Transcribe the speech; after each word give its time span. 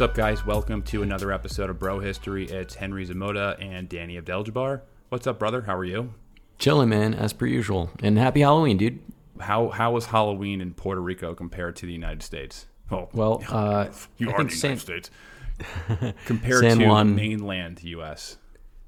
What's 0.00 0.12
up, 0.12 0.16
guys? 0.16 0.46
Welcome 0.46 0.82
to 0.84 1.02
another 1.02 1.30
episode 1.30 1.68
of 1.68 1.78
Bro 1.78 1.98
History. 2.00 2.46
It's 2.46 2.74
Henry 2.74 3.06
Szamota 3.06 3.62
and 3.62 3.86
Danny 3.86 4.18
Abdeljabbar. 4.18 4.80
What's 5.10 5.26
up, 5.26 5.38
brother? 5.38 5.60
How 5.60 5.76
are 5.76 5.84
you? 5.84 6.14
Chilling, 6.58 6.88
man, 6.88 7.12
as 7.12 7.34
per 7.34 7.44
usual. 7.44 7.90
And 8.02 8.16
happy 8.16 8.40
Halloween, 8.40 8.78
dude. 8.78 9.00
How 9.40 9.68
how 9.68 9.92
was 9.92 10.06
Halloween 10.06 10.62
in 10.62 10.72
Puerto 10.72 11.02
Rico 11.02 11.34
compared 11.34 11.76
to 11.76 11.86
the 11.86 11.92
United 11.92 12.22
States? 12.22 12.64
Oh, 12.90 13.10
well, 13.12 13.44
uh, 13.50 13.88
you 14.16 14.30
I 14.30 14.32
are 14.32 14.36
think 14.38 14.52
the 14.52 14.56
San, 14.56 14.70
United 14.70 14.80
States 14.80 16.14
compared 16.24 16.60
San 16.62 16.78
to 16.78 16.86
Juan- 16.86 17.14
mainland 17.14 17.82
U.S. 17.82 18.38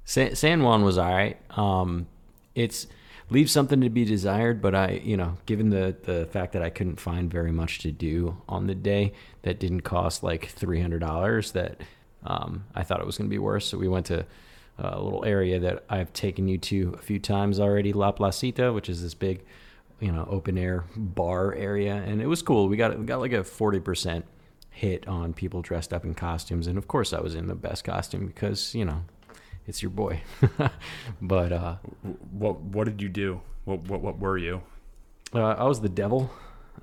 San, 0.06 0.34
San 0.34 0.62
Juan 0.62 0.82
was 0.82 0.96
all 0.96 1.12
right. 1.12 1.36
Um, 1.58 2.06
it's 2.54 2.86
leaves 3.32 3.50
something 3.50 3.80
to 3.80 3.90
be 3.90 4.04
desired, 4.04 4.62
but 4.62 4.74
I, 4.74 5.00
you 5.02 5.16
know, 5.16 5.38
given 5.46 5.70
the 5.70 5.96
the 6.02 6.26
fact 6.26 6.52
that 6.52 6.62
I 6.62 6.70
couldn't 6.70 7.00
find 7.00 7.30
very 7.30 7.52
much 7.52 7.80
to 7.80 7.90
do 7.90 8.36
on 8.48 8.66
the 8.66 8.74
day 8.74 9.12
that 9.42 9.58
didn't 9.58 9.80
cost 9.80 10.22
like 10.22 10.46
three 10.46 10.80
hundred 10.80 11.00
dollars, 11.00 11.52
that 11.52 11.80
um, 12.24 12.64
I 12.74 12.82
thought 12.82 13.00
it 13.00 13.06
was 13.06 13.18
going 13.18 13.28
to 13.28 13.34
be 13.34 13.38
worse. 13.38 13.66
So 13.66 13.78
we 13.78 13.88
went 13.88 14.06
to 14.06 14.24
a 14.78 15.00
little 15.00 15.24
area 15.24 15.58
that 15.60 15.84
I've 15.88 16.12
taken 16.12 16.48
you 16.48 16.58
to 16.58 16.94
a 16.98 17.02
few 17.02 17.18
times 17.18 17.60
already, 17.60 17.92
La 17.92 18.12
Placita, 18.12 18.72
which 18.72 18.88
is 18.88 19.02
this 19.02 19.14
big, 19.14 19.44
you 20.00 20.12
know, 20.12 20.26
open 20.30 20.56
air 20.56 20.84
bar 20.96 21.54
area, 21.54 21.94
and 21.94 22.20
it 22.22 22.26
was 22.26 22.42
cool. 22.42 22.68
We 22.68 22.76
got 22.76 22.98
we 22.98 23.04
got 23.04 23.20
like 23.20 23.32
a 23.32 23.44
forty 23.44 23.80
percent 23.80 24.24
hit 24.70 25.06
on 25.06 25.34
people 25.34 25.62
dressed 25.62 25.92
up 25.92 26.04
in 26.04 26.14
costumes, 26.14 26.66
and 26.66 26.78
of 26.78 26.88
course 26.88 27.12
I 27.12 27.20
was 27.20 27.34
in 27.34 27.46
the 27.46 27.54
best 27.54 27.84
costume 27.84 28.26
because 28.26 28.74
you 28.74 28.84
know 28.84 29.02
it's 29.66 29.82
your 29.82 29.90
boy. 29.90 30.22
but 31.22 31.52
uh, 31.52 31.76
What 32.30 32.60
what 32.60 32.84
did 32.84 33.00
you 33.02 33.08
do? 33.08 33.40
What 33.64 33.82
what, 33.88 34.00
what 34.00 34.18
were 34.18 34.38
you? 34.38 34.62
uh, 35.34 35.40
I 35.58 35.64
was 35.64 35.80
the 35.80 35.88
devil 35.88 36.30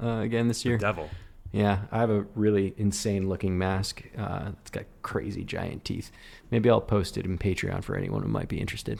uh, 0.01 0.19
again 0.19 0.47
this 0.47 0.65
year. 0.65 0.77
Devil. 0.77 1.09
Yeah, 1.51 1.79
I 1.91 1.97
have 1.99 2.11
a 2.11 2.25
really 2.35 2.75
insane 2.77 3.27
looking 3.27 3.57
mask. 3.57 4.03
Uh, 4.17 4.51
it's 4.61 4.69
got 4.69 4.85
crazy 5.01 5.43
giant 5.43 5.83
teeth. 5.83 6.11
Maybe 6.51 6.69
I'll 6.69 6.79
post 6.81 7.17
it 7.17 7.25
in 7.25 7.37
Patreon 7.39 7.83
for 7.83 7.95
anyone 7.95 8.21
who 8.21 8.27
might 8.27 8.47
be 8.49 8.59
interested. 8.59 8.99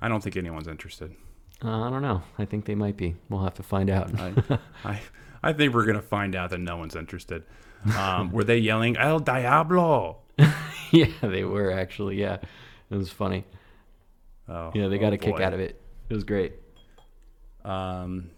I 0.00 0.08
don't 0.08 0.20
think 0.22 0.36
anyone's 0.36 0.66
interested. 0.66 1.14
Uh, 1.64 1.82
I 1.86 1.90
don't 1.90 2.02
know. 2.02 2.22
I 2.38 2.44
think 2.44 2.64
they 2.64 2.74
might 2.74 2.96
be. 2.96 3.14
We'll 3.28 3.44
have 3.44 3.54
to 3.54 3.62
find 3.62 3.88
out. 3.88 4.10
I, 4.20 4.32
I, 4.84 5.00
I 5.44 5.52
think 5.52 5.74
we're 5.74 5.84
gonna 5.86 6.02
find 6.02 6.34
out 6.34 6.50
that 6.50 6.58
no 6.58 6.76
one's 6.76 6.96
interested. 6.96 7.44
Um, 7.96 8.30
were 8.32 8.44
they 8.44 8.58
yelling 8.58 8.96
El 8.96 9.20
Diablo? 9.20 10.18
yeah, 10.90 11.06
they 11.20 11.44
were 11.44 11.70
actually. 11.72 12.20
Yeah, 12.20 12.38
it 12.90 12.96
was 12.96 13.10
funny. 13.10 13.44
Oh, 14.48 14.70
Yeah, 14.74 14.88
they 14.88 14.98
got 14.98 15.12
oh 15.12 15.14
a 15.14 15.18
kick 15.18 15.36
boy. 15.36 15.42
out 15.44 15.52
of 15.54 15.60
it. 15.60 15.80
It 16.08 16.14
was 16.14 16.24
great. 16.24 16.54
Um, 17.64 18.30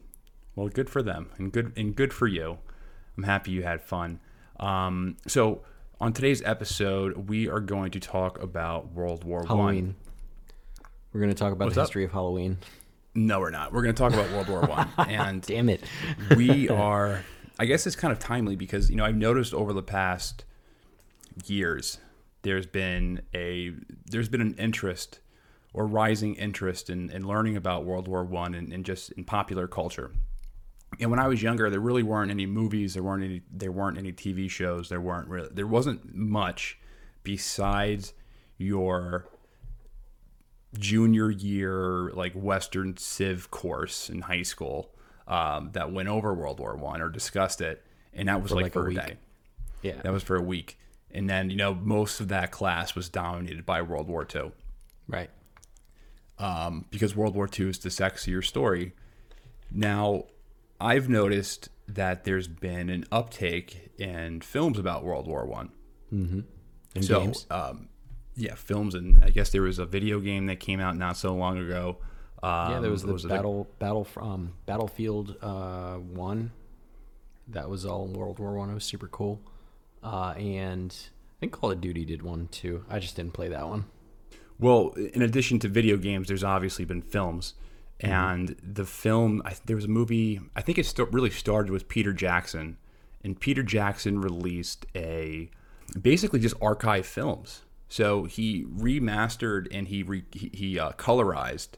well, 0.54 0.68
good 0.68 0.90
for 0.90 1.02
them, 1.02 1.30
and 1.38 1.52
good 1.52 1.72
and 1.76 1.94
good 1.96 2.12
for 2.12 2.26
you. 2.26 2.58
I'm 3.16 3.22
happy 3.24 3.50
you 3.52 3.62
had 3.62 3.80
fun. 3.80 4.20
Um, 4.60 5.16
so 5.26 5.62
on 6.00 6.12
today's 6.12 6.42
episode, 6.42 7.28
we 7.28 7.48
are 7.48 7.60
going 7.60 7.90
to 7.92 8.00
talk 8.00 8.40
about 8.42 8.92
World 8.92 9.24
War 9.24 9.40
One. 9.40 9.46
Halloween. 9.48 9.94
We're 11.12 11.20
going 11.20 11.32
to 11.32 11.38
talk 11.38 11.52
about 11.52 11.66
What's 11.66 11.76
the 11.76 11.82
up? 11.82 11.86
history 11.88 12.04
of 12.04 12.12
Halloween. 12.12 12.58
No, 13.14 13.38
we're 13.38 13.50
not. 13.50 13.72
We're 13.72 13.82
going 13.82 13.94
to 13.94 13.98
talk 13.98 14.12
about 14.12 14.30
World 14.32 14.48
War 14.48 14.60
One, 14.68 14.88
and 15.08 15.40
Damn 15.42 15.68
it. 15.68 15.82
we 16.36 16.68
are. 16.68 17.24
I 17.58 17.66
guess 17.66 17.86
it's 17.86 17.94
kind 17.96 18.12
of 18.12 18.18
timely 18.18 18.56
because 18.56 18.90
you 18.90 18.96
know 18.96 19.04
I've 19.04 19.16
noticed 19.16 19.54
over 19.54 19.72
the 19.72 19.82
past 19.82 20.44
years 21.46 21.98
there's 22.42 22.66
been 22.66 23.22
a 23.34 23.72
there's 24.06 24.28
been 24.28 24.40
an 24.40 24.54
interest 24.58 25.20
or 25.72 25.86
rising 25.86 26.34
interest 26.36 26.88
in, 26.88 27.10
in 27.10 27.26
learning 27.26 27.56
about 27.56 27.84
World 27.84 28.06
War 28.06 28.22
One 28.24 28.54
and, 28.54 28.72
and 28.72 28.84
just 28.84 29.10
in 29.12 29.24
popular 29.24 29.66
culture. 29.66 30.12
And 31.00 31.10
when 31.10 31.18
I 31.18 31.26
was 31.26 31.42
younger, 31.42 31.68
there 31.70 31.80
really 31.80 32.04
weren't 32.04 32.30
any 32.30 32.46
movies, 32.46 32.94
there 32.94 33.02
weren't 33.02 33.24
any 33.24 33.42
there 33.50 33.72
weren't 33.72 33.98
any 33.98 34.12
TV 34.12 34.48
shows, 34.48 34.88
there 34.88 35.00
weren't 35.00 35.28
really 35.28 35.48
there 35.52 35.66
wasn't 35.66 36.14
much 36.14 36.78
besides 37.24 38.12
your 38.58 39.26
junior 40.78 41.30
year 41.30 42.10
like 42.12 42.32
Western 42.34 42.96
Civ 42.96 43.50
course 43.50 44.08
in 44.10 44.20
high 44.22 44.42
school 44.42 44.90
um, 45.26 45.70
that 45.72 45.92
went 45.92 46.08
over 46.08 46.34
World 46.34 46.60
War 46.60 46.76
One 46.76 47.00
or 47.00 47.08
discussed 47.08 47.60
it, 47.60 47.82
and 48.12 48.28
that 48.28 48.42
was 48.42 48.50
For 48.50 48.56
like, 48.56 48.64
like 48.64 48.72
for 48.74 48.84
a 48.86 48.88
week. 48.88 48.98
day. 48.98 49.16
Yeah. 49.82 50.00
That 50.02 50.12
was 50.12 50.22
for 50.22 50.36
a 50.36 50.42
week, 50.42 50.78
and 51.14 51.28
then 51.30 51.50
you 51.50 51.56
know 51.56 51.74
most 51.74 52.20
of 52.20 52.28
that 52.28 52.50
class 52.50 52.94
was 52.94 53.08
dominated 53.08 53.64
by 53.64 53.80
World 53.82 54.08
War 54.08 54.24
Two 54.24 54.52
right. 55.08 55.30
um, 56.38 56.84
because 56.90 57.14
World 57.14 57.34
War 57.34 57.48
II 57.58 57.68
is 57.70 57.78
the 57.78 57.88
sexier 57.88 58.44
story. 58.44 58.92
Now, 59.70 60.24
I've 60.80 61.08
noticed 61.08 61.68
that 61.88 62.24
there's 62.24 62.48
been 62.48 62.88
an 62.90 63.04
uptake 63.12 63.90
in 63.98 64.40
films 64.40 64.78
about 64.78 65.04
World 65.04 65.26
War 65.26 65.44
One. 65.46 65.70
And 66.10 66.44
So, 67.00 67.20
games. 67.20 67.46
um, 67.50 67.88
yeah, 68.36 68.54
films, 68.54 68.94
and 68.94 69.22
I 69.24 69.30
guess 69.30 69.50
there 69.50 69.62
was 69.62 69.78
a 69.80 69.86
video 69.86 70.20
game 70.20 70.46
that 70.46 70.60
came 70.60 70.80
out 70.80 70.96
not 70.96 71.16
so 71.16 71.34
long 71.34 71.58
ago. 71.58 71.98
Um, 72.42 72.70
Yeah, 72.72 72.80
there 72.80 72.90
was 72.90 73.02
the 73.02 73.14
a- 73.14 73.28
battle 73.28 73.68
battle 73.78 74.06
um, 74.18 74.52
Battlefield 74.66 75.36
uh, 75.42 75.94
One. 75.96 76.52
That 77.48 77.68
was 77.68 77.84
all 77.84 78.06
World 78.06 78.38
War 78.38 78.54
One. 78.54 78.70
It 78.70 78.74
was 78.74 78.84
super 78.84 79.08
cool. 79.08 79.40
Uh, 80.04 80.34
and 80.36 80.94
I 80.94 81.40
think 81.40 81.52
Call 81.52 81.72
of 81.72 81.80
Duty 81.80 82.04
did 82.04 82.22
one 82.22 82.48
too. 82.48 82.84
I 82.90 82.98
just 82.98 83.16
didn't 83.16 83.32
play 83.32 83.48
that 83.48 83.66
one. 83.66 83.86
Well, 84.60 84.90
in 84.90 85.22
addition 85.22 85.58
to 85.60 85.68
video 85.68 85.96
games, 85.96 86.28
there's 86.28 86.44
obviously 86.44 86.84
been 86.84 87.02
films, 87.02 87.54
and 87.98 88.54
the 88.62 88.84
film 88.84 89.42
I, 89.44 89.54
there 89.64 89.76
was 89.76 89.86
a 89.86 89.88
movie. 89.88 90.40
I 90.54 90.60
think 90.60 90.78
it 90.78 90.86
st- 90.86 91.12
really 91.12 91.30
started 91.30 91.72
with 91.72 91.88
Peter 91.88 92.12
Jackson, 92.12 92.76
and 93.24 93.40
Peter 93.40 93.62
Jackson 93.62 94.20
released 94.20 94.86
a 94.94 95.50
basically 96.00 96.38
just 96.38 96.54
archive 96.60 97.06
films. 97.06 97.62
So 97.88 98.24
he 98.24 98.64
remastered 98.64 99.68
and 99.70 99.88
he 99.88 100.02
re, 100.02 100.24
he, 100.32 100.50
he 100.52 100.78
uh, 100.78 100.92
colorized 100.92 101.70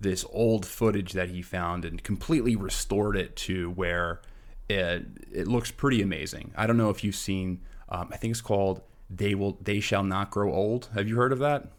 this 0.00 0.24
old 0.30 0.64
footage 0.64 1.12
that 1.12 1.30
he 1.30 1.42
found 1.42 1.84
and 1.84 2.02
completely 2.02 2.56
restored 2.56 3.16
it 3.16 3.36
to 3.36 3.70
where 3.70 4.20
it, 4.68 5.06
it 5.32 5.48
looks 5.48 5.70
pretty 5.70 6.02
amazing. 6.02 6.52
I 6.56 6.66
don't 6.66 6.76
know 6.76 6.90
if 6.90 7.02
you've 7.04 7.14
seen. 7.14 7.60
Um, 7.88 8.08
I 8.12 8.16
think 8.16 8.32
it's 8.32 8.40
called 8.40 8.82
"They 9.08 9.34
Will 9.34 9.58
They 9.62 9.80
Shall 9.80 10.02
Not 10.04 10.30
Grow 10.30 10.52
Old." 10.52 10.88
Have 10.94 11.08
you 11.08 11.16
heard 11.16 11.32
of 11.32 11.38
that? 11.38 11.70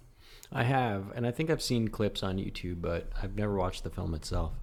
I 0.52 0.64
have, 0.64 1.12
and 1.16 1.28
I 1.28 1.32
think 1.32 1.50
I've 1.52 1.62
seen 1.62 1.90
clips 1.90 2.24
on 2.24 2.38
YouTube, 2.38 2.82
but 2.82 3.10
I've 3.22 3.36
never 3.36 3.54
watched 3.56 3.84
the 3.84 3.92
film 3.92 4.16
itself. 4.16 4.54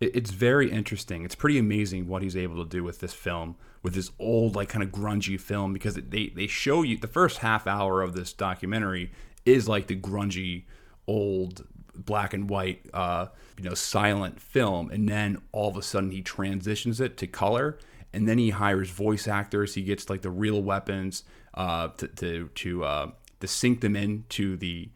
It- 0.00 0.14
It's 0.14 0.30
very 0.30 0.70
interesting. 0.70 1.24
It's 1.24 1.34
pretty 1.34 1.58
amazing 1.58 2.08
what 2.08 2.22
he's 2.22 2.36
able 2.36 2.62
to 2.62 2.68
do 2.68 2.84
with 2.84 3.00
this 3.00 3.14
film, 3.14 3.56
with 3.82 3.94
this 3.94 4.10
old, 4.18 4.54
like 4.54 4.68
kind 4.68 4.82
of 4.82 4.90
grungy 4.90 5.40
film, 5.40 5.72
because 5.72 5.96
it- 5.96 6.10
they 6.10 6.28
they 6.28 6.46
show 6.46 6.82
you 6.82 6.98
the 6.98 7.06
first 7.06 7.38
half 7.38 7.66
hour 7.66 8.02
of 8.02 8.14
this 8.14 8.32
documentary 8.34 9.10
is 9.46 9.66
like 9.68 9.86
the 9.86 9.96
grungy, 9.96 10.64
old 11.06 11.66
black 11.94 12.32
and 12.34 12.48
white, 12.50 12.86
uh, 12.92 13.26
you 13.62 13.68
know, 13.68 13.74
silent 13.74 14.40
film, 14.40 14.90
and 14.90 15.08
then 15.08 15.40
all 15.52 15.68
of 15.68 15.76
a 15.76 15.82
sudden 15.82 16.10
he 16.10 16.20
transitions 16.20 17.00
it 17.00 17.16
to 17.18 17.26
color, 17.28 17.78
and 18.12 18.28
then 18.28 18.36
he 18.36 18.50
hires 18.50 18.90
voice 18.90 19.28
actors. 19.28 19.74
He 19.74 19.82
gets 19.82 20.10
like 20.10 20.22
the 20.22 20.30
real 20.30 20.60
weapons 20.62 21.22
uh, 21.54 21.88
to 21.96 22.08
to 22.08 22.48
to 22.48 22.84
uh, 22.84 23.10
to 23.40 23.46
sync 23.46 23.80
them 23.80 23.94
into 23.94 24.56
the 24.56 24.88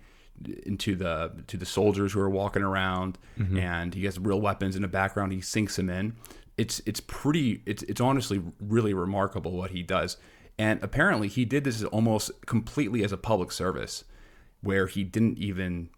into 0.65 0.97
the 0.97 1.33
to 1.47 1.57
the 1.57 1.65
soldiers 1.65 2.13
who 2.13 2.21
are 2.21 2.29
walking 2.29 2.63
around 2.63 3.19
and 3.59 3.95
he 3.95 4.05
has 4.05 4.19
real 4.19 4.41
weapons 4.41 4.77
in 4.77 4.83
the 4.83 4.89
background. 4.89 5.33
He 5.33 5.39
syncs 5.39 5.77
them 5.77 5.89
in. 5.89 6.15
It's 6.59 6.83
it's 6.87 7.01
pretty 7.01 7.63
it's 7.67 7.83
it's 7.85 8.01
honestly 8.01 8.43
really 8.61 8.95
remarkable 8.95 9.53
what 9.53 9.71
he 9.71 9.83
does. 9.83 10.17
And 10.59 10.83
apparently 10.83 11.29
he 11.29 11.45
did 11.45 11.65
this 11.65 11.85
almost 11.85 12.31
completely 12.47 13.05
as 13.05 13.13
a 13.13 13.17
public 13.17 13.53
service 13.53 14.05
where 14.61 14.87
he 14.87 15.05
didn't 15.05 15.39
even 15.39 15.91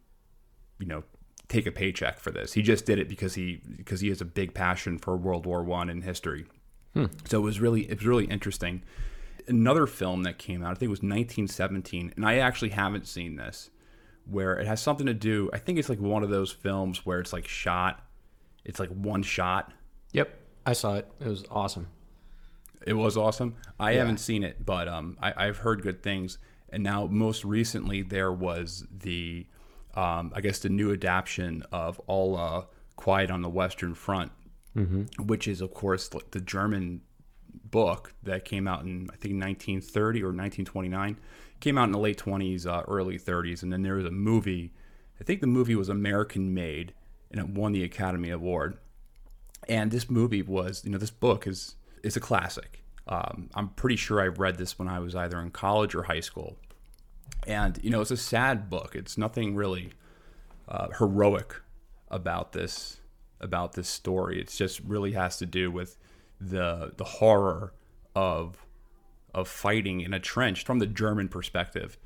you 0.79 0.87
know 0.87 1.03
take 1.49 1.67
a 1.67 1.73
paycheck 1.73 2.19
for 2.19 2.31
this. 2.31 2.53
He 2.53 2.63
just 2.63 2.85
did 2.87 2.99
it 2.99 3.09
because 3.09 3.35
he 3.35 3.61
because 3.77 4.01
he 4.01 4.09
has 4.09 4.21
a 4.21 4.25
big 4.25 4.55
passion 4.55 4.99
for 4.99 5.17
world 5.17 5.47
war 5.47 5.63
one 5.63 5.89
and 5.89 6.05
history. 6.05 6.47
So 7.27 7.39
it 7.39 7.43
was 7.43 7.61
really 7.61 7.83
it 7.89 7.99
was 7.99 8.07
really 8.07 8.25
interesting. 8.27 8.83
Another 9.47 9.87
film 9.87 10.25
that 10.25 10.37
came 10.37 10.63
out 10.63 10.73
i 10.73 10.75
think 10.75 10.89
it 10.89 10.91
was 10.91 10.99
1917 10.99 12.13
and 12.17 12.27
i 12.27 12.37
actually 12.37 12.69
haven't 12.69 13.07
seen 13.07 13.37
this 13.37 13.71
where 14.27 14.59
it 14.59 14.67
has 14.67 14.79
something 14.79 15.07
to 15.07 15.15
do 15.15 15.49
i 15.55 15.59
think 15.59 15.79
it's 15.79 15.89
like 15.89 15.99
one 15.99 16.23
of 16.23 16.29
those 16.29 16.53
films 16.53 17.07
where 17.07 17.19
it's 17.19 17.33
like 17.33 17.49
shot 17.49 18.07
it's 18.69 18.79
like 18.79 18.91
one 18.91 19.23
shot. 19.23 19.73
Yep, 20.13 20.29
I 20.67 20.75
saw 20.75 20.97
it. 20.97 21.11
It 21.21 21.27
was 21.27 21.45
awesome. 21.51 21.89
it 22.87 22.93
was 22.93 23.17
awesome. 23.17 23.57
I 23.81 23.95
haven't 23.95 24.19
seen 24.19 24.45
it 24.45 24.65
but 24.65 24.87
um, 24.87 25.17
I, 25.21 25.47
i've 25.47 25.59
heard 25.59 25.83
good 25.83 26.03
things. 26.03 26.39
And 26.69 26.83
now 26.83 27.07
most 27.07 27.45
recently 27.45 28.03
there 28.03 28.31
was 28.31 28.87
the 28.91 29.47
um, 29.95 30.33
i 30.35 30.41
guess 30.41 30.59
the 30.61 30.69
new 30.69 30.93
adaptation 30.93 31.63
of 31.73 32.01
all 32.07 32.37
uh, 32.37 32.63
quiet 32.97 33.31
on 33.31 33.43
the 33.43 33.49
western 33.49 33.95
front 33.95 34.33
which 35.19 35.49
is 35.49 35.61
of 35.61 35.73
course 35.75 36.09
the 36.31 36.41
german 36.41 37.01
book 37.71 38.15
that 38.23 38.45
came 38.45 38.67
out 38.69 38.83
in 38.83 39.09
I 39.13 39.17
think 39.17 39.35
1930 39.41 40.23
or 40.23 40.27
1929. 40.27 41.17
Came 41.61 41.79
out 41.79 41.85
in 41.85 41.93
the 41.93 41.99
late 41.99 42.19
20s, 42.19 42.67
uh, 42.67 42.83
early 42.87 43.19
30s, 43.19 43.63
and 43.63 43.73
then 43.73 43.83
there 43.83 43.97
was 43.97 44.05
a 44.05 44.11
movie. 44.11 44.73
I 45.21 45.25
think 45.25 45.41
the 45.41 45.47
movie 45.47 45.75
was 45.75 45.89
American 45.89 46.55
made, 46.55 46.95
and 47.31 47.41
it 47.41 47.49
won 47.49 47.73
the 47.73 47.83
Academy 47.83 48.31
Award. 48.31 48.79
And 49.69 49.91
this 49.91 50.09
movie 50.09 50.43
was, 50.43 50.85
you 50.85 50.91
know, 50.91 50.99
this 50.99 51.11
book 51.11 51.47
is 51.47 51.75
is 52.03 52.17
a 52.17 52.21
classic. 52.21 52.85
Um, 53.09 53.51
I'm 53.55 53.71
pretty 53.71 53.97
sure 53.97 54.21
I 54.21 54.27
read 54.27 54.59
this 54.59 54.79
when 54.79 54.87
I 54.87 55.01
was 55.01 55.17
either 55.17 55.41
in 55.41 55.51
college 55.51 55.95
or 55.95 56.05
high 56.05 56.21
school, 56.21 56.59
and 57.49 57.81
you 57.83 57.91
know 57.91 58.01
it's 58.01 58.11
a 58.11 58.17
sad 58.17 58.71
book. 58.71 58.95
It's 58.95 59.19
nothing 59.19 59.57
really 59.57 59.91
uh, 60.69 60.89
heroic 60.99 61.63
about 62.09 62.53
this 62.53 63.01
about 63.41 63.73
this 63.73 63.89
story. 63.89 64.41
It 64.41 64.49
just 64.49 64.81
really 64.81 65.13
has 65.13 65.39
to 65.39 65.47
do 65.47 65.71
with 65.71 65.97
the 66.41 66.93
the 66.97 67.05
horror 67.05 67.73
of 68.15 68.65
of 69.35 69.49
fighting 69.49 70.01
in 70.01 70.13
a 70.13 70.21
trench 70.21 70.65
from 70.65 70.79
the 70.79 70.87
German 70.87 71.29
perspective. 71.29 71.99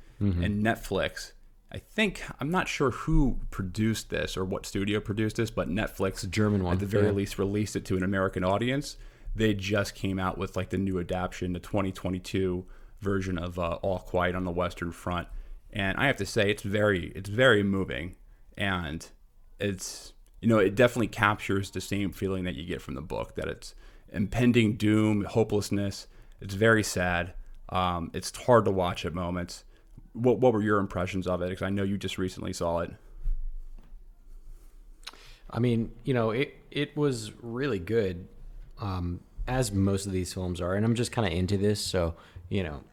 And 0.43 0.63
Netflix, 0.63 1.33
I 1.71 1.79
think 1.79 2.23
I'm 2.39 2.49
not 2.49 2.67
sure 2.67 2.91
who 2.91 3.39
produced 3.51 4.09
this 4.09 4.37
or 4.37 4.45
what 4.45 4.65
studio 4.65 4.99
produced 5.01 5.35
this, 5.35 5.51
but 5.51 5.69
Netflix, 5.69 6.29
German 6.29 6.63
one, 6.63 6.73
at 6.73 6.79
the 6.79 6.85
very 6.85 7.07
yeah. 7.07 7.11
least, 7.11 7.37
released 7.37 7.75
it 7.75 7.83
to 7.85 7.97
an 7.97 8.03
American 8.03 8.43
audience. 8.43 8.95
They 9.35 9.53
just 9.53 9.95
came 9.95 10.19
out 10.19 10.37
with 10.37 10.55
like 10.55 10.69
the 10.69 10.77
new 10.77 10.99
adaptation, 10.99 11.51
the 11.53 11.59
2022 11.59 12.65
version 13.03 13.37
of 13.37 13.59
uh, 13.59 13.73
All 13.81 13.99
Quiet 13.99 14.35
on 14.35 14.45
the 14.45 14.51
Western 14.51 14.91
Front, 14.91 15.27
and 15.71 15.97
I 15.97 16.07
have 16.07 16.17
to 16.17 16.25
say 16.25 16.49
it's 16.49 16.63
very 16.63 17.11
it's 17.15 17.29
very 17.29 17.63
moving, 17.63 18.15
and 18.57 19.07
it's 19.59 20.13
you 20.41 20.47
know 20.47 20.57
it 20.57 20.75
definitely 20.75 21.07
captures 21.07 21.71
the 21.71 21.81
same 21.81 22.11
feeling 22.11 22.43
that 22.45 22.55
you 22.55 22.65
get 22.65 22.81
from 22.81 22.95
the 22.95 23.01
book 23.01 23.35
that 23.35 23.47
it's 23.47 23.75
impending 24.11 24.75
doom, 24.75 25.25
hopelessness. 25.25 26.07
It's 26.39 26.53
very 26.53 26.83
sad. 26.83 27.33
Um, 27.69 28.11
it's 28.13 28.35
hard 28.35 28.65
to 28.65 28.71
watch 28.71 29.05
at 29.05 29.13
moments. 29.13 29.63
What 30.13 30.39
what 30.39 30.53
were 30.53 30.61
your 30.61 30.79
impressions 30.79 31.27
of 31.27 31.41
it? 31.41 31.49
Because 31.49 31.63
I 31.63 31.69
know 31.69 31.83
you 31.83 31.97
just 31.97 32.17
recently 32.17 32.53
saw 32.53 32.79
it. 32.79 32.91
I 35.49 35.59
mean, 35.59 35.91
you 36.03 36.13
know, 36.13 36.31
it 36.31 36.55
it 36.71 36.95
was 36.97 37.31
really 37.41 37.79
good, 37.79 38.27
um, 38.79 39.21
as 39.47 39.71
most 39.71 40.05
of 40.05 40.11
these 40.11 40.33
films 40.33 40.61
are, 40.61 40.75
and 40.75 40.85
I'm 40.85 40.95
just 40.95 41.11
kind 41.11 41.27
of 41.27 41.33
into 41.33 41.57
this. 41.57 41.79
So, 41.79 42.15
you 42.49 42.63
know, 42.63 42.83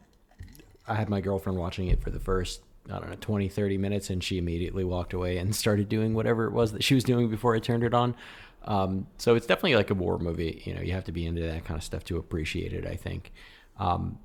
I 0.91 0.95
had 0.95 1.09
my 1.09 1.21
girlfriend 1.21 1.57
watching 1.57 1.87
it 1.87 2.01
for 2.01 2.09
the 2.09 2.19
first, 2.19 2.61
I 2.89 2.99
don't 2.99 3.09
know, 3.09 3.15
20, 3.19 3.47
30 3.47 3.77
minutes, 3.77 4.09
and 4.09 4.23
she 4.23 4.37
immediately 4.37 4.83
walked 4.83 5.13
away 5.13 5.37
and 5.37 5.55
started 5.63 5.89
doing 5.89 6.13
whatever 6.13 6.45
it 6.45 6.51
was 6.51 6.73
that 6.73 6.83
she 6.83 6.95
was 6.95 7.03
doing 7.03 7.29
before 7.29 7.55
I 7.55 7.59
turned 7.59 7.83
it 7.83 7.93
on. 7.93 8.15
Um, 8.63 9.07
so 9.17 9.35
it's 9.35 9.47
definitely 9.47 9.75
like 9.75 9.89
a 9.89 9.95
war 9.95 10.19
movie. 10.19 10.61
You 10.65 10.75
know, 10.75 10.81
you 10.81 10.91
have 10.91 11.05
to 11.05 11.11
be 11.11 11.25
into 11.25 11.41
that 11.41 11.65
kind 11.65 11.77
of 11.77 11.83
stuff 11.83 12.03
to 12.05 12.17
appreciate 12.17 12.73
it. 12.73 12.85
I 12.85 12.95
think. 12.95 13.31
Um, 13.79 14.19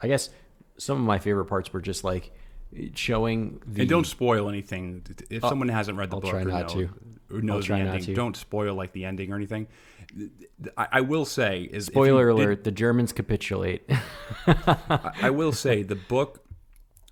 I 0.00 0.08
guess 0.08 0.30
some 0.78 0.98
of 0.98 1.04
my 1.04 1.18
favorite 1.18 1.44
parts 1.44 1.72
were 1.72 1.80
just 1.80 2.02
like 2.02 2.32
showing 2.94 3.60
the. 3.66 3.82
And 3.82 3.90
don't 3.90 4.06
spoil 4.06 4.48
anything. 4.48 5.04
If 5.28 5.42
someone 5.42 5.68
hasn't 5.68 5.98
read 5.98 6.10
the 6.10 6.16
I'll 6.16 6.20
book 6.20 6.34
or, 6.34 6.44
know, 6.44 6.66
to. 6.66 6.90
or 7.32 7.42
knows 7.42 7.68
the 7.68 7.74
ending, 7.74 8.14
don't 8.14 8.36
spoil 8.36 8.74
like 8.74 8.92
the 8.92 9.04
ending 9.04 9.32
or 9.32 9.36
anything. 9.36 9.68
I, 10.76 10.88
I 10.92 11.00
will 11.00 11.24
say 11.24 11.68
is 11.72 11.86
Spoiler 11.86 12.26
did- 12.28 12.32
alert: 12.42 12.64
the 12.64 12.70
Germans 12.70 13.12
capitulate. 13.12 13.88
I, 14.46 15.10
I 15.22 15.30
will 15.30 15.52
say 15.52 15.82
the 15.82 15.94
book, 15.96 16.44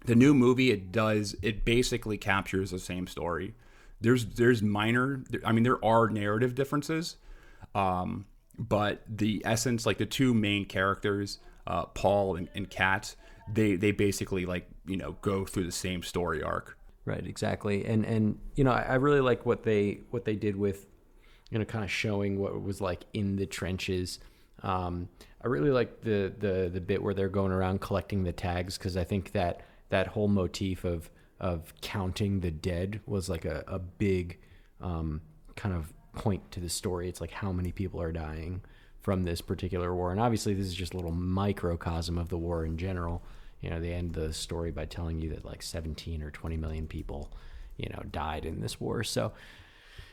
the 0.04 0.14
new 0.14 0.34
movie, 0.34 0.70
it 0.70 0.92
does 0.92 1.36
it 1.42 1.64
basically 1.64 2.18
captures 2.18 2.70
the 2.70 2.78
same 2.78 3.06
story. 3.06 3.54
There's 4.00 4.24
there's 4.26 4.62
minor, 4.62 5.24
I 5.44 5.52
mean 5.52 5.64
there 5.64 5.84
are 5.84 6.08
narrative 6.08 6.54
differences, 6.54 7.16
um, 7.74 8.26
but 8.58 9.02
the 9.08 9.42
essence, 9.44 9.86
like 9.86 9.98
the 9.98 10.06
two 10.06 10.34
main 10.34 10.64
characters, 10.66 11.38
uh, 11.66 11.84
Paul 11.86 12.36
and, 12.36 12.48
and 12.54 12.68
Kat, 12.70 13.14
they 13.52 13.76
they 13.76 13.92
basically 13.92 14.46
like 14.46 14.68
you 14.86 14.96
know 14.96 15.12
go 15.20 15.44
through 15.44 15.64
the 15.64 15.72
same 15.72 16.02
story 16.02 16.42
arc. 16.42 16.76
Right, 17.04 17.26
exactly, 17.26 17.86
and 17.86 18.04
and 18.04 18.38
you 18.54 18.64
know 18.64 18.70
I, 18.70 18.82
I 18.82 18.94
really 18.96 19.20
like 19.20 19.46
what 19.46 19.62
they 19.62 20.00
what 20.10 20.24
they 20.24 20.36
did 20.36 20.56
with, 20.56 20.86
you 21.50 21.58
know, 21.58 21.64
kind 21.64 21.84
of 21.84 21.90
showing 21.90 22.38
what 22.38 22.62
was 22.62 22.80
like 22.80 23.04
in 23.12 23.36
the 23.36 23.46
trenches. 23.46 24.18
Um, 24.62 25.08
I 25.42 25.46
really 25.46 25.70
like 25.70 26.00
the 26.02 26.32
the 26.38 26.70
the 26.72 26.80
bit 26.80 27.02
where 27.02 27.14
they're 27.14 27.28
going 27.28 27.52
around 27.52 27.80
collecting 27.80 28.24
the 28.24 28.32
tags 28.32 28.76
because 28.76 28.96
I 28.96 29.04
think 29.04 29.32
that 29.32 29.62
that 29.90 30.08
whole 30.08 30.28
motif 30.28 30.84
of 30.84 31.10
of 31.40 31.72
counting 31.80 32.40
the 32.40 32.50
dead 32.50 33.00
was 33.06 33.28
like 33.28 33.44
a 33.44 33.64
a 33.66 33.78
big 33.78 34.38
um, 34.80 35.20
kind 35.56 35.74
of 35.74 35.92
point 36.14 36.50
to 36.52 36.60
the 36.60 36.68
story. 36.68 37.08
It's 37.08 37.20
like 37.20 37.30
how 37.30 37.52
many 37.52 37.72
people 37.72 38.00
are 38.02 38.12
dying 38.12 38.62
from 39.00 39.24
this 39.24 39.40
particular 39.40 39.94
war, 39.94 40.10
and 40.10 40.20
obviously 40.20 40.54
this 40.54 40.66
is 40.66 40.74
just 40.74 40.92
a 40.92 40.96
little 40.96 41.12
microcosm 41.12 42.18
of 42.18 42.28
the 42.28 42.38
war 42.38 42.64
in 42.64 42.76
general 42.76 43.22
you 43.60 43.70
know 43.70 43.80
they 43.80 43.92
end 43.92 44.12
the 44.14 44.32
story 44.32 44.70
by 44.70 44.84
telling 44.84 45.20
you 45.20 45.30
that 45.30 45.44
like 45.44 45.62
17 45.62 46.22
or 46.22 46.30
20 46.30 46.56
million 46.56 46.86
people 46.86 47.32
you 47.76 47.88
know 47.90 48.02
died 48.10 48.44
in 48.44 48.60
this 48.60 48.80
war 48.80 49.02
so 49.02 49.32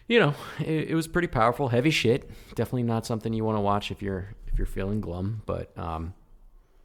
you 0.08 0.20
know 0.20 0.34
it, 0.60 0.90
it 0.90 0.96
was 0.96 1.08
pretty 1.08 1.28
powerful. 1.28 1.70
Heavy 1.70 1.92
shit. 1.92 2.30
Definitely 2.56 2.84
not 2.84 3.06
something 3.06 3.34
you 3.34 3.44
want 3.44 3.58
to 3.58 3.62
watch 3.62 3.92
if 3.92 4.02
you're 4.02 4.36
if 4.48 4.58
you're 4.58 4.68
feeling 4.68 5.02
glum 5.02 5.42
but 5.46 5.78
um 5.78 6.14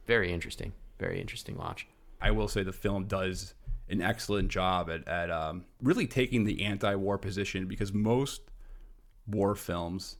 very 0.07 0.31
interesting. 0.31 0.73
Very 0.99 1.21
interesting 1.21 1.57
watch. 1.57 1.87
I 2.21 2.31
will 2.31 2.47
say 2.47 2.63
the 2.63 2.73
film 2.73 3.05
does 3.05 3.53
an 3.89 4.01
excellent 4.01 4.49
job 4.49 4.89
at, 4.89 5.07
at 5.07 5.31
um, 5.31 5.65
really 5.81 6.07
taking 6.07 6.43
the 6.43 6.63
anti-war 6.63 7.17
position 7.17 7.65
because 7.67 7.93
most 7.93 8.41
war 9.27 9.55
films, 9.55 10.17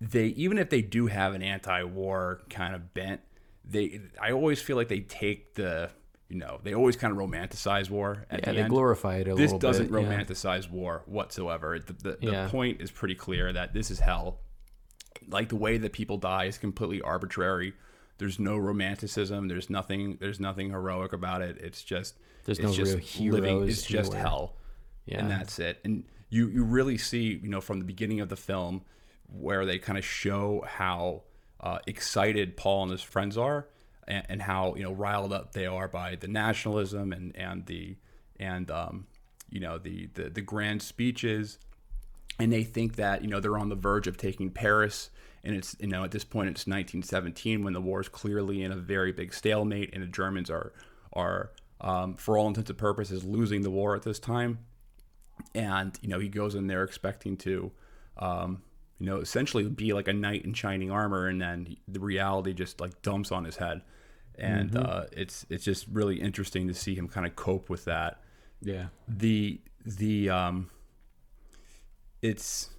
they 0.00 0.26
even 0.26 0.58
if 0.58 0.70
they 0.70 0.82
do 0.82 1.06
have 1.06 1.34
an 1.34 1.42
anti-war 1.42 2.42
kind 2.50 2.74
of 2.74 2.94
bent, 2.94 3.20
they 3.64 4.00
I 4.20 4.32
always 4.32 4.60
feel 4.62 4.76
like 4.76 4.88
they 4.88 5.00
take 5.00 5.54
the 5.54 5.90
you 6.32 6.38
know 6.38 6.58
they 6.62 6.72
always 6.74 6.96
kind 6.96 7.12
of 7.12 7.18
romanticize 7.18 7.90
war. 7.90 8.24
At 8.30 8.40
yeah 8.40 8.46
the 8.46 8.52
they 8.56 8.60
end. 8.62 8.70
glorify 8.70 9.16
it 9.16 9.28
a 9.28 9.34
This 9.34 9.52
little 9.52 9.58
doesn't 9.58 9.92
bit 9.92 10.02
yeah. 10.02 10.08
romanticize 10.24 10.70
war 10.70 11.02
whatsoever. 11.06 11.78
The, 11.78 11.92
the, 11.92 12.18
the 12.20 12.32
Yeah. 12.32 12.48
point 12.48 12.80
is 12.80 12.90
pretty 12.90 13.14
clear 13.14 13.52
that 13.52 13.72
this 13.74 13.90
is 13.90 13.98
hell. 14.00 14.38
Like 15.28 15.48
the 15.50 15.56
way 15.56 15.78
that 15.78 15.92
people 15.92 16.16
die 16.18 16.44
is 16.44 16.56
completely 16.58 17.00
arbitrary. 17.02 17.74
There's 18.18 18.38
no 18.38 18.56
romanticism. 18.56 19.48
There's 19.48 19.68
nothing. 19.68 20.16
There's 20.20 20.40
nothing 20.40 20.70
heroic 20.70 21.12
about 21.12 21.42
it. 21.42 21.58
It's 21.60 21.82
just. 21.82 22.16
There's 22.44 22.58
it's 22.58 22.66
no 22.68 22.72
just 22.84 23.18
real 23.20 23.34
living. 23.34 23.54
heroes 23.56 23.68
It's 23.68 23.82
just 23.86 24.12
hell, 24.14 24.56
Yeah. 25.06 25.20
and 25.20 25.30
that's 25.30 25.58
it. 25.58 25.78
And 25.84 26.04
you 26.30 26.48
you 26.48 26.64
really 26.64 26.98
see 26.98 27.38
you 27.42 27.48
know 27.48 27.60
from 27.60 27.78
the 27.78 27.84
beginning 27.84 28.20
of 28.20 28.28
the 28.30 28.36
film 28.36 28.82
where 29.28 29.64
they 29.66 29.78
kind 29.78 29.98
of 29.98 30.04
show 30.04 30.64
how 30.66 31.22
uh, 31.60 31.78
excited 31.86 32.56
Paul 32.56 32.82
and 32.84 32.90
his 32.92 33.02
friends 33.02 33.36
are, 33.38 33.68
and, 34.12 34.26
and 34.28 34.42
how 34.42 34.74
you 34.74 34.82
know 34.82 34.92
riled 34.92 35.32
up 35.32 35.52
they 35.52 35.66
are 35.66 35.88
by 35.88 36.16
the 36.16 36.28
nationalism 36.28 37.12
and 37.12 37.34
and 37.34 37.66
the 37.66 37.96
and 38.38 38.70
um, 38.70 39.06
you 39.50 39.60
know 39.60 39.78
the, 39.78 40.08
the 40.14 40.30
the 40.30 40.42
grand 40.42 40.82
speeches. 40.82 41.58
And 42.38 42.52
they 42.52 42.64
think 42.64 42.96
that 42.96 43.22
you 43.22 43.28
know 43.28 43.40
they're 43.40 43.58
on 43.58 43.68
the 43.68 43.76
verge 43.76 44.06
of 44.06 44.16
taking 44.16 44.50
Paris, 44.50 45.10
and 45.44 45.54
it's 45.54 45.76
you 45.78 45.88
know 45.88 46.04
at 46.04 46.10
this 46.10 46.24
point 46.24 46.48
it's 46.48 46.66
1917 46.66 47.62
when 47.62 47.72
the 47.72 47.80
war 47.80 48.00
is 48.00 48.08
clearly 48.08 48.62
in 48.62 48.72
a 48.72 48.76
very 48.76 49.12
big 49.12 49.34
stalemate, 49.34 49.90
and 49.92 50.02
the 50.02 50.06
Germans 50.06 50.50
are 50.50 50.72
are 51.12 51.50
um, 51.80 52.16
for 52.16 52.38
all 52.38 52.48
intents 52.48 52.70
and 52.70 52.78
purposes 52.78 53.24
losing 53.24 53.62
the 53.62 53.70
war 53.70 53.94
at 53.94 54.02
this 54.02 54.18
time, 54.18 54.58
and 55.54 55.98
you 56.00 56.08
know 56.08 56.18
he 56.18 56.28
goes 56.28 56.54
in 56.54 56.66
there 56.66 56.84
expecting 56.84 57.36
to. 57.38 57.72
Um, 58.18 58.62
you 58.98 59.06
know, 59.06 59.16
essentially 59.16 59.64
be 59.64 59.92
like 59.92 60.06
a 60.06 60.12
knight 60.12 60.44
in 60.44 60.54
shining 60.54 60.92
armor, 60.92 61.26
and 61.26 61.40
then 61.40 61.76
the 61.88 61.98
reality 61.98 62.52
just 62.52 62.80
like 62.80 63.02
dumps 63.02 63.32
on 63.32 63.42
his 63.42 63.56
head, 63.56 63.82
and 64.42 64.76
uh, 64.76 65.04
it's 65.12 65.46
it's 65.48 65.64
just 65.64 65.86
really 65.92 66.20
interesting 66.20 66.66
to 66.66 66.74
see 66.74 66.94
him 66.94 67.08
kind 67.08 67.26
of 67.26 67.36
cope 67.36 67.70
with 67.70 67.84
that. 67.84 68.20
Yeah. 68.60 68.86
The 69.08 69.60
the 69.84 70.30
um 70.30 70.70
it's 72.20 72.70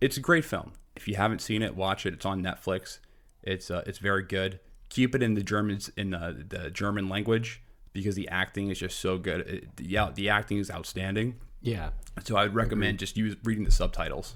it's 0.00 0.16
a 0.16 0.20
great 0.20 0.44
film. 0.44 0.72
If 0.96 1.08
you 1.08 1.14
haven't 1.16 1.40
seen 1.40 1.62
it 1.62 1.76
watch 1.76 2.04
it. 2.04 2.14
It's 2.14 2.26
on 2.26 2.42
netflix. 2.42 2.98
It's 3.42 3.70
uh, 3.70 3.84
it's 3.86 3.98
very 3.98 4.24
good. 4.24 4.58
Keep 4.88 5.14
it 5.14 5.22
in 5.22 5.34
the 5.34 5.42
germans 5.42 5.88
in 5.96 6.14
uh, 6.14 6.34
the 6.48 6.70
german 6.70 7.08
language 7.08 7.62
because 7.92 8.16
the 8.16 8.28
acting 8.28 8.70
is 8.70 8.78
just 8.78 8.98
so 8.98 9.16
good. 9.16 9.40
It, 9.42 9.68
yeah 9.80 10.10
the 10.12 10.28
acting 10.28 10.58
is 10.58 10.70
outstanding. 10.70 11.36
Yeah. 11.60 11.90
So 12.24 12.36
i 12.36 12.42
would 12.42 12.54
recommend 12.54 12.98
just 12.98 13.16
use 13.16 13.36
reading 13.44 13.64
the 13.64 13.70
subtitles. 13.70 14.34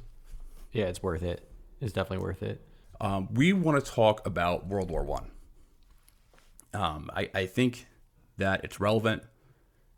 Yeah 0.72 0.84
it's 0.84 1.02
worth 1.02 1.22
it. 1.22 1.48
It's 1.80 1.92
definitely 1.92 2.24
worth 2.24 2.42
it. 2.42 2.62
Um, 3.00 3.28
we 3.32 3.52
want 3.52 3.84
to 3.84 3.90
talk 3.90 4.24
about 4.26 4.66
world 4.66 4.90
war 4.90 5.04
one 5.04 5.30
um, 6.74 7.10
I, 7.14 7.30
I 7.34 7.46
think 7.46 7.86
that 8.36 8.64
it's 8.64 8.80
relevant 8.80 9.22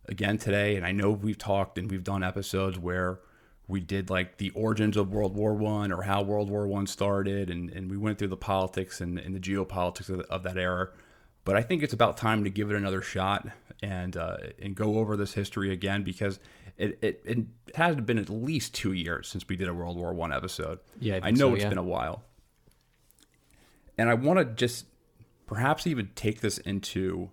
again 0.07 0.39
today 0.39 0.77
and 0.77 0.85
i 0.85 0.93
know 0.93 1.11
we've 1.11 1.39
talked 1.39 1.79
and 1.79 1.91
we've 1.91 2.03
done 2.03 2.23
episodes 2.23 2.79
where 2.79 3.21
we 3.69 3.81
did 3.81 4.11
like 4.11 4.39
the 4.39 4.51
origins 4.51 4.97
of 4.97 5.13
world 5.13 5.37
war 5.37 5.55
one 5.55 5.93
or 5.93 6.03
how 6.03 6.23
world 6.23 6.51
war 6.51 6.67
one 6.67 6.87
started 6.87 7.51
and, 7.51 7.71
and 7.71 7.91
we 7.91 7.97
went 7.97 8.19
through 8.19 8.29
the 8.29 8.37
politics 8.37 9.01
and, 9.01 9.19
and 9.19 9.35
the 9.35 9.41
geopolitics 9.41 10.09
of, 10.09 10.21
of 10.23 10.43
that 10.43 10.59
era. 10.59 10.89
But 11.45 11.57
i 11.57 11.63
think 11.63 11.83
it's 11.83 11.93
about 11.93 12.17
time 12.17 12.45
to 12.45 12.51
give 12.51 12.71
it 12.71 12.77
another 12.77 13.01
shot 13.01 13.47
and 13.83 14.17
uh, 14.17 14.37
and 14.61 14.75
go 14.75 14.99
over 14.99 15.17
this 15.17 15.33
history 15.33 15.73
again 15.73 16.03
because 16.03 16.39
it, 16.77 16.99
it, 17.03 17.23
it 17.25 17.39
has 17.75 17.97
been 17.97 18.19
at 18.19 18.29
least 18.29 18.75
two 18.75 18.93
years 18.93 19.29
since 19.29 19.47
we 19.49 19.57
did 19.57 19.69
a 19.69 19.75
world 19.75 19.97
war 19.97 20.13
one 20.13 20.33
episode. 20.33 20.81
Yeah, 20.99 21.21
I 21.23 21.29
i 21.29 21.31
know 21.31 21.51
so, 21.51 21.55
it's 21.55 21.63
yeah. 21.63 21.69
been 21.69 21.79
a 21.79 21.83
while. 21.83 22.23
And 23.97 24.09
I 24.09 24.15
want 24.15 24.39
to 24.39 24.45
just 24.47 24.87
perhaps 25.51 25.85
even 25.85 26.09
take 26.15 26.41
this 26.41 26.59
into 26.59 27.29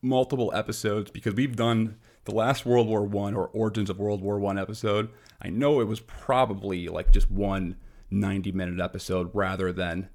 multiple 0.00 0.52
episodes 0.54 1.10
because 1.10 1.34
we've 1.34 1.56
done 1.56 1.96
the 2.24 2.32
last 2.32 2.64
World 2.64 2.86
War 2.86 3.02
One 3.02 3.34
or 3.34 3.48
Origins 3.48 3.90
of 3.90 3.98
World 3.98 4.22
War 4.22 4.38
One 4.38 4.56
episode. 4.56 5.10
I 5.42 5.48
know 5.48 5.80
it 5.80 5.88
was 5.88 5.98
probably 5.98 6.86
like 6.86 7.10
just 7.10 7.28
one 7.28 7.74
90 8.08 8.52
minute 8.52 8.78
episode 8.78 9.32
rather 9.34 9.72
than 9.72 10.10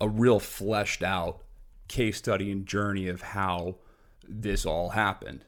a 0.00 0.08
real 0.08 0.38
fleshed 0.38 1.02
out 1.02 1.42
case 1.88 2.18
study 2.18 2.52
and 2.52 2.66
journey 2.66 3.08
of 3.08 3.20
how 3.20 3.78
this 4.22 4.64
all 4.64 4.90
happened. 4.90 5.44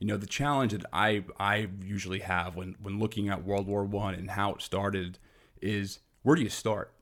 You 0.00 0.08
know, 0.08 0.16
the 0.16 0.26
challenge 0.26 0.72
that 0.72 0.84
I 0.92 1.24
I 1.38 1.68
usually 1.84 2.20
have 2.20 2.56
when 2.56 2.74
when 2.82 2.98
looking 2.98 3.28
at 3.28 3.44
World 3.44 3.68
War 3.68 3.84
One 3.84 4.14
and 4.14 4.30
how 4.30 4.54
it 4.54 4.62
started 4.62 5.20
is 5.62 6.00
where 6.24 6.34
do 6.34 6.42
you 6.42 6.50
start? 6.50 6.92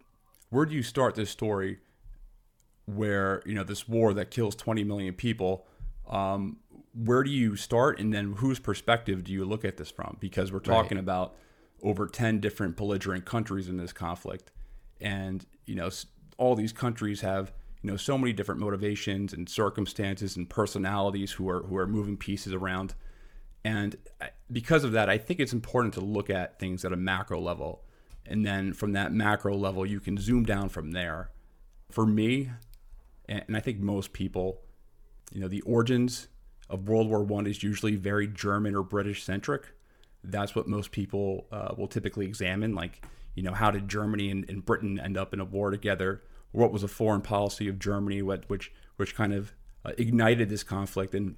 Where 0.50 0.66
do 0.66 0.74
you 0.74 0.82
start 0.82 1.14
this 1.14 1.30
story 1.30 1.78
where 2.86 3.42
you 3.44 3.54
know 3.54 3.64
this 3.64 3.88
war 3.88 4.14
that 4.14 4.30
kills 4.30 4.54
20 4.56 4.84
million 4.84 5.14
people 5.14 5.66
um, 6.08 6.58
where 6.96 7.22
do 7.22 7.30
you 7.30 7.56
start? 7.56 8.00
And 8.00 8.12
then 8.12 8.32
whose 8.32 8.58
perspective 8.58 9.24
do 9.24 9.32
you 9.32 9.44
look 9.44 9.64
at 9.64 9.76
this 9.76 9.90
from? 9.90 10.16
Because 10.18 10.50
we're 10.50 10.60
talking 10.60 10.96
right. 10.96 11.02
about 11.02 11.34
over 11.82 12.06
10 12.06 12.40
different 12.40 12.76
belligerent 12.76 13.24
countries 13.26 13.68
in 13.68 13.76
this 13.76 13.92
conflict. 13.92 14.50
And 15.00 15.44
you 15.66 15.74
know 15.74 15.90
all 16.38 16.54
these 16.54 16.72
countries 16.72 17.20
have 17.20 17.52
you 17.82 17.90
know 17.90 17.96
so 17.96 18.16
many 18.16 18.32
different 18.32 18.60
motivations 18.60 19.32
and 19.32 19.48
circumstances 19.48 20.36
and 20.36 20.48
personalities 20.48 21.32
who 21.32 21.48
are 21.50 21.62
who 21.64 21.76
are 21.76 21.86
moving 21.86 22.16
pieces 22.16 22.54
around. 22.54 22.94
And 23.62 23.96
because 24.50 24.84
of 24.84 24.92
that 24.92 25.10
i 25.10 25.18
think 25.18 25.40
it's 25.40 25.52
important 25.52 25.92
to 25.94 26.00
look 26.00 26.30
at 26.30 26.58
things 26.58 26.84
at 26.84 26.92
a 26.92 26.96
macro 26.96 27.38
level. 27.38 27.82
And 28.24 28.44
then 28.44 28.72
from 28.72 28.92
that 28.92 29.12
macro 29.12 29.54
level 29.54 29.84
you 29.84 30.00
can 30.00 30.16
zoom 30.16 30.44
down 30.44 30.70
from 30.70 30.92
there. 30.92 31.30
For 31.90 32.06
me 32.06 32.50
and 33.28 33.56
I 33.56 33.60
think 33.60 33.80
most 33.80 34.12
people, 34.12 34.60
you 35.32 35.40
know, 35.40 35.48
the 35.48 35.62
origins 35.62 36.28
of 36.68 36.88
World 36.88 37.08
War 37.08 37.22
One 37.22 37.46
is 37.46 37.62
usually 37.62 37.96
very 37.96 38.26
German 38.26 38.74
or 38.74 38.82
British 38.82 39.22
centric. 39.22 39.68
That's 40.24 40.54
what 40.54 40.66
most 40.66 40.90
people 40.90 41.46
uh, 41.52 41.74
will 41.76 41.86
typically 41.86 42.26
examine. 42.26 42.74
Like, 42.74 43.04
you 43.34 43.42
know, 43.42 43.52
how 43.52 43.70
did 43.70 43.88
Germany 43.88 44.30
and, 44.30 44.48
and, 44.48 44.64
Britain 44.64 44.98
end 44.98 45.16
up 45.16 45.32
in 45.32 45.40
a 45.40 45.44
war 45.44 45.70
together? 45.70 46.22
What 46.52 46.72
was 46.72 46.82
the 46.82 46.88
foreign 46.88 47.20
policy 47.20 47.68
of 47.68 47.78
Germany? 47.78 48.22
What 48.22 48.48
which 48.48 48.72
which 48.96 49.14
kind 49.14 49.32
of 49.32 49.52
uh, 49.84 49.92
ignited 49.98 50.48
this 50.48 50.62
conflict? 50.62 51.14
And 51.14 51.36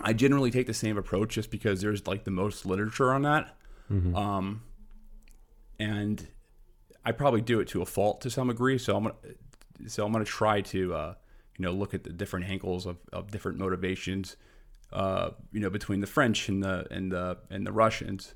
I 0.00 0.12
generally 0.12 0.50
take 0.50 0.66
the 0.66 0.74
same 0.74 0.96
approach 0.96 1.34
just 1.34 1.50
because 1.50 1.80
there's 1.80 2.06
like 2.06 2.24
the 2.24 2.30
most 2.30 2.64
literature 2.64 3.12
on 3.12 3.22
that. 3.22 3.56
Mm-hmm. 3.90 4.14
Um, 4.14 4.62
and 5.78 6.26
I 7.04 7.12
probably 7.12 7.40
do 7.40 7.60
it 7.60 7.68
to 7.68 7.82
a 7.82 7.86
fault 7.86 8.20
to 8.22 8.30
some 8.30 8.48
degree. 8.48 8.78
So 8.78 8.96
I'm 8.96 9.04
gonna 9.04 9.16
so 9.86 10.04
I'm 10.04 10.12
going 10.12 10.24
to 10.24 10.30
try 10.30 10.60
to 10.60 10.94
uh, 10.94 11.14
you 11.58 11.64
know 11.64 11.72
look 11.72 11.94
at 11.94 12.04
the 12.04 12.10
different 12.10 12.46
angles 12.46 12.86
of, 12.86 12.98
of 13.12 13.30
different 13.30 13.58
motivations 13.58 14.36
uh, 14.92 15.30
you 15.52 15.60
know 15.60 15.70
between 15.70 16.00
the 16.00 16.06
French 16.06 16.48
and 16.48 16.62
the 16.62 16.86
and 16.90 17.12
the 17.12 17.38
and 17.50 17.66
the 17.66 17.72
Russians 17.72 18.34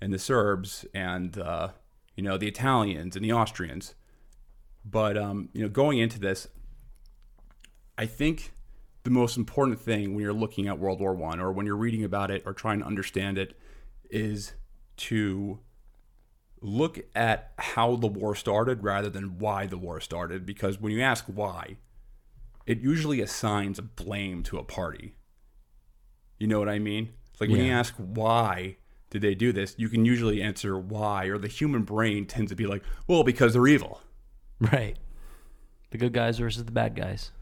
and 0.00 0.12
the 0.12 0.18
Serbs 0.18 0.84
and 0.94 1.38
uh, 1.38 1.68
you 2.16 2.22
know 2.22 2.36
the 2.36 2.48
Italians 2.48 3.16
and 3.16 3.24
the 3.24 3.32
Austrians. 3.32 3.94
But 4.84 5.16
um, 5.16 5.48
you 5.52 5.62
know 5.62 5.68
going 5.68 5.98
into 5.98 6.18
this, 6.18 6.48
I 7.96 8.06
think 8.06 8.52
the 9.04 9.10
most 9.10 9.36
important 9.36 9.80
thing 9.80 10.14
when 10.14 10.22
you're 10.22 10.32
looking 10.32 10.66
at 10.68 10.78
World 10.78 11.00
War 11.00 11.14
One 11.14 11.40
or 11.40 11.52
when 11.52 11.66
you're 11.66 11.76
reading 11.76 12.04
about 12.04 12.30
it 12.30 12.42
or 12.46 12.52
trying 12.52 12.80
to 12.80 12.86
understand 12.86 13.38
it 13.38 13.56
is 14.10 14.52
to 14.96 15.60
look 16.62 17.00
at 17.14 17.52
how 17.58 17.96
the 17.96 18.06
war 18.06 18.36
started 18.36 18.84
rather 18.84 19.10
than 19.10 19.38
why 19.38 19.66
the 19.66 19.76
war 19.76 20.00
started 20.00 20.46
because 20.46 20.80
when 20.80 20.92
you 20.92 21.02
ask 21.02 21.24
why 21.26 21.76
it 22.66 22.78
usually 22.80 23.20
assigns 23.20 23.80
blame 23.80 24.44
to 24.44 24.56
a 24.56 24.62
party. 24.62 25.16
You 26.38 26.46
know 26.46 26.60
what 26.60 26.68
i 26.68 26.78
mean? 26.78 27.10
Like 27.40 27.50
when 27.50 27.64
you 27.64 27.72
ask 27.72 27.94
why 27.96 28.76
did 29.10 29.22
they 29.22 29.34
do 29.34 29.52
this 29.52 29.74
you 29.76 29.88
can 29.88 30.04
usually 30.04 30.40
answer 30.40 30.78
why 30.78 31.26
or 31.26 31.36
the 31.36 31.48
human 31.48 31.82
brain 31.82 32.24
tends 32.24 32.50
to 32.50 32.56
be 32.56 32.66
like 32.66 32.84
well 33.08 33.24
because 33.24 33.52
they're 33.52 33.66
evil. 33.66 34.00
Right. 34.60 34.96
The 35.90 35.98
good 35.98 36.12
guys 36.12 36.38
versus 36.38 36.64
the 36.64 36.72
bad 36.72 36.94
guys. 36.94 37.32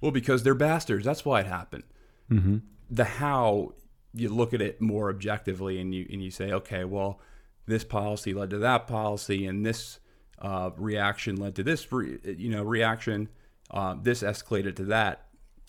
Well 0.00 0.10
because 0.10 0.42
they're 0.42 0.54
bastards. 0.54 1.04
That's 1.04 1.24
why 1.24 1.40
it 1.40 1.46
happened. 1.46 1.84
Mm-hmm. 2.30 2.58
the 2.90 3.04
how 3.04 3.74
you 4.14 4.28
look 4.30 4.54
at 4.54 4.62
it 4.62 4.80
more 4.80 5.10
objectively 5.10 5.78
and 5.80 5.94
you 5.94 6.06
and 6.10 6.22
you 6.22 6.30
say 6.30 6.52
okay 6.52 6.84
well 6.84 7.20
this 7.68 7.84
policy 7.84 8.34
led 8.34 8.50
to 8.50 8.58
that 8.58 8.86
policy, 8.86 9.46
and 9.46 9.64
this 9.64 10.00
uh, 10.40 10.70
reaction 10.76 11.36
led 11.36 11.54
to 11.56 11.62
this, 11.62 11.90
re- 11.92 12.18
you 12.24 12.50
know, 12.50 12.62
reaction. 12.62 13.28
Uh, 13.70 13.94
this 14.00 14.22
escalated 14.22 14.74
to 14.76 14.84
that. 14.84 15.26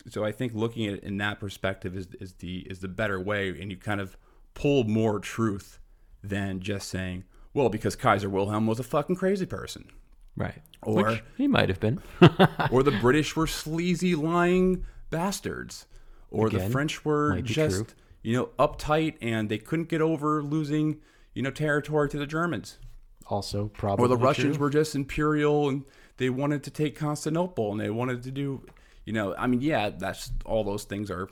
So 0.08 0.24
I 0.24 0.32
think 0.32 0.53
looking 0.56 0.88
at 0.88 0.94
it 0.96 1.03
in 1.03 1.18
that 1.18 1.39
perspective 1.39 1.96
is, 1.98 2.08
is 2.22 2.34
the 2.36 2.60
is 2.70 2.79
the 2.79 2.88
better 2.88 3.20
way, 3.20 3.50
and 3.50 3.70
you 3.70 3.77
kind 3.77 4.00
of 4.00 4.18
pull 4.53 4.86
more 4.86 5.20
truth 5.20 5.79
than 6.24 6.62
just 6.62 6.88
saying, 6.89 7.25
well, 7.53 7.70
because 7.70 7.96
Kaiser 7.96 8.29
Wilhelm 8.29 8.65
was 8.68 8.79
a 8.79 8.84
fucking 8.84 9.18
crazy 9.18 9.46
person, 9.46 9.86
right? 10.38 10.62
Or 10.82 11.03
Which 11.12 11.24
he 11.38 11.48
might 11.48 11.68
have 11.68 11.82
been, 11.82 12.01
or 12.72 12.84
the 12.84 12.98
British 13.01 13.36
were 13.36 13.48
sleazy, 13.48 14.15
lying 14.15 14.86
bastards, 15.10 15.86
or 16.32 16.48
Again, 16.48 16.60
the 16.62 16.70
French 16.70 17.03
were 17.03 17.41
just 17.41 17.75
true. 17.75 17.88
you 18.24 18.34
know 18.38 18.50
uptight 18.58 19.15
and 19.22 19.50
they 19.50 19.58
couldn't 19.58 19.89
get 19.89 20.00
over 20.01 20.41
losing 20.41 21.00
you 21.39 21.43
know, 21.43 21.51
territory 21.51 22.10
to 22.10 22.17
the 22.17 22.27
Germans. 22.27 22.79
Also, 23.27 23.69
probably. 23.69 24.03
Or 24.03 24.08
the 24.10 24.17
Russians 24.17 24.58
true. 24.58 24.65
were 24.65 24.69
just 24.69 24.93
imperial 24.93 25.69
and 25.69 25.86
they 26.17 26.29
wanted 26.29 26.63
to 26.63 26.69
take 26.69 26.98
Constantinople 26.98 27.72
and 27.72 27.79
they 27.79 27.89
wanted 27.89 28.24
to 28.24 28.31
do, 28.31 28.65
you 29.05 29.13
know, 29.13 29.34
I 29.38 29.48
mean, 29.48 29.62
yeah, 29.62 29.89
that's 29.89 30.34
all 30.43 30.65
those 30.65 30.84
things 30.84 31.10
are, 31.10 31.29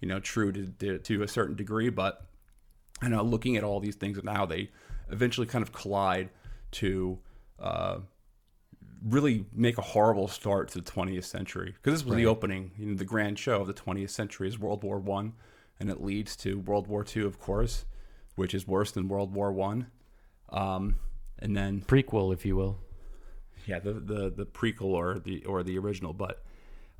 you 0.00 0.08
know, 0.08 0.18
true 0.18 0.50
to, 0.50 0.66
to, 0.80 0.98
to 0.98 1.22
a 1.22 1.28
certain 1.28 1.54
degree, 1.54 1.88
but 1.88 2.26
I 3.00 3.08
know 3.08 3.22
looking 3.22 3.56
at 3.56 3.62
all 3.62 3.78
these 3.78 3.94
things 3.94 4.18
and 4.18 4.28
how 4.28 4.44
they 4.44 4.72
eventually 5.08 5.46
kind 5.46 5.62
of 5.62 5.70
collide 5.70 6.30
to 6.72 7.20
uh, 7.60 7.98
really 9.04 9.46
make 9.52 9.78
a 9.78 9.82
horrible 9.82 10.26
start 10.26 10.66
to 10.70 10.80
the 10.80 10.90
20th 10.90 11.26
century 11.26 11.76
because 11.76 12.00
this 12.00 12.04
was 12.04 12.14
right. 12.14 12.22
the 12.22 12.26
opening, 12.26 12.72
you 12.76 12.86
know, 12.86 12.96
the 12.96 13.04
grand 13.04 13.38
show 13.38 13.60
of 13.60 13.68
the 13.68 13.72
20th 13.72 14.10
century 14.10 14.48
is 14.48 14.58
World 14.58 14.82
War 14.82 14.98
One, 14.98 15.34
and 15.78 15.88
it 15.90 16.02
leads 16.02 16.34
to 16.38 16.58
World 16.58 16.88
War 16.88 17.04
Two, 17.04 17.24
of 17.28 17.38
course, 17.38 17.84
which 18.34 18.54
is 18.54 18.66
worse 18.66 18.90
than 18.90 19.08
World 19.08 19.32
War 19.34 19.52
One. 19.52 19.86
Um, 20.50 20.96
and 21.38 21.56
then 21.56 21.82
prequel, 21.86 22.32
if 22.32 22.46
you 22.46 22.56
will. 22.56 22.78
Yeah, 23.66 23.78
the, 23.78 23.94
the 23.94 24.30
the 24.30 24.46
prequel 24.46 24.92
or 24.92 25.18
the 25.18 25.44
or 25.46 25.62
the 25.62 25.78
original, 25.78 26.12
but 26.12 26.44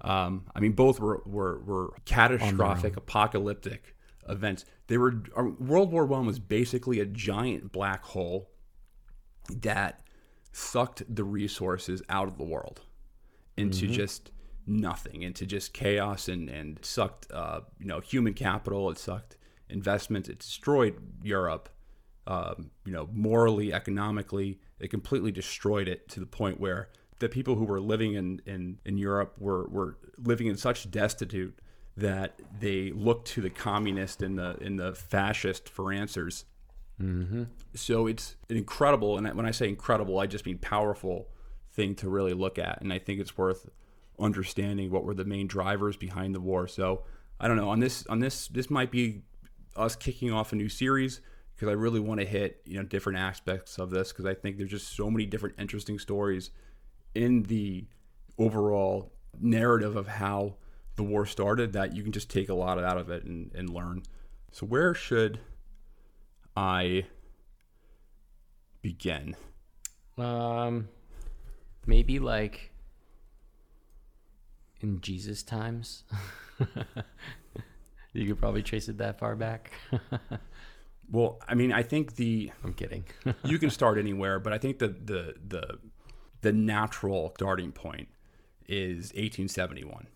um, 0.00 0.45
I 0.55 0.61
mean 0.61 0.73
both 0.73 0.99
were 0.99 1.23
were, 1.26 1.61
were 1.61 1.95
catastrophic, 2.05 2.97
apocalyptic 2.97 3.95
events. 4.29 4.64
They 4.87 4.99
were 4.99 5.23
uh, 5.37 5.45
World 5.59 5.93
War 5.93 6.07
One 6.07 6.26
was 6.26 6.38
basically 6.38 7.00
a 7.00 7.07
giant 7.07 7.71
black 7.73 8.03
hole 8.03 8.50
that 9.61 10.00
sucked 10.53 11.03
the 11.14 11.25
resources 11.25 12.03
out 12.09 12.29
of 12.29 12.38
the 12.38 12.45
world 12.45 12.81
into 13.57 13.85
mm-hmm. 13.85 13.95
just 13.95 14.31
nothing, 14.67 15.23
into 15.23 15.47
just 15.47 15.75
chaos, 15.75 16.29
and 16.29 16.49
and 16.49 16.83
sucked 16.83 17.31
uh, 17.31 17.61
you 17.79 17.87
know 17.87 18.00
human 18.00 18.35
capital. 18.35 18.91
It 18.91 18.99
sucked 18.99 19.37
investments. 19.68 20.28
It 20.28 20.38
destroyed 20.38 20.97
Europe, 21.23 21.68
um, 22.26 22.71
you 22.85 22.92
know, 22.92 23.09
morally, 23.12 23.73
economically. 23.73 24.59
It 24.78 24.88
completely 24.88 25.33
destroyed 25.33 25.88
it 25.88 26.09
to 26.11 26.21
the 26.21 26.26
point 26.26 26.61
where 26.61 26.88
the 27.18 27.28
people 27.28 27.54
who 27.56 27.64
were 27.64 27.80
living 27.80 28.14
in, 28.14 28.40
in, 28.47 28.78
in 28.85 28.99
Europe 28.99 29.35
were, 29.38 29.66
were 29.68 29.97
living 30.18 30.47
in 30.47 30.56
such 30.56 30.90
destitute 30.90 31.59
that 31.97 32.40
they 32.59 32.90
looked 32.90 33.28
to 33.28 33.40
the 33.40 33.50
communist 33.50 34.21
and 34.23 34.38
the 34.38 34.56
and 34.61 34.78
the 34.78 34.94
fascist 34.94 35.68
for 35.68 35.92
answers. 35.92 36.44
Mm-hmm. 37.00 37.44
So 37.75 38.06
it's 38.06 38.37
an 38.49 38.56
incredible, 38.56 39.16
and 39.16 39.33
when 39.35 39.47
I 39.47 39.50
say 39.50 39.68
incredible, 39.68 40.18
I 40.18 40.26
just 40.26 40.47
mean 40.47 40.59
powerful 40.59 41.28
thing 41.73 41.94
to 41.97 42.09
really 42.09 42.35
look 42.35 42.59
at, 42.59 42.80
and 42.80 42.92
I 42.92 42.99
think 42.99 43.21
it's 43.21 43.37
worth 43.37 43.68
understanding 44.18 44.90
what 44.90 45.04
were 45.04 45.14
the 45.14 45.25
main 45.25 45.47
drivers 45.47 45.97
behind 45.97 46.35
the 46.35 46.40
war. 46.40 46.68
So 46.68 47.02
I 47.40 47.49
don't 47.49 47.56
know 47.56 47.68
on 47.68 47.80
this 47.80 48.06
on 48.06 48.21
this 48.21 48.49
this 48.49 48.71
might 48.71 48.90
be 48.90 49.23
us 49.76 49.97
kicking 49.97 50.33
off 50.33 50.52
a 50.52 50.57
new 50.57 50.69
series 50.69 51.21
because 51.54 51.69
I 51.69 51.73
really 51.73 52.00
want 52.00 52.21
to 52.21 52.26
hit 52.26 52.61
you 52.64 52.76
know 52.76 52.83
different 52.85 53.19
aspects 53.19 53.78
of 53.78 53.90
this 53.90 54.12
because 54.12 54.26
I 54.26 54.35
think 54.35 54.59
there's 54.59 54.71
just 54.71 54.97
so 54.97 55.11
many 55.11 55.26
different 55.26 55.57
interesting 55.59 55.99
stories 55.99 56.50
in 57.14 57.45
the 57.45 57.87
overall 58.38 59.12
narrative 59.40 59.97
of 59.97 60.07
how 60.07 60.57
the 60.97 61.02
war 61.02 61.26
started 61.26 61.73
that 61.73 61.95
you 61.95 62.02
can 62.02 62.12
just 62.12 62.31
take 62.31 62.49
a 62.49 62.54
lot 62.54 62.78
out 62.83 62.99
of 62.99 63.11
it 63.11 63.25
and, 63.25 63.50
and 63.54 63.69
learn. 63.71 64.02
So 64.52 64.66
where 64.66 64.95
should 64.95 65.40
I 66.57 67.07
begin? 68.83 69.35
Um, 70.16 70.88
maybe 71.87 72.21
like 72.21 72.71
in 74.81 75.00
Jesus 75.00 75.43
times. 75.43 76.04
You 78.14 78.26
could 78.26 78.38
probably 78.38 78.62
trace 78.62 78.88
it 78.88 78.99
that 78.99 79.18
far 79.18 79.35
back. 79.35 79.73
well, 81.11 81.40
I 81.47 81.54
mean, 81.54 81.73
I 81.73 81.83
think 81.83 82.14
the 82.14 82.52
I'm 82.62 82.73
kidding. 82.73 83.04
you 83.44 83.59
can 83.59 83.71
start 83.71 83.99
anywhere, 83.99 84.38
but 84.38 84.52
I 84.52 84.59
think 84.59 84.78
the 84.78 84.88
the 84.88 85.35
the 85.47 85.78
the 86.40 86.52
natural 86.52 87.33
starting 87.37 87.73
point 87.73 88.09
is 88.66 89.12
1871. 89.12 90.06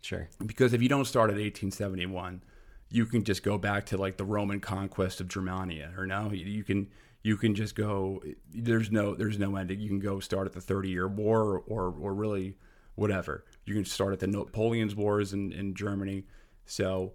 Sure. 0.00 0.28
Because 0.44 0.72
if 0.72 0.82
you 0.82 0.88
don't 0.88 1.04
start 1.04 1.30
at 1.30 1.34
1871, 1.34 2.42
you 2.90 3.06
can 3.06 3.22
just 3.22 3.42
go 3.42 3.58
back 3.58 3.86
to 3.86 3.96
like 3.96 4.16
the 4.16 4.24
Roman 4.24 4.60
conquest 4.60 5.20
of 5.20 5.28
Germania, 5.28 5.92
or 5.96 6.06
no, 6.06 6.30
you 6.32 6.64
can 6.64 6.88
you 7.22 7.36
can 7.36 7.54
just 7.54 7.74
go. 7.74 8.22
There's 8.52 8.90
no 8.90 9.14
there's 9.14 9.38
no 9.38 9.56
ending. 9.56 9.80
You 9.80 9.88
can 9.88 10.00
go 10.00 10.20
start 10.20 10.46
at 10.46 10.54
the 10.54 10.60
Thirty 10.60 10.88
Year 10.88 11.06
War 11.06 11.62
or 11.66 11.94
or 11.98 12.14
really 12.14 12.56
whatever. 12.94 13.44
You 13.64 13.74
can 13.74 13.84
start 13.84 14.12
at 14.12 14.20
the 14.20 14.26
Napoleon's 14.26 14.94
Wars 14.94 15.32
in, 15.32 15.52
in 15.52 15.74
Germany. 15.74 16.24
So 16.66 17.12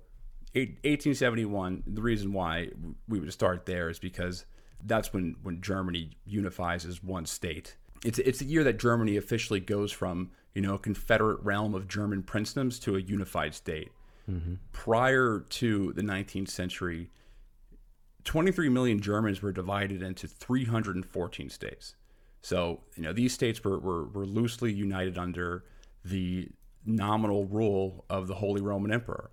1871, 0.54 1.84
the 1.86 2.02
reason 2.02 2.34
why 2.34 2.70
we 3.08 3.20
would 3.20 3.32
start 3.32 3.66
there 3.66 3.90
is 3.90 4.00
because 4.00 4.46
that's 4.84 5.14
when, 5.14 5.36
when 5.44 5.62
Germany 5.62 6.12
unifies 6.26 6.86
as 6.86 7.04
one 7.04 7.26
state. 7.26 7.76
It's, 8.04 8.20
it's 8.20 8.40
the 8.40 8.46
year 8.46 8.64
that 8.64 8.80
Germany 8.80 9.18
officially 9.18 9.60
goes 9.60 9.92
from, 9.92 10.32
you 10.54 10.62
know, 10.62 10.76
a 10.76 10.80
confederate 10.80 11.42
realm 11.42 11.74
of 11.74 11.88
German 11.88 12.24
princedoms 12.24 12.82
to 12.82 12.96
a 12.96 13.00
unified 13.00 13.54
state. 13.54 13.92
Mm-hmm. 14.30 14.56
Prior 14.72 15.46
to 15.50 15.94
the 15.94 16.02
19th 16.02 16.50
century, 16.50 17.10
23 18.24 18.70
million 18.70 19.00
Germans 19.00 19.42
were 19.42 19.52
divided 19.52 20.02
into 20.02 20.28
314 20.28 21.50
states. 21.50 21.96
So, 22.42 22.82
you 22.96 23.04
know, 23.04 23.14
these 23.14 23.34
states 23.34 23.64
were, 23.64 23.80
were, 23.80 24.06
were 24.06 24.26
loosely 24.26 24.72
united 24.72 25.18
under 25.18 25.64
the 26.04 26.50
nominal 26.86 27.46
rule 27.46 28.06
of 28.10 28.28
the 28.28 28.36
Holy 28.36 28.62
Roman 28.62 28.92
Emperor, 28.92 29.32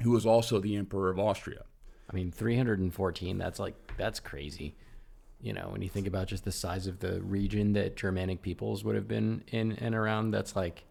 who 0.00 0.10
was 0.10 0.26
also 0.26 0.58
the 0.58 0.76
Emperor 0.76 1.10
of 1.10 1.18
Austria. 1.18 1.64
I 2.10 2.14
mean, 2.14 2.30
314, 2.30 3.38
that's 3.38 3.58
like, 3.58 3.74
that's 3.96 4.20
crazy. 4.20 4.74
You 5.40 5.52
know, 5.52 5.68
when 5.70 5.82
you 5.82 5.88
think 5.88 6.06
about 6.06 6.28
just 6.28 6.44
the 6.44 6.52
size 6.52 6.86
of 6.86 7.00
the 7.00 7.20
region 7.20 7.72
that 7.72 7.96
Germanic 7.96 8.42
peoples 8.42 8.84
would 8.84 8.94
have 8.94 9.08
been 9.08 9.44
in 9.48 9.72
and 9.72 9.94
around, 9.94 10.30
that's 10.30 10.54
like, 10.54 10.84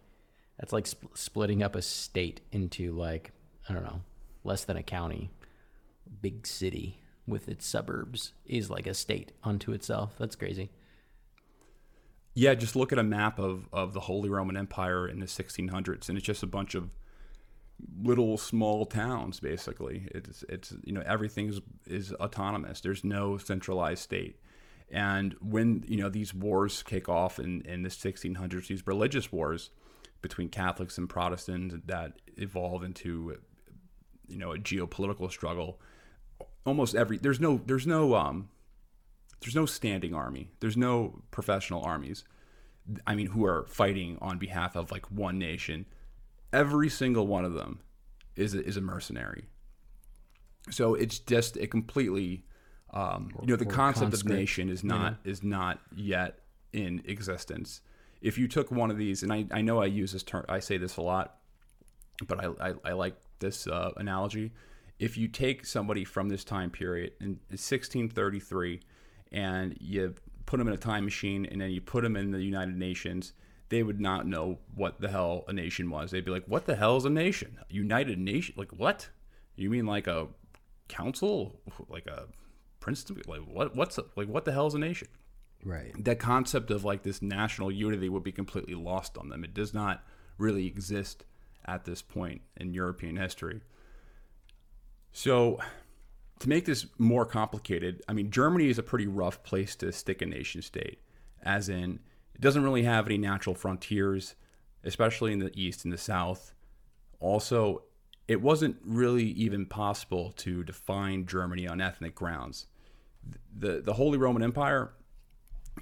that's 0.58 0.72
like 0.72 0.86
sp- 0.86 1.14
splitting 1.14 1.62
up 1.62 1.74
a 1.74 1.82
state 1.82 2.40
into 2.50 2.92
like, 2.92 3.32
I 3.68 3.72
don't 3.72 3.84
know, 3.84 4.02
less 4.44 4.64
than 4.64 4.76
a 4.76 4.82
county. 4.82 5.30
Big 6.20 6.46
city 6.46 6.98
with 7.26 7.48
its 7.48 7.66
suburbs 7.66 8.32
is 8.44 8.68
like 8.68 8.86
a 8.86 8.94
state 8.94 9.32
unto 9.42 9.72
itself. 9.72 10.14
That's 10.18 10.36
crazy. 10.36 10.70
Yeah, 12.34 12.54
just 12.54 12.76
look 12.76 12.92
at 12.92 12.98
a 12.98 13.04
map 13.04 13.38
of, 13.38 13.68
of 13.72 13.92
the 13.92 14.00
Holy 14.00 14.28
Roman 14.28 14.56
Empire 14.56 15.06
in 15.06 15.20
the 15.20 15.26
1600s, 15.26 16.08
and 16.08 16.16
it's 16.16 16.26
just 16.26 16.42
a 16.42 16.46
bunch 16.46 16.74
of 16.74 16.90
little 18.02 18.38
small 18.38 18.86
towns. 18.86 19.40
Basically, 19.40 20.08
it's 20.12 20.44
it's 20.48 20.74
you 20.84 20.92
know 20.92 21.02
everything 21.06 21.48
is, 21.48 21.60
is 21.86 22.12
autonomous. 22.14 22.80
There's 22.80 23.04
no 23.04 23.38
centralized 23.38 24.02
state. 24.02 24.36
And 24.90 25.34
when 25.40 25.84
you 25.88 25.96
know 25.96 26.08
these 26.08 26.34
wars 26.34 26.82
kick 26.82 27.08
off 27.08 27.38
in, 27.38 27.62
in 27.62 27.82
the 27.82 27.88
1600s, 27.88 28.66
these 28.66 28.86
religious 28.86 29.32
wars 29.32 29.70
between 30.20 30.48
Catholics 30.48 30.98
and 30.98 31.08
Protestants 31.08 31.74
that 31.86 32.12
evolve 32.36 32.84
into 32.84 33.38
you 34.28 34.38
know 34.38 34.52
a 34.52 34.58
geopolitical 34.58 35.30
struggle. 35.30 35.80
Almost 36.64 36.94
every 36.94 37.18
there's 37.18 37.40
no 37.40 37.60
there's 37.66 37.86
no 37.86 38.14
um, 38.14 38.48
there's 39.40 39.54
no 39.54 39.66
standing 39.66 40.14
army. 40.14 40.50
There's 40.60 40.76
no 40.76 41.22
professional 41.30 41.82
armies. 41.82 42.24
I 43.06 43.14
mean, 43.14 43.28
who 43.28 43.44
are 43.44 43.66
fighting 43.68 44.18
on 44.20 44.38
behalf 44.38 44.76
of 44.76 44.90
like 44.90 45.10
one 45.10 45.38
nation. 45.38 45.86
Every 46.52 46.88
single 46.88 47.26
one 47.26 47.44
of 47.44 47.54
them 47.54 47.80
is 48.36 48.54
a, 48.54 48.64
is 48.64 48.76
a 48.76 48.80
mercenary. 48.80 49.46
So 50.70 50.94
it's 50.94 51.18
just 51.18 51.56
a 51.56 51.66
completely, 51.66 52.44
um, 52.92 53.30
you 53.40 53.48
know, 53.48 53.56
the 53.56 53.66
concept 53.66 54.14
of 54.14 54.24
nation 54.24 54.68
is 54.68 54.84
not 54.84 55.16
is 55.24 55.42
not 55.42 55.80
yet 55.94 56.38
in 56.72 57.02
existence. 57.04 57.80
If 58.20 58.38
you 58.38 58.46
took 58.46 58.70
one 58.70 58.90
of 58.90 58.96
these, 58.96 59.22
and 59.22 59.32
I, 59.32 59.46
I 59.50 59.62
know 59.62 59.82
I 59.82 59.86
use 59.86 60.12
this 60.12 60.22
term, 60.22 60.44
I 60.48 60.60
say 60.60 60.76
this 60.76 60.96
a 60.96 61.02
lot, 61.02 61.38
but 62.26 62.38
I, 62.44 62.68
I, 62.68 62.74
I 62.84 62.92
like 62.92 63.16
this 63.40 63.66
uh, 63.66 63.90
analogy. 63.96 64.52
If 65.00 65.18
you 65.18 65.26
take 65.26 65.66
somebody 65.66 66.04
from 66.04 66.28
this 66.28 66.44
time 66.44 66.70
period 66.70 67.14
in 67.20 67.40
1633 67.48 68.80
and 69.32 69.76
you 69.80 70.14
put 70.46 70.58
them 70.58 70.68
in 70.68 70.74
a 70.74 70.78
time 70.78 71.04
machine 71.04 71.46
and 71.46 71.60
then 71.60 71.70
you 71.70 71.80
put 71.80 72.04
them 72.04 72.16
in 72.16 72.30
the 72.30 72.40
United 72.40 72.76
Nations, 72.76 73.32
they 73.72 73.82
would 73.82 74.00
not 74.00 74.26
know 74.26 74.58
what 74.74 75.00
the 75.00 75.08
hell 75.08 75.44
a 75.48 75.52
nation 75.52 75.88
was. 75.88 76.10
They'd 76.10 76.26
be 76.26 76.30
like, 76.30 76.44
"What 76.46 76.66
the 76.66 76.76
hell 76.76 76.98
is 76.98 77.06
a 77.06 77.10
nation? 77.10 77.58
United 77.70 78.18
Nation? 78.18 78.54
Like 78.58 78.70
what? 78.70 79.08
You 79.56 79.70
mean 79.70 79.86
like 79.86 80.06
a 80.06 80.28
council? 80.88 81.58
Like 81.88 82.06
a 82.06 82.26
Princeton? 82.80 83.22
Like 83.26 83.40
what? 83.40 83.74
What's 83.74 83.96
a, 83.96 84.04
like 84.14 84.28
what 84.28 84.44
the 84.44 84.52
hell 84.52 84.66
is 84.66 84.74
a 84.74 84.78
nation?" 84.78 85.08
Right. 85.64 85.92
That 86.04 86.18
concept 86.18 86.70
of 86.70 86.84
like 86.84 87.02
this 87.02 87.22
national 87.22 87.72
unity 87.72 88.10
would 88.10 88.22
be 88.22 88.32
completely 88.32 88.74
lost 88.74 89.16
on 89.16 89.30
them. 89.30 89.42
It 89.42 89.54
does 89.54 89.72
not 89.72 90.04
really 90.36 90.66
exist 90.66 91.24
at 91.64 91.86
this 91.86 92.02
point 92.02 92.42
in 92.58 92.74
European 92.74 93.16
history. 93.16 93.62
So 95.12 95.60
to 96.40 96.48
make 96.48 96.66
this 96.66 96.86
more 96.98 97.24
complicated, 97.24 98.02
I 98.06 98.12
mean, 98.12 98.30
Germany 98.30 98.68
is 98.68 98.78
a 98.78 98.82
pretty 98.82 99.06
rough 99.06 99.42
place 99.44 99.76
to 99.76 99.92
stick 99.92 100.20
a 100.20 100.26
nation 100.26 100.60
state, 100.60 101.00
as 101.42 101.70
in, 101.70 102.00
doesn't 102.42 102.62
really 102.62 102.82
have 102.82 103.06
any 103.06 103.18
natural 103.18 103.54
frontiers, 103.54 104.34
especially 104.84 105.32
in 105.32 105.38
the 105.38 105.50
east 105.58 105.84
and 105.84 105.92
the 105.92 105.98
south. 105.98 106.52
Also, 107.20 107.84
it 108.28 108.40
wasn't 108.42 108.76
really 108.84 109.24
even 109.24 109.64
possible 109.66 110.32
to 110.32 110.62
define 110.62 111.24
Germany 111.26 111.66
on 111.66 111.80
ethnic 111.80 112.14
grounds. 112.14 112.66
The, 113.56 113.80
the 113.80 113.94
Holy 113.94 114.18
Roman 114.18 114.42
Empire, 114.42 114.92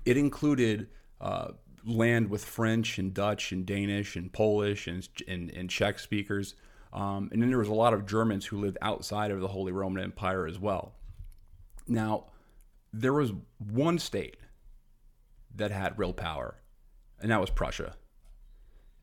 it 0.04 0.16
included 0.16 0.88
uh, 1.20 1.52
land 1.84 2.30
with 2.30 2.44
French 2.44 2.98
and 2.98 3.12
Dutch 3.12 3.52
and 3.52 3.66
Danish 3.66 4.14
and 4.16 4.32
Polish 4.32 4.86
and, 4.86 5.08
and, 5.26 5.50
and 5.50 5.68
Czech 5.68 5.98
speakers 5.98 6.54
um, 6.92 7.28
and 7.32 7.40
then 7.40 7.50
there 7.50 7.58
was 7.58 7.68
a 7.68 7.74
lot 7.74 7.94
of 7.94 8.06
Germans 8.06 8.46
who 8.46 8.58
lived 8.58 8.78
outside 8.82 9.30
of 9.30 9.40
the 9.40 9.48
Holy 9.48 9.72
Roman 9.72 10.02
Empire 10.02 10.46
as 10.46 10.58
well. 10.58 10.92
Now, 11.86 12.26
there 12.92 13.12
was 13.12 13.32
one 13.58 13.98
state 13.98 14.36
that 15.56 15.70
had 15.70 15.98
real 15.98 16.12
power, 16.12 16.56
and 17.20 17.30
that 17.30 17.40
was 17.40 17.50
Prussia. 17.50 17.96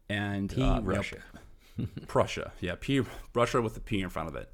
And 0.10 0.50
P 0.50 0.62
uh, 0.62 0.82
Russia. 0.82 1.18
Prussia, 2.08 2.54
yeah, 2.60 2.76
P 2.80 3.02
Russia 3.34 3.62
with 3.62 3.74
the 3.74 3.80
P 3.80 4.02
in 4.02 4.10
front 4.10 4.30
of 4.30 4.36
it. 4.36 4.52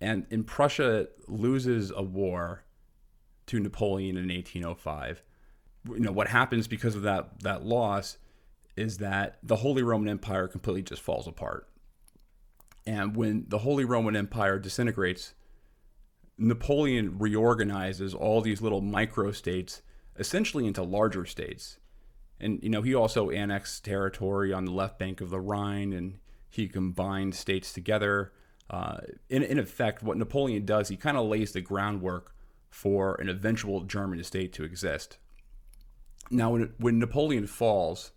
And 0.00 0.26
in 0.30 0.44
Prussia 0.44 1.08
loses 1.26 1.90
a 1.90 2.02
war 2.02 2.64
to 3.46 3.58
Napoleon 3.58 4.16
in 4.16 4.28
1805. 4.28 5.22
You 5.88 6.00
know 6.00 6.12
what 6.12 6.28
happens 6.28 6.68
because 6.68 6.94
of 6.94 7.02
that 7.02 7.40
that 7.40 7.64
loss 7.64 8.18
is 8.76 8.98
that 8.98 9.38
the 9.42 9.56
Holy 9.56 9.82
Roman 9.82 10.08
Empire 10.08 10.46
completely 10.46 10.82
just 10.82 11.02
falls 11.02 11.26
apart. 11.26 11.68
And 12.86 13.16
when 13.16 13.46
the 13.48 13.58
Holy 13.58 13.84
Roman 13.84 14.14
Empire 14.14 14.58
disintegrates, 14.58 15.34
Napoleon 16.38 17.18
reorganizes 17.18 18.14
all 18.14 18.40
these 18.40 18.62
little 18.62 18.80
micro 18.80 19.32
states 19.32 19.82
essentially 20.18 20.66
into 20.66 20.82
larger 20.82 21.24
states. 21.24 21.78
And, 22.40 22.62
you 22.62 22.68
know, 22.68 22.82
he 22.82 22.94
also 22.94 23.30
annexed 23.30 23.84
territory 23.84 24.52
on 24.52 24.64
the 24.64 24.72
left 24.72 24.98
bank 24.98 25.20
of 25.20 25.30
the 25.30 25.40
Rhine 25.40 25.92
and 25.92 26.18
he 26.48 26.68
combined 26.68 27.34
states 27.34 27.72
together. 27.72 28.32
Uh, 28.70 28.98
in, 29.28 29.42
in 29.42 29.58
effect, 29.58 30.02
what 30.02 30.16
Napoleon 30.16 30.64
does, 30.64 30.88
he 30.88 30.96
kind 30.96 31.16
of 31.16 31.26
lays 31.26 31.52
the 31.52 31.60
groundwork 31.60 32.34
for 32.70 33.14
an 33.20 33.28
eventual 33.28 33.82
German 33.82 34.22
state 34.24 34.52
to 34.52 34.64
exist. 34.64 35.18
Now, 36.30 36.50
when, 36.50 36.74
when 36.78 36.98
Napoleon 36.98 37.46
falls, 37.46 38.12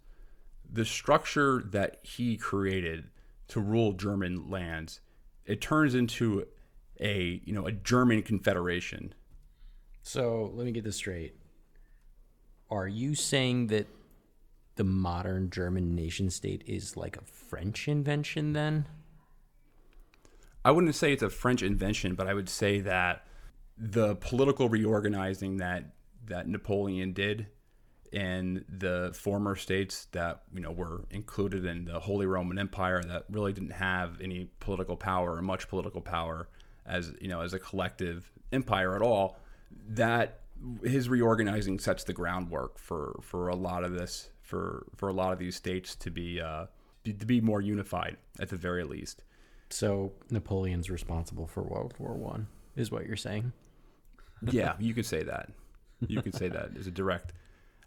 the 0.71 0.85
structure 0.85 1.63
that 1.71 1.99
he 2.03 2.37
created 2.37 3.09
to 3.49 3.59
rule 3.59 3.93
German 3.93 4.49
lands, 4.49 5.01
it 5.45 5.61
turns 5.61 5.95
into 5.95 6.47
a 6.99 7.41
you 7.43 7.53
know 7.53 7.67
a 7.67 7.71
German 7.71 8.21
confederation. 8.21 9.13
So 10.03 10.51
let 10.53 10.65
me 10.65 10.71
get 10.71 10.83
this 10.83 10.95
straight. 10.95 11.35
Are 12.71 12.87
you 12.87 13.13
saying 13.15 13.67
that 13.67 13.87
the 14.75 14.85
modern 14.85 15.49
German 15.49 15.93
nation 15.93 16.29
state 16.29 16.63
is 16.65 16.95
like 16.95 17.17
a 17.17 17.21
French 17.21 17.89
invention 17.89 18.53
then? 18.53 18.87
I 20.63 20.71
wouldn't 20.71 20.95
say 20.95 21.11
it's 21.11 21.21
a 21.21 21.29
French 21.29 21.61
invention, 21.61 22.15
but 22.15 22.27
I 22.27 22.33
would 22.33 22.47
say 22.47 22.79
that 22.79 23.25
the 23.77 24.15
political 24.15 24.69
reorganizing 24.69 25.57
that 25.57 25.85
that 26.27 26.47
Napoleon 26.47 27.13
did 27.13 27.47
in 28.11 28.63
the 28.69 29.11
former 29.13 29.55
states 29.55 30.07
that 30.11 30.43
you 30.53 30.61
know 30.61 30.71
were 30.71 31.05
included 31.09 31.65
in 31.65 31.85
the 31.85 31.99
Holy 31.99 32.25
Roman 32.25 32.59
Empire 32.59 33.01
that 33.03 33.25
really 33.29 33.53
didn't 33.53 33.71
have 33.71 34.21
any 34.21 34.49
political 34.59 34.95
power 34.95 35.35
or 35.35 35.41
much 35.41 35.67
political 35.67 36.01
power 36.01 36.47
as 36.85 37.13
you 37.19 37.27
know 37.27 37.41
as 37.41 37.53
a 37.53 37.59
collective 37.59 38.31
empire 38.51 38.95
at 38.95 39.01
all 39.01 39.37
that 39.89 40.40
his 40.83 41.09
reorganizing 41.09 41.79
sets 41.79 42.03
the 42.03 42.13
groundwork 42.13 42.77
for 42.77 43.19
for 43.21 43.47
a 43.47 43.55
lot 43.55 43.83
of 43.83 43.93
this 43.93 44.29
for 44.41 44.87
for 44.95 45.09
a 45.09 45.13
lot 45.13 45.33
of 45.33 45.39
these 45.39 45.55
states 45.55 45.95
to 45.95 46.11
be 46.11 46.39
uh, 46.39 46.65
to 47.05 47.25
be 47.25 47.41
more 47.41 47.61
unified 47.61 48.17
at 48.39 48.49
the 48.49 48.55
very 48.55 48.83
least 48.83 49.23
so 49.69 50.11
Napoleon's 50.29 50.89
responsible 50.89 51.47
for 51.47 51.63
World 51.63 51.93
War 51.97 52.13
1 52.13 52.47
is 52.75 52.91
what 52.91 53.05
you're 53.05 53.17
saying 53.17 53.51
yeah 54.51 54.73
you 54.79 54.93
could 54.93 55.05
say 55.05 55.23
that 55.23 55.49
you 56.07 56.21
could 56.21 56.35
say 56.35 56.47
that 56.49 56.71
as 56.77 56.87
a 56.87 56.91
direct 56.91 57.33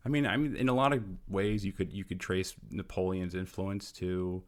I 0.05 0.11
mean, 0.11 0.27
I 0.27 0.37
mean, 0.37 0.55
in 0.57 0.69
a 0.69 0.75
lot 0.75 0.93
of 0.93 1.03
ways, 1.29 1.65
you 1.65 1.73
could 1.73 1.93
you 1.93 2.05
could 2.05 2.21
trace 2.21 2.55
Napoleon's 2.71 3.35
influence 3.35 3.91
to 3.93 4.43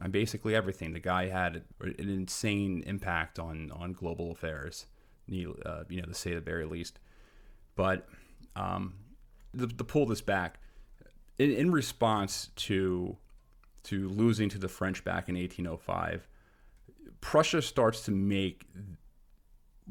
uh, 0.00 0.08
basically 0.08 0.54
everything. 0.54 0.92
The 0.92 1.00
guy 1.00 1.28
had 1.28 1.62
an 1.80 2.08
insane 2.08 2.82
impact 2.86 3.38
on 3.38 3.70
on 3.72 3.92
global 3.92 4.32
affairs. 4.32 4.86
Uh, 5.28 5.82
you 5.88 6.00
know, 6.00 6.06
to 6.06 6.14
say 6.14 6.34
the 6.34 6.40
very 6.40 6.64
least. 6.64 6.98
But 7.76 8.08
um, 8.56 8.94
to, 9.56 9.66
to 9.66 9.84
pull 9.84 10.06
this 10.06 10.20
back, 10.20 10.58
in, 11.38 11.52
in 11.52 11.70
response 11.70 12.50
to 12.56 13.16
to 13.84 14.08
losing 14.08 14.48
to 14.48 14.58
the 14.58 14.68
French 14.68 15.04
back 15.04 15.28
in 15.28 15.36
1805, 15.36 16.26
Prussia 17.20 17.62
starts 17.62 18.00
to 18.06 18.10
make 18.10 18.64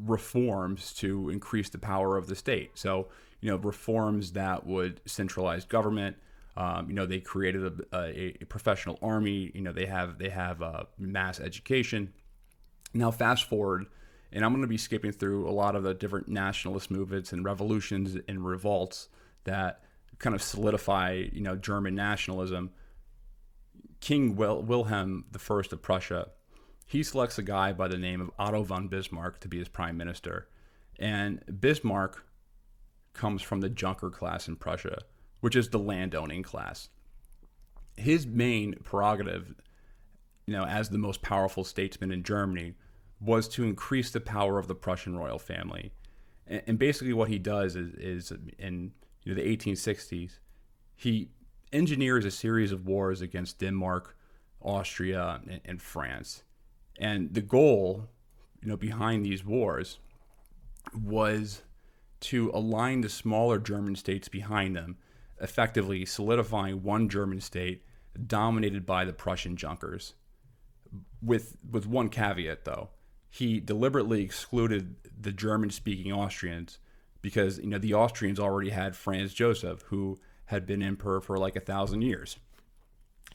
reforms 0.03 0.93
to 0.95 1.29
increase 1.29 1.69
the 1.69 1.77
power 1.77 2.17
of 2.17 2.27
the 2.27 2.35
state. 2.35 2.71
So, 2.73 3.07
you 3.39 3.49
know, 3.49 3.55
reforms 3.57 4.33
that 4.33 4.65
would 4.65 4.99
centralize 5.05 5.63
government. 5.63 6.17
Um, 6.57 6.89
you 6.89 6.93
know, 6.95 7.05
they 7.05 7.19
created 7.19 7.63
a, 7.63 7.97
a, 7.97 8.37
a, 8.41 8.45
professional 8.45 8.97
army. 9.01 9.51
You 9.53 9.61
know, 9.61 9.71
they 9.71 9.85
have 9.85 10.17
they 10.17 10.29
have 10.29 10.61
uh, 10.61 10.83
mass 10.97 11.39
education. 11.39 12.13
Now, 12.93 13.11
fast 13.11 13.45
forward, 13.45 13.85
and 14.35 14.43
I'm 14.43 14.51
going 14.51 14.63
to 14.63 14.67
be 14.67 14.77
skipping 14.77 15.13
through 15.13 15.47
a 15.47 15.51
lot 15.51 15.77
of 15.77 15.83
the 15.83 15.93
different 15.93 16.27
nationalist 16.27 16.91
movements 16.91 17.31
and 17.31 17.45
revolutions 17.45 18.17
and 18.27 18.45
revolts 18.45 19.07
that 19.45 19.81
kind 20.19 20.35
of 20.35 20.41
solidify, 20.41 21.27
you 21.31 21.39
know, 21.39 21.55
German 21.55 21.95
nationalism. 21.95 22.71
King 24.01 24.35
Wil- 24.35 24.61
Wilhelm 24.61 25.23
I 25.33 25.59
of 25.71 25.81
Prussia, 25.81 26.31
he 26.85 27.01
selects 27.01 27.37
a 27.37 27.43
guy 27.43 27.71
by 27.71 27.87
the 27.87 27.97
name 27.97 28.19
of 28.19 28.29
Otto 28.37 28.63
von 28.63 28.89
Bismarck 28.89 29.39
to 29.39 29.47
be 29.47 29.57
his 29.57 29.69
prime 29.69 29.95
minister. 29.95 30.49
And 30.99 31.41
Bismarck 31.61 32.25
comes 33.13 33.41
from 33.41 33.61
the 33.61 33.69
Junker 33.69 34.09
class 34.09 34.49
in 34.49 34.57
Prussia, 34.57 34.99
which 35.39 35.55
is 35.55 35.69
the 35.69 35.79
landowning 35.79 36.43
class. 36.43 36.89
His 37.95 38.27
main 38.27 38.75
prerogative, 38.83 39.55
you 40.45 40.53
know, 40.53 40.65
as 40.65 40.89
the 40.89 40.97
most 40.97 41.21
powerful 41.21 41.63
statesman 41.63 42.11
in 42.11 42.21
Germany, 42.21 42.73
was 43.25 43.47
to 43.49 43.63
increase 43.63 44.11
the 44.11 44.21
power 44.21 44.59
of 44.59 44.67
the 44.67 44.75
Prussian 44.75 45.17
royal 45.17 45.39
family. 45.39 45.91
And, 46.47 46.61
and 46.67 46.79
basically, 46.79 47.13
what 47.13 47.29
he 47.29 47.39
does 47.39 47.75
is, 47.75 47.93
is 47.95 48.31
in 48.59 48.91
you 49.23 49.33
know, 49.33 49.41
the 49.41 49.57
1860s, 49.57 50.39
he 50.95 51.29
engineers 51.73 52.25
a 52.25 52.31
series 52.31 52.71
of 52.71 52.85
wars 52.85 53.21
against 53.21 53.59
Denmark, 53.59 54.15
Austria, 54.61 55.41
and, 55.47 55.61
and 55.65 55.81
France. 55.81 56.43
And 56.97 57.33
the 57.33 57.41
goal, 57.41 58.07
you 58.61 58.69
know, 58.69 58.77
behind 58.77 59.25
these 59.25 59.43
wars 59.43 59.99
was 60.93 61.63
to 62.21 62.49
align 62.53 63.01
the 63.01 63.09
smaller 63.09 63.59
German 63.59 63.95
states 63.95 64.29
behind 64.29 64.75
them, 64.75 64.97
effectively 65.41 66.05
solidifying 66.05 66.81
one 66.81 67.09
German 67.09 67.41
state 67.41 67.83
dominated 68.27 68.85
by 68.85 69.03
the 69.03 69.13
Prussian 69.13 69.57
Junkers. 69.57 70.13
With 71.21 71.57
with 71.69 71.85
one 71.85 72.09
caveat 72.09 72.63
though, 72.63 72.89
he 73.35 73.59
deliberately 73.59 74.23
excluded 74.23 74.95
the 75.19 75.33
German-speaking 75.33 76.09
Austrians 76.09 76.79
because 77.21 77.59
you 77.59 77.67
know 77.67 77.77
the 77.77 77.93
Austrians 77.93 78.39
already 78.39 78.69
had 78.69 78.95
Franz 78.95 79.33
Joseph, 79.33 79.81
who 79.87 80.17
had 80.45 80.65
been 80.65 80.81
emperor 80.81 81.19
for 81.19 81.37
like 81.37 81.57
a 81.57 81.59
thousand 81.59 82.01
years. 82.03 82.37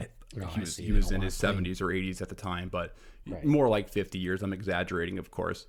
Oh, 0.01 0.47
he 0.47 0.61
was, 0.61 0.77
he 0.79 0.93
was 0.93 1.11
in 1.11 1.21
his 1.21 1.37
70s 1.37 1.83
or 1.83 1.89
80s 1.89 2.23
at 2.23 2.31
the 2.31 2.35
time, 2.35 2.71
but 2.71 2.95
right. 3.27 3.45
more 3.45 3.69
like 3.69 3.91
50 3.91 4.19
years. 4.19 4.43
I'm 4.43 4.55
exaggerating, 4.55 5.19
of 5.19 5.31
course. 5.31 5.67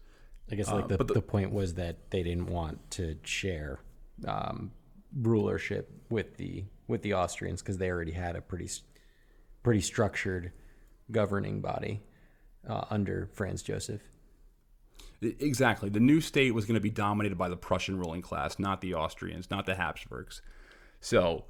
I 0.49 0.55
guess 0.55 0.71
like 0.71 0.85
uh, 0.85 0.87
the, 0.87 0.97
the, 0.97 1.13
the, 1.15 1.21
point 1.21 1.51
was 1.51 1.73
that 1.73 2.09
they 2.11 2.23
didn't 2.23 2.45
want 2.45 2.91
to 2.91 3.17
share 3.23 3.79
um, 4.25 4.71
rulership 5.13 5.91
with 6.09 6.37
the 6.37 6.63
with 6.87 7.01
the 7.01 7.15
Austrians 7.15 7.61
because 7.61 7.79
they 7.79 7.89
already 7.89 8.13
had 8.13 8.37
a 8.37 8.41
pretty 8.41 8.69
pretty 9.61 9.81
structured 9.81 10.53
governing 11.11 11.59
body 11.59 12.01
uh, 12.65 12.85
under 12.89 13.29
Franz 13.33 13.61
Joseph. 13.61 14.01
Exactly. 15.21 15.89
The 15.89 15.99
new 15.99 16.19
state 16.19 16.53
was 16.53 16.65
going 16.65 16.75
to 16.75 16.81
be 16.81 16.89
dominated 16.89 17.37
by 17.37 17.47
the 17.49 17.55
Prussian 17.55 17.97
ruling 17.97 18.21
class, 18.21 18.57
not 18.57 18.81
the 18.81 18.95
Austrians, 18.95 19.51
not 19.51 19.65
the 19.65 19.75
Habsburgs. 19.75 20.41
So 20.99 21.45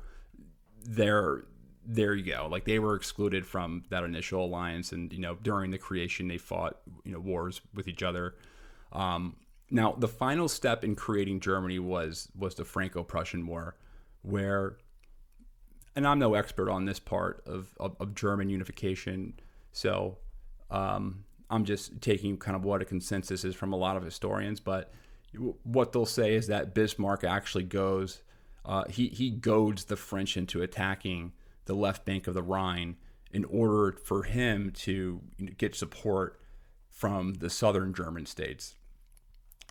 there 0.84 1.44
there 1.86 2.14
you 2.14 2.24
go. 2.24 2.48
Like 2.50 2.66
they 2.66 2.80
were 2.80 2.96
excluded 2.96 3.46
from 3.46 3.84
that 3.90 4.04
initial 4.04 4.46
alliance 4.46 4.92
and 4.92 5.12
you 5.12 5.20
know 5.20 5.36
during 5.42 5.72
the 5.72 5.78
creation 5.78 6.28
they 6.28 6.38
fought, 6.38 6.80
you 7.06 7.12
know, 7.14 7.20
wars 7.20 7.62
with 7.74 7.88
each 7.88 8.04
other. 8.04 8.36
Um, 8.92 9.38
now, 9.74 9.94
the 9.98 10.08
final 10.08 10.50
step 10.50 10.84
in 10.84 10.96
creating 10.96 11.40
Germany 11.40 11.80
was 11.80 12.28
was 12.38 12.56
the 12.56 12.66
Franco-Prussian 12.66 13.48
War, 13.48 13.78
where, 14.22 14.76
and 15.96 16.06
I'm 16.06 16.20
no 16.20 16.34
expert 16.34 16.70
on 16.70 16.84
this 16.86 17.00
part 17.00 17.42
of 17.46 17.74
of, 17.80 17.96
of 18.02 18.14
German 18.14 18.50
unification, 18.50 19.40
so 19.72 20.18
um, 20.70 21.24
I'm 21.52 21.66
just 21.66 22.02
taking 22.02 22.38
kind 22.38 22.56
of 22.56 22.64
what 22.64 22.82
a 22.82 22.86
consensus 22.86 23.44
is 23.44 23.56
from 23.56 23.74
a 23.74 23.78
lot 23.78 23.98
of 23.98 24.04
historians, 24.04 24.60
but 24.60 24.92
what 25.64 25.92
they'll 25.92 26.06
say 26.06 26.34
is 26.34 26.48
that 26.48 26.74
Bismarck 26.74 27.24
actually 27.24 27.66
goes, 27.66 28.24
uh, 28.66 28.86
he, 28.90 29.08
he 29.08 29.30
goads 29.30 29.86
the 29.86 29.96
French 29.96 30.38
into 30.38 30.62
attacking 30.62 31.34
the 31.66 31.76
left 31.76 32.06
bank 32.06 32.28
of 32.28 32.34
the 32.34 32.42
Rhine 32.42 32.96
in 33.32 33.46
order 33.46 33.98
for 34.04 34.24
him 34.24 34.72
to 34.72 35.22
get 35.58 35.76
support 35.76 36.40
from 36.90 37.36
the 37.36 37.50
southern 37.50 37.94
German 37.94 38.26
states. 38.26 38.76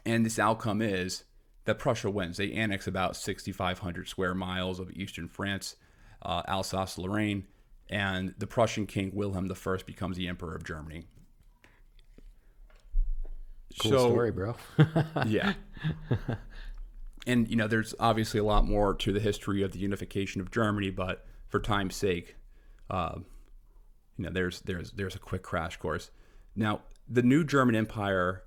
And 0.05 0.25
this 0.25 0.39
outcome 0.39 0.81
is 0.81 1.25
that 1.65 1.79
Prussia 1.79 2.11
wins. 2.11 2.39
They 2.39 2.53
annex 2.53 2.87
about 2.87 3.17
6,500 3.17 4.09
square 4.09 4.35
miles 4.35 4.81
of 4.81 4.91
eastern 4.93 5.29
France, 5.29 5.77
uh, 6.23 6.43
Alsace 6.49 6.99
Lorraine, 6.99 7.47
and 7.89 8.35
the 8.39 8.47
Prussian 8.47 8.87
king 8.87 9.11
Wilhelm 9.15 9.51
I 9.51 9.77
becomes 9.85 10.17
the 10.17 10.29
emperor 10.29 10.55
of 10.55 10.65
Germany. 10.65 11.05
Cool 13.79 13.91
so, 13.93 14.11
story, 14.11 14.33
bro. 14.33 14.57
yeah. 15.27 15.55
And 17.27 17.49
you 17.49 17.57
know, 17.57 17.69
there's 17.69 17.95
obviously 18.01 18.41
a 18.41 18.45
lot 18.45 18.67
more 18.67 18.95
to 18.95 19.13
the 19.13 19.21
history 19.21 19.63
of 19.63 19.73
the 19.73 19.79
unification 19.79 20.41
of 20.41 20.51
Germany, 20.51 20.91
but 20.91 21.25
for 21.49 21.61
time's 21.61 21.95
sake, 21.95 22.37
uh, 22.89 23.17
you 24.17 24.25
know, 24.25 24.31
there's 24.31 24.61
there's 24.63 24.93
there's 24.93 25.15
a 25.15 25.19
quick 25.19 25.43
crash 25.43 25.77
course. 25.77 26.11
Now, 26.57 26.81
the 27.09 27.23
new 27.23 27.45
German 27.45 27.75
Empire, 27.75 28.43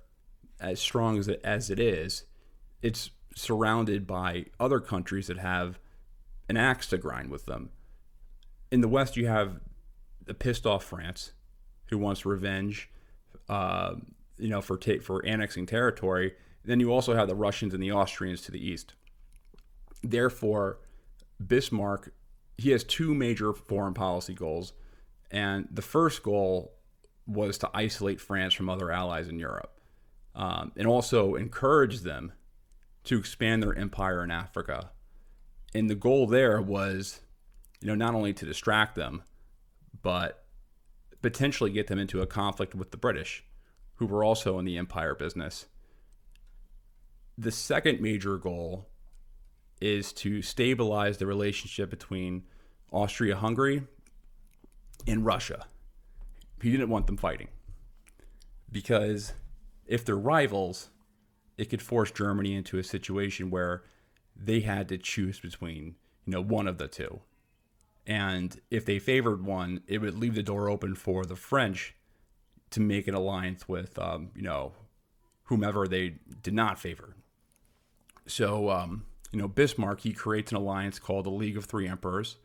as 0.60 0.80
strong 0.80 1.18
as 1.18 1.28
it 1.28 1.40
as 1.44 1.70
it 1.70 1.78
is, 1.78 2.24
it's 2.82 3.10
surrounded 3.34 4.06
by 4.06 4.46
other 4.60 4.80
countries 4.80 5.26
that 5.28 5.38
have 5.38 5.78
an 6.48 6.56
axe 6.56 6.88
to 6.88 6.98
grind 6.98 7.30
with 7.30 7.46
them. 7.46 7.70
In 8.70 8.80
the 8.80 8.88
West, 8.88 9.16
you 9.16 9.26
have 9.26 9.60
the 10.24 10.34
pissed 10.34 10.66
off 10.66 10.84
France, 10.84 11.32
who 11.86 11.98
wants 11.98 12.26
revenge. 12.26 12.90
Uh, 13.48 13.94
you 14.38 14.48
know, 14.48 14.60
for 14.60 14.76
ta- 14.76 15.00
for 15.02 15.24
annexing 15.24 15.66
territory. 15.66 16.34
Then 16.64 16.80
you 16.80 16.92
also 16.92 17.14
have 17.14 17.28
the 17.28 17.34
Russians 17.34 17.74
and 17.74 17.82
the 17.82 17.92
Austrians 17.92 18.40
to 18.42 18.52
the 18.52 18.64
east. 18.64 18.94
Therefore, 20.02 20.78
Bismarck 21.44 22.12
he 22.56 22.70
has 22.70 22.84
two 22.84 23.14
major 23.14 23.52
foreign 23.52 23.94
policy 23.94 24.34
goals, 24.34 24.72
and 25.30 25.68
the 25.70 25.82
first 25.82 26.22
goal 26.22 26.72
was 27.26 27.58
to 27.58 27.70
isolate 27.74 28.20
France 28.20 28.54
from 28.54 28.68
other 28.68 28.92
allies 28.92 29.28
in 29.28 29.38
Europe, 29.38 29.80
um, 30.34 30.72
and 30.76 30.86
also 30.86 31.34
encourage 31.34 32.00
them 32.00 32.32
to 33.04 33.18
expand 33.18 33.62
their 33.62 33.74
empire 33.74 34.22
in 34.22 34.30
Africa. 34.30 34.90
And 35.74 35.90
the 35.90 35.94
goal 35.94 36.26
there 36.26 36.60
was, 36.60 37.20
you 37.80 37.88
know, 37.88 37.94
not 37.94 38.14
only 38.14 38.32
to 38.34 38.46
distract 38.46 38.94
them, 38.94 39.22
but 40.02 40.44
potentially 41.22 41.70
get 41.70 41.86
them 41.88 41.98
into 41.98 42.20
a 42.20 42.26
conflict 42.26 42.74
with 42.74 42.90
the 42.90 42.96
British 42.96 43.44
who 43.96 44.06
were 44.06 44.24
also 44.24 44.58
in 44.58 44.64
the 44.64 44.76
empire 44.76 45.14
business. 45.14 45.66
The 47.36 47.50
second 47.50 48.00
major 48.00 48.36
goal 48.36 48.88
is 49.80 50.12
to 50.14 50.42
stabilize 50.42 51.18
the 51.18 51.26
relationship 51.26 51.90
between 51.90 52.44
Austria 52.92 53.36
Hungary 53.36 53.82
and 55.06 55.24
Russia. 55.24 55.66
He 56.62 56.70
didn't 56.70 56.88
want 56.88 57.06
them 57.06 57.16
fighting 57.16 57.48
because 58.70 59.34
if 59.86 60.04
they're 60.04 60.16
rivals, 60.16 60.90
it 61.58 61.66
could 61.66 61.82
force 61.82 62.10
Germany 62.10 62.54
into 62.54 62.78
a 62.78 62.84
situation 62.84 63.50
where 63.50 63.82
they 64.36 64.60
had 64.60 64.88
to 64.88 64.98
choose 64.98 65.38
between, 65.38 65.96
you 66.24 66.32
know, 66.32 66.40
one 66.40 66.66
of 66.66 66.78
the 66.78 66.88
two. 66.88 67.20
And 68.06 68.60
if 68.70 68.84
they 68.84 68.98
favored 68.98 69.44
one, 69.44 69.82
it 69.86 70.00
would 70.00 70.18
leave 70.18 70.34
the 70.34 70.42
door 70.42 70.68
open 70.68 70.94
for 70.94 71.24
the 71.24 71.36
French 71.36 71.94
to 72.70 72.80
make 72.80 73.06
an 73.08 73.14
alliance 73.14 73.68
with, 73.68 73.98
um, 73.98 74.30
you 74.34 74.42
know, 74.42 74.72
whomever 75.44 75.86
they 75.86 76.16
did 76.42 76.54
not 76.54 76.78
favor. 76.78 77.16
So, 78.26 78.70
um, 78.70 79.04
you 79.32 79.38
know, 79.38 79.48
Bismarck, 79.48 80.00
he 80.00 80.12
creates 80.12 80.50
an 80.50 80.56
alliance 80.56 80.98
called 80.98 81.26
the 81.26 81.30
League 81.30 81.56
of 81.56 81.66
Three 81.66 81.86
Emperors. 81.86 82.36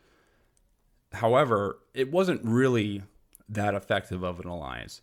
However, 1.14 1.80
it 1.94 2.12
wasn't 2.12 2.42
really 2.44 3.04
that 3.48 3.74
effective 3.74 4.24
of 4.24 4.40
an 4.40 4.48
alliance. 4.48 5.02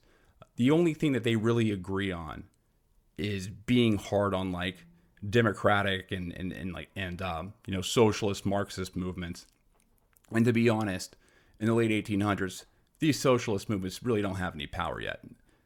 The 0.57 0.71
only 0.71 0.95
thing 0.95 1.13
that 1.13 1.25
they 1.25 1.37
really 1.37 1.71
agree 1.71 2.13
on 2.13 2.45
is 3.19 3.49
being 3.49 3.97
hard 3.97 4.35
on 4.35 4.53
like 4.53 4.87
democratic 5.29 6.13
and, 6.13 6.33
and, 6.33 6.53
and 6.53 6.73
like 6.73 6.91
and 6.95 7.21
um, 7.23 7.55
you 7.67 7.75
know 7.75 7.81
socialist 7.81 8.47
Marxist 8.47 8.97
movements. 8.97 9.47
And 10.33 10.45
to 10.45 10.53
be 10.53 10.69
honest, 10.69 11.17
in 11.61 11.67
the 11.67 11.75
late 11.75 11.91
1800s, 11.91 12.65
these 12.99 13.19
socialist 13.19 13.69
movements 13.69 14.03
really 14.03 14.23
don't 14.23 14.37
have 14.37 14.55
any 14.55 14.67
power 14.67 15.01
yet. 15.01 15.21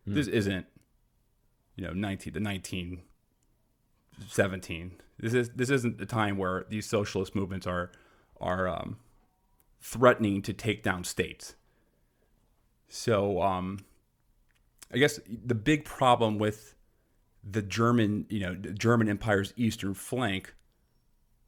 Mm. 0.09 0.15
This 0.15 0.27
isn't, 0.27 0.67
you 1.77 1.85
know, 1.85 1.93
19 1.93 2.33
the 2.33 2.41
1960s 2.41 3.01
17. 4.29 5.01
This 5.19 5.35
is 5.35 5.51
this 5.51 5.71
isn't 5.71 5.99
the 5.99 6.07
time 6.07 6.37
where 6.37 6.65
these 6.69 6.87
socialist 6.87 7.35
movements 7.35 7.67
are 7.67 7.91
are 8.41 8.69
um, 8.69 8.99
threatening 9.81 10.43
to 10.43 10.53
take 10.53 10.83
down 10.83 11.05
states. 11.05 11.55
So 12.89 13.41
um, 13.43 13.81
I 14.93 14.99
guess 14.99 15.21
the 15.29 15.55
big 15.55 15.85
problem 15.85 16.39
with 16.39 16.75
the 17.49 17.63
German, 17.63 18.27
you 18.29 18.41
know, 18.41 18.55
the 18.55 18.73
German 18.73 19.09
Empire's 19.09 19.53
eastern 19.57 19.95
flank 19.95 20.55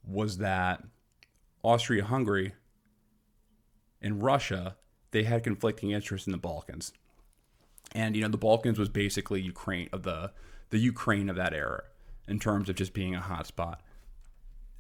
was 0.06 0.38
that 0.38 0.82
Austria-Hungary 1.62 2.54
and 4.00 4.22
Russia 4.22 4.76
they 5.12 5.22
had 5.22 5.44
conflicting 5.44 5.90
interests 5.90 6.26
in 6.26 6.32
the 6.32 6.38
Balkans, 6.38 6.92
and 7.94 8.16
you 8.16 8.22
know 8.22 8.28
the 8.28 8.36
Balkans 8.36 8.78
was 8.78 8.88
basically 8.88 9.40
Ukraine 9.40 9.88
of 9.92 10.02
the 10.02 10.32
the 10.70 10.78
Ukraine 10.78 11.28
of 11.30 11.36
that 11.36 11.54
era 11.54 11.84
in 12.26 12.38
terms 12.38 12.68
of 12.68 12.76
just 12.76 12.92
being 12.92 13.14
a 13.14 13.20
hotspot. 13.20 13.76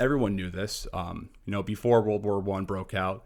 Everyone 0.00 0.34
knew 0.34 0.50
this. 0.50 0.86
Um, 0.92 1.30
you 1.44 1.52
know, 1.52 1.62
before 1.62 2.02
World 2.02 2.24
War 2.24 2.40
One 2.40 2.64
broke 2.64 2.94
out, 2.94 3.24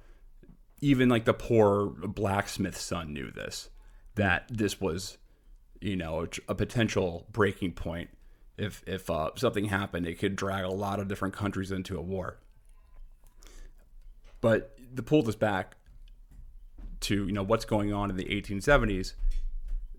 even 0.81 1.09
like 1.09 1.25
the 1.25 1.35
poor 1.35 1.87
blacksmith's 1.87 2.83
son 2.83 3.13
knew 3.13 3.31
this 3.31 3.71
that 4.15 4.47
this 4.51 4.81
was 4.81 5.19
you 5.81 5.97
know 5.97 6.27
a, 6.49 6.55
potential 6.55 7.27
breaking 7.33 7.73
point 7.73 8.11
if 8.59 8.83
if 8.87 9.09
uh, 9.11 9.31
something 9.37 9.67
happened 9.67 10.07
it 10.07 10.19
could 10.19 10.37
drag 10.37 10.65
a 10.65 10.69
lot 10.71 11.01
of 11.01 11.09
different 11.09 11.35
countries 11.35 11.71
into 11.71 11.97
a 11.99 12.03
war 12.03 12.39
but 14.41 14.79
to 14.97 15.03
pull 15.03 15.23
this 15.23 15.37
back 15.37 15.76
to 17.07 17.27
you 17.27 17.33
know 17.33 17.43
what's 17.43 17.65
going 17.65 17.93
on 17.93 18.11
in 18.11 18.17
the 18.17 18.25
1870s 18.25 19.15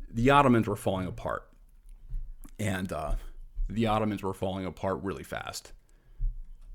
the 0.09 0.29
ottomans 0.29 0.67
were 0.67 0.75
falling 0.75 1.07
apart. 1.07 1.47
And 2.59 2.91
uh, 2.91 3.15
the 3.69 3.87
ottomans 3.87 4.23
were 4.23 4.33
falling 4.33 4.65
apart 4.65 5.03
really 5.03 5.23
fast. 5.23 5.73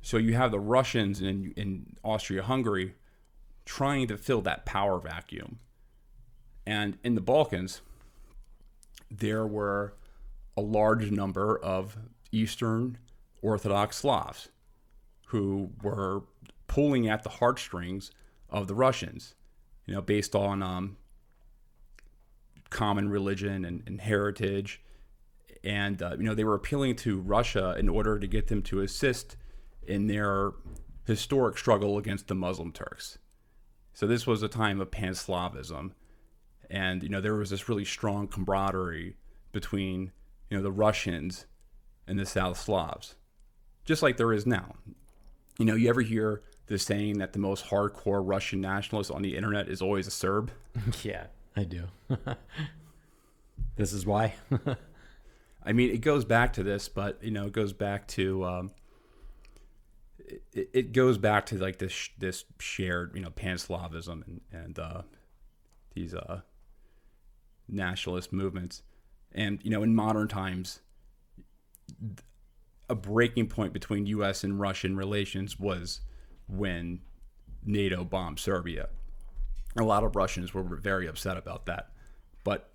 So 0.01 0.17
you 0.17 0.35
have 0.35 0.51
the 0.51 0.61
russians 0.61 1.21
in, 1.21 1.53
in 1.57 1.97
austria-hungary 2.05 2.95
trying 3.65 4.09
to 4.09 4.17
fill 4.17 4.43
that 4.43 4.67
power 4.67 4.99
vacuum. 4.99 5.59
And 6.67 6.99
in 7.03 7.15
the 7.15 7.21
balkans 7.21 7.81
there 9.11 9.47
were 9.47 9.95
a 10.57 10.61
large 10.61 11.11
number 11.11 11.59
of 11.59 11.97
Eastern 12.31 12.99
Orthodox 13.43 13.99
Slavs 13.99 14.49
who 15.27 15.71
were 15.83 16.23
pulling 16.67 17.09
at 17.09 17.23
the 17.23 17.29
heartstrings 17.29 18.11
of 18.49 18.69
the 18.69 18.75
Russians, 18.75 19.35
you 19.93 19.99
know, 19.99 20.01
based 20.01 20.35
on 20.35 20.63
um, 20.63 20.97
common 22.71 23.11
religion 23.11 23.67
and, 23.67 23.83
and 23.87 24.01
heritage. 24.01 24.81
And, 25.63 26.03
uh, 26.03 26.17
you 26.17 26.25
know, 26.25 26.35
they 26.35 26.45
were 26.45 26.55
appealing 26.55 26.97
to 26.97 27.21
Russia 27.21 27.77
in 27.79 27.91
order 27.91 28.19
to 28.19 28.27
get 28.27 28.47
them 28.47 28.63
to 28.63 28.81
assist 28.81 29.37
in 29.87 30.07
their 30.07 30.53
historic 31.07 31.59
struggle 31.59 31.99
against 31.99 32.29
the 32.29 32.35
Muslim 32.35 32.73
Turks. 32.73 33.19
So 33.93 34.07
this 34.07 34.27
was 34.27 34.43
a 34.43 34.49
time 34.49 34.81
of 34.81 34.91
pan 34.91 35.13
Slavism 35.13 35.91
and 36.71 37.03
you 37.03 37.11
know 37.11 37.21
there 37.21 37.35
was 37.35 37.51
this 37.51 37.69
really 37.69 37.85
strong 37.85 38.27
camaraderie 38.27 39.15
between 39.53 40.11
you 40.49 40.57
know 40.57 40.63
the 40.63 40.73
Russians 40.73 41.45
and 42.07 42.19
the 42.19 42.25
South 42.25 42.59
Slavs, 42.59 43.15
just 43.85 44.03
like 44.03 44.17
there 44.17 44.33
is 44.33 44.47
now. 44.47 44.77
You 45.59 45.67
know, 45.67 45.75
you 45.75 45.91
ever 45.91 46.01
hear 46.01 46.43
the 46.67 46.79
saying 46.79 47.19
that 47.19 47.33
the 47.33 47.39
most 47.39 47.67
hardcore 47.67 48.23
Russian 48.25 48.61
nationalist 48.61 49.11
on 49.11 49.23
the 49.23 49.37
internet 49.37 49.69
is 49.69 49.83
always 49.83 50.07
a 50.07 50.11
Serb? 50.11 50.51
yeah, 51.03 51.27
I 51.57 51.65
do. 51.65 51.85
this 53.77 53.93
is 53.93 54.07
why. 54.07 54.35
I 55.65 55.73
mean, 55.73 55.91
it 55.91 56.01
goes 56.01 56.25
back 56.25 56.53
to 56.55 56.63
this, 56.63 56.89
but 56.89 57.23
you 57.23 57.31
know, 57.31 57.47
it 57.47 57.53
goes 57.53 57.73
back 57.73 58.09
to 58.09 58.45
um, 58.45 58.71
it, 60.53 60.71
it 60.73 60.93
goes 60.93 61.19
back 61.19 61.47
to 61.47 61.59
like 61.59 61.79
this 61.79 62.11
this 62.19 62.45
shared 62.59 63.13
you 63.15 63.21
know 63.21 63.31
pan 63.31 63.57
Slavism 63.57 64.27
and 64.27 64.41
and 64.53 64.79
uh, 64.79 65.03
these 65.95 66.15
uh, 66.15 66.41
nationalist 67.69 68.33
movements. 68.33 68.83
And, 69.33 69.61
you 69.63 69.71
know, 69.71 69.83
in 69.83 69.95
modern 69.95 70.29
times, 70.29 70.81
a 72.89 72.95
breaking 72.95 73.49
point 73.49 73.73
between 73.73 74.07
U.S. 74.07 74.45
and 74.45 74.61
Russian 74.61 74.97
relations 74.97 75.59
was 75.59 76.01
when 76.53 77.01
NATO 77.65 78.05
bombed 78.05 78.39
Serbia. 78.39 78.89
A 79.77 79.83
lot 79.83 80.05
of 80.05 80.17
Russians 80.17 80.53
were 80.53 80.63
very 80.63 81.07
upset 81.07 81.37
about 81.37 81.67
that, 81.67 81.91
but 82.45 82.71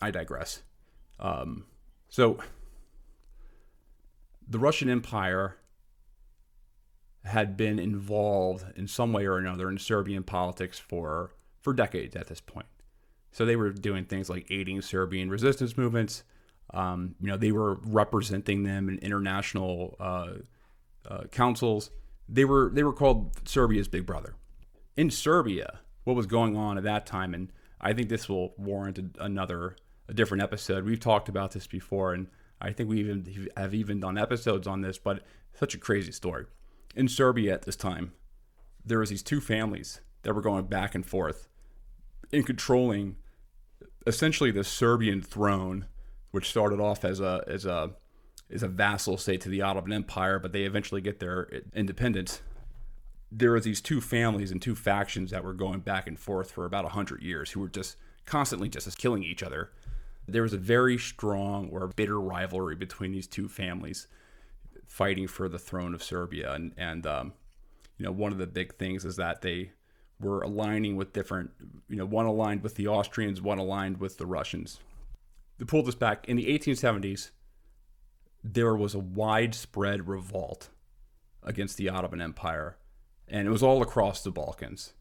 I 0.00 0.10
digress. 0.10 0.62
Um, 1.20 1.66
so, 2.08 2.38
the 4.48 4.58
Russian 4.58 4.88
Empire 4.88 5.56
had 7.24 7.56
been 7.56 7.78
involved 7.78 8.64
in 8.76 8.88
some 8.88 9.12
way 9.12 9.26
or 9.26 9.38
another 9.38 9.68
in 9.68 9.78
Serbian 9.78 10.22
politics 10.22 10.78
for 10.78 11.34
for 11.60 11.72
decades 11.72 12.16
at 12.16 12.28
this 12.28 12.40
point. 12.40 12.66
So 13.30 13.44
they 13.44 13.56
were 13.56 13.70
doing 13.70 14.04
things 14.04 14.30
like 14.30 14.46
aiding 14.50 14.80
Serbian 14.80 15.28
resistance 15.28 15.76
movements. 15.76 16.22
Um, 16.72 17.14
you 17.20 17.28
know, 17.28 17.36
they 17.36 17.52
were 17.52 17.74
representing 17.82 18.62
them 18.62 18.88
in 18.88 18.98
international 18.98 19.96
uh, 20.00 20.28
uh, 21.06 21.24
councils. 21.30 21.90
They 22.28 22.44
were 22.44 22.70
they 22.72 22.82
were 22.82 22.92
called 22.92 23.48
Serbia's 23.48 23.88
big 23.88 24.06
brother. 24.06 24.34
In 24.96 25.10
Serbia, 25.10 25.80
what 26.04 26.16
was 26.16 26.26
going 26.26 26.56
on 26.56 26.76
at 26.76 26.84
that 26.84 27.06
time, 27.06 27.34
and 27.34 27.52
I 27.80 27.92
think 27.92 28.08
this 28.08 28.28
will 28.28 28.54
warrant 28.56 28.98
another 29.18 29.76
a 30.08 30.14
different 30.14 30.42
episode. 30.42 30.84
We've 30.84 31.00
talked 31.00 31.28
about 31.28 31.52
this 31.52 31.66
before, 31.66 32.12
and 32.12 32.28
I 32.60 32.72
think 32.72 32.88
we 32.88 33.00
even 33.00 33.48
have 33.56 33.74
even 33.74 34.00
done 34.00 34.18
episodes 34.18 34.66
on 34.66 34.80
this. 34.80 34.98
But 34.98 35.22
such 35.54 35.74
a 35.74 35.78
crazy 35.78 36.12
story. 36.12 36.46
In 36.94 37.08
Serbia 37.08 37.54
at 37.54 37.62
this 37.62 37.76
time, 37.76 38.12
there 38.84 38.98
was 38.98 39.10
these 39.10 39.22
two 39.22 39.40
families 39.40 40.00
that 40.22 40.34
were 40.34 40.42
going 40.42 40.66
back 40.66 40.94
and 40.94 41.04
forth 41.04 41.48
in 42.32 42.42
controlling 42.42 43.16
essentially 44.06 44.50
the 44.50 44.64
Serbian 44.64 45.22
throne, 45.22 45.86
which 46.30 46.48
started 46.48 46.80
off 46.80 47.04
as 47.04 47.20
a 47.20 47.44
as 47.46 47.64
a 47.64 47.92
as 48.50 48.62
a 48.62 48.68
vassal 48.68 49.16
state 49.16 49.40
to 49.42 49.48
the 49.48 49.62
Ottoman 49.62 49.92
Empire, 49.92 50.38
but 50.38 50.52
they 50.52 50.62
eventually 50.62 51.00
get 51.00 51.20
their 51.20 51.48
independence. 51.74 52.40
There 53.30 53.50
were 53.50 53.60
these 53.60 53.80
two 53.80 54.00
families 54.00 54.50
and 54.50 54.60
two 54.60 54.74
factions 54.74 55.30
that 55.30 55.44
were 55.44 55.52
going 55.52 55.80
back 55.80 56.06
and 56.06 56.18
forth 56.18 56.50
for 56.50 56.64
about 56.64 56.90
hundred 56.92 57.22
years, 57.22 57.50
who 57.50 57.60
were 57.60 57.68
just 57.68 57.96
constantly 58.24 58.68
just 58.68 58.96
killing 58.98 59.22
each 59.22 59.42
other. 59.42 59.70
There 60.26 60.42
was 60.42 60.52
a 60.52 60.58
very 60.58 60.98
strong 60.98 61.68
or 61.70 61.86
bitter 61.88 62.20
rivalry 62.20 62.74
between 62.74 63.12
these 63.12 63.26
two 63.26 63.48
families, 63.48 64.06
fighting 64.86 65.26
for 65.26 65.48
the 65.48 65.58
throne 65.58 65.94
of 65.94 66.02
Serbia, 66.02 66.52
and 66.52 66.72
and 66.76 67.06
um, 67.06 67.32
you 67.98 68.04
know 68.04 68.12
one 68.12 68.32
of 68.32 68.38
the 68.38 68.46
big 68.46 68.76
things 68.76 69.04
is 69.04 69.16
that 69.16 69.42
they 69.42 69.72
were 70.20 70.40
aligning 70.42 70.96
with 70.96 71.12
different, 71.12 71.50
you 71.88 71.96
know, 71.96 72.06
one 72.06 72.26
aligned 72.26 72.62
with 72.62 72.74
the 72.74 72.88
Austrians, 72.88 73.40
one 73.40 73.58
aligned 73.58 73.98
with 73.98 74.18
the 74.18 74.26
Russians. 74.26 74.80
To 75.58 75.66
pull 75.66 75.82
this 75.82 75.94
back, 75.94 76.28
in 76.28 76.36
the 76.36 76.46
1870s, 76.46 77.30
there 78.42 78.76
was 78.76 78.94
a 78.94 78.98
widespread 78.98 80.08
revolt 80.08 80.68
against 81.42 81.76
the 81.76 81.88
Ottoman 81.88 82.20
Empire, 82.20 82.76
and 83.26 83.46
it 83.46 83.50
was 83.50 83.62
all 83.62 83.82
across 83.82 84.22
the 84.22 84.30
Balkans. 84.30 84.92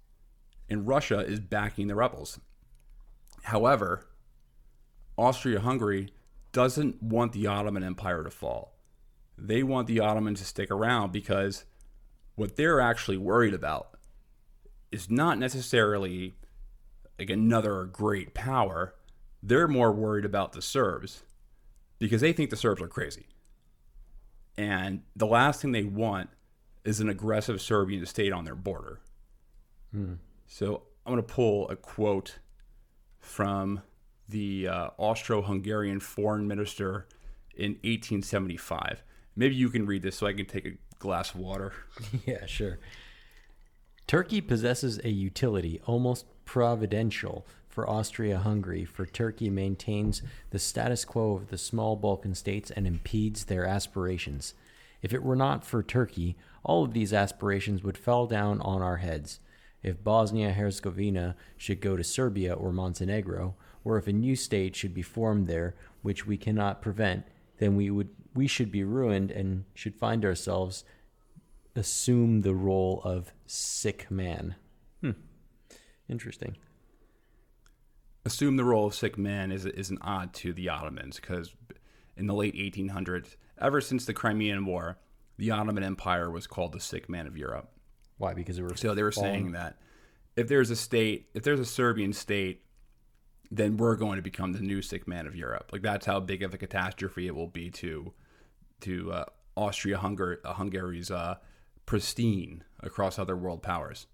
And 0.70 0.88
Russia 0.88 1.20
is 1.20 1.40
backing 1.40 1.88
the 1.88 1.96
rebels. 1.96 2.40
However, 3.44 4.08
Austria 5.18 5.62
Hungary 5.62 6.10
doesn't 6.52 7.02
want 7.02 7.34
the 7.34 7.48
Ottoman 7.48 7.84
Empire 7.84 8.24
to 8.24 8.30
fall. 8.30 8.78
They 9.38 9.64
want 9.64 9.88
the 9.88 10.00
Ottomans 10.00 10.40
to 10.40 10.46
stick 10.46 10.72
around 10.72 11.12
because 11.12 11.66
what 12.36 12.56
they're 12.56 12.82
actually 12.82 13.18
worried 13.18 13.54
about 13.54 13.98
is 14.92 15.10
not 15.10 15.38
necessarily 15.38 16.36
like 17.20 17.30
another 17.30 17.84
great 17.86 18.34
power. 18.34 18.96
They're 19.42 19.68
more 19.68 19.92
worried 19.92 20.26
about 20.26 20.54
the 20.54 20.62
Serbs 20.62 21.24
because 22.00 22.22
they 22.22 22.34
think 22.34 22.50
the 22.50 22.56
Serbs 22.56 22.82
are 22.82 22.88
crazy. 22.88 23.28
And 24.58 25.02
the 25.16 25.28
last 25.28 25.62
thing 25.62 25.72
they 25.72 25.84
want 25.84 26.30
is 26.84 27.00
an 27.00 27.10
aggressive 27.10 27.62
Serbian 27.62 28.06
state 28.06 28.34
on 28.34 28.46
their 28.46 28.56
border. 28.56 29.00
Hmm. 29.92 30.14
So 30.48 30.84
I'm 31.06 31.14
going 31.14 31.24
to 31.24 31.34
pull 31.34 31.70
a 31.70 31.76
quote 31.76 32.40
from 33.20 33.82
the 34.30 34.68
uh, 34.68 34.90
Austro 34.98 35.42
Hungarian 35.42 36.00
foreign 36.00 36.48
minister 36.48 37.08
in 37.56 37.72
1875. 37.84 39.04
Maybe 39.36 39.56
you 39.56 39.70
can 39.70 39.86
read 39.86 40.02
this 40.02 40.18
so 40.18 40.28
I 40.28 40.34
can 40.34 40.46
take 40.46 40.66
a 40.66 40.74
glass 41.00 41.34
of 41.34 41.40
water. 41.40 41.74
yeah, 42.26 42.46
sure. 42.46 42.80
Turkey 44.08 44.42
possesses 44.42 45.00
a 45.04 45.10
utility 45.10 45.82
almost 45.86 46.26
providential 46.46 47.46
for 47.78 47.88
Austria 47.88 48.40
Hungary, 48.40 48.86
for 48.86 49.06
Turkey 49.06 49.52
maintains 49.52 50.24
the 50.50 50.58
status 50.58 51.06
quo 51.06 51.36
of 51.36 51.50
the 51.50 51.60
small 51.60 51.96
Balkan 51.96 52.34
states 52.34 52.72
and 52.72 52.88
impedes 52.88 53.46
their 53.46 53.68
aspirations. 53.68 54.56
If 55.04 55.14
it 55.14 55.22
were 55.22 55.36
not 55.36 55.64
for 55.64 55.84
Turkey, 55.84 56.36
all 56.64 56.84
of 56.84 56.94
these 56.94 57.14
aspirations 57.14 57.84
would 57.84 57.96
fall 57.96 58.26
down 58.26 58.62
on 58.62 58.82
our 58.82 58.98
heads. 58.98 59.42
If 59.84 60.04
Bosnia 60.04 60.54
Herzegovina 60.54 61.36
should 61.56 61.80
go 61.80 61.96
to 61.96 62.04
Serbia 62.04 62.56
or 62.56 62.72
Montenegro, 62.72 63.54
or 63.84 64.00
if 64.00 64.08
a 64.08 64.12
new 64.12 64.36
state 64.36 64.76
should 64.76 64.96
be 64.96 65.04
formed 65.04 65.46
there, 65.46 65.76
which 66.02 66.26
we 66.26 66.36
cannot 66.36 66.82
prevent, 66.82 67.26
then 67.60 67.76
we 67.76 67.92
would 67.92 68.10
we 68.34 68.48
should 68.48 68.72
be 68.72 68.84
ruined 68.84 69.30
and 69.30 69.66
should 69.76 69.96
find 69.96 70.26
ourselves 70.26 70.84
assume 71.76 72.42
the 72.42 72.56
role 72.56 73.04
of 73.04 73.34
sick 73.46 74.10
man. 74.10 74.56
Hmm. 75.02 75.12
Interesting. 76.10 76.58
Assume 78.28 78.58
the 78.58 78.66
role 78.66 78.88
of 78.88 78.94
sick 78.94 79.18
man 79.18 79.54
is 79.54 79.66
is 79.66 79.90
an 79.90 80.00
odd 80.02 80.34
to 80.34 80.52
the 80.52 80.68
Ottomans 80.68 81.16
because 81.16 81.56
in 82.18 82.28
the 82.28 82.34
late 82.34 82.56
1800s, 82.56 83.38
ever 83.58 83.80
since 83.80 84.04
the 84.04 84.14
Crimean 84.14 84.66
War, 84.66 84.98
the 85.38 85.52
Ottoman 85.52 85.82
Empire 85.82 86.30
was 86.30 86.46
called 86.46 86.74
the 86.74 86.82
sick 86.82 87.08
man 87.08 87.26
of 87.26 87.38
Europe. 87.38 87.72
Why? 88.18 88.34
Because 88.34 88.60
it 88.60 88.64
were 88.64 88.76
So 88.76 88.94
they 88.94 89.04
were 89.04 89.14
saying 89.14 89.54
that 89.54 89.78
if 90.36 90.50
there's 90.50 90.72
a 90.72 90.76
state, 90.76 91.30
if 91.34 91.44
there's 91.44 91.62
a 91.62 91.66
Serbian 91.66 92.12
state, 92.12 92.66
then 93.50 93.78
we're 93.78 93.96
going 93.96 94.18
to 94.18 94.22
become 94.22 94.52
the 94.52 94.60
new 94.60 94.82
sick 94.82 95.08
man 95.08 95.26
of 95.26 95.34
Europe. 95.34 95.70
Like 95.72 95.82
that's 95.82 96.06
how 96.06 96.20
big 96.20 96.44
of 96.44 96.54
a 96.54 96.58
catastrophe 96.58 97.28
it 97.28 97.36
will 97.36 97.48
be 97.48 97.70
to 97.72 98.12
to 98.82 99.14
uh, 99.14 99.26
Austria 99.56 99.98
uh, 99.98 100.54
Hungary's 100.54 101.12
uh, 101.12 101.36
pristine 101.86 102.66
across 102.82 103.18
other 103.18 103.38
world 103.38 103.64
powers. 103.64 104.06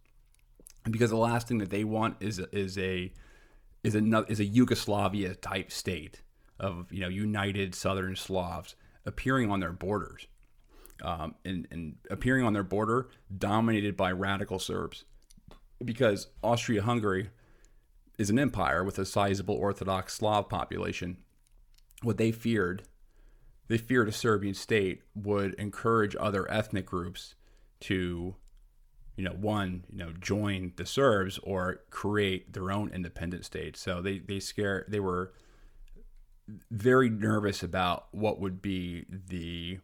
Because 0.84 1.10
the 1.10 1.18
last 1.18 1.48
thing 1.48 1.58
that 1.58 1.72
they 1.72 1.84
want 1.84 2.18
is 2.20 2.38
is 2.38 2.78
a 2.78 3.12
is 3.84 3.96
a 3.96 4.26
is 4.28 4.40
a 4.40 4.46
Yugoslavia 4.46 5.36
type 5.36 5.72
state 5.72 6.22
of 6.60 6.92
you 6.92 7.02
know 7.02 7.10
united 7.10 7.76
Southern 7.76 8.16
Slavs 8.16 8.76
appearing 9.06 9.52
on 9.52 9.60
their 9.60 9.74
borders, 9.74 10.28
um, 11.04 11.36
and, 11.44 11.68
and 11.72 11.96
appearing 12.10 12.46
on 12.46 12.54
their 12.54 12.64
border 12.64 13.10
dominated 13.38 13.98
by 13.98 14.12
radical 14.12 14.60
Serbs, 14.60 15.04
because 15.84 16.28
Austria-Hungary 16.42 17.30
is 18.18 18.30
an 18.30 18.40
empire 18.40 18.84
with 18.84 18.98
a 19.00 19.06
sizable 19.06 19.56
Orthodox 19.56 20.14
Slav 20.14 20.48
population. 20.48 21.18
What 22.02 22.18
they 22.18 22.32
feared, 22.32 22.84
they 23.68 23.78
feared 23.78 24.08
a 24.08 24.14
Serbian 24.14 24.54
state 24.54 25.02
would 25.16 25.54
encourage 25.56 26.16
other 26.20 26.50
ethnic 26.50 26.86
groups 26.86 27.36
to, 27.82 28.36
you 29.16 29.24
know, 29.24 29.32
one, 29.32 29.84
you 29.92 30.00
know, 30.00 30.12
join 30.20 30.74
the 30.76 30.86
Serbs 30.86 31.40
or 31.44 31.82
create 31.90 32.54
their 32.54 32.72
own 32.72 32.90
independent 32.94 33.46
state. 33.46 33.78
So 33.78 34.02
they 34.02 34.20
they 34.20 34.40
scare 34.40 34.86
they 34.88 35.00
were 35.00 35.34
very 36.72 37.10
nervous 37.10 37.64
about 37.64 38.08
what 38.12 38.40
would 38.40 38.62
be 38.62 39.06
the 39.10 39.80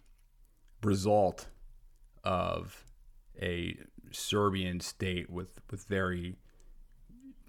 result 0.83 1.47
of 2.23 2.83
a 3.41 3.77
Serbian 4.11 4.79
state 4.79 5.29
with 5.29 5.61
with 5.69 5.83
very 5.85 6.35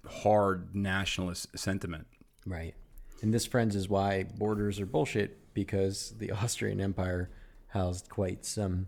hard 0.07 0.75
nationalist 0.75 1.47
sentiment. 1.57 2.07
Right. 2.45 2.73
And 3.21 3.33
this, 3.33 3.45
friends, 3.45 3.75
is 3.75 3.87
why 3.87 4.23
borders 4.23 4.79
are 4.79 4.85
bullshit 4.85 5.53
because 5.53 6.13
the 6.17 6.31
Austrian 6.43 6.81
Empire 6.81 7.29
housed 7.67 8.09
quite 8.09 8.45
some, 8.45 8.87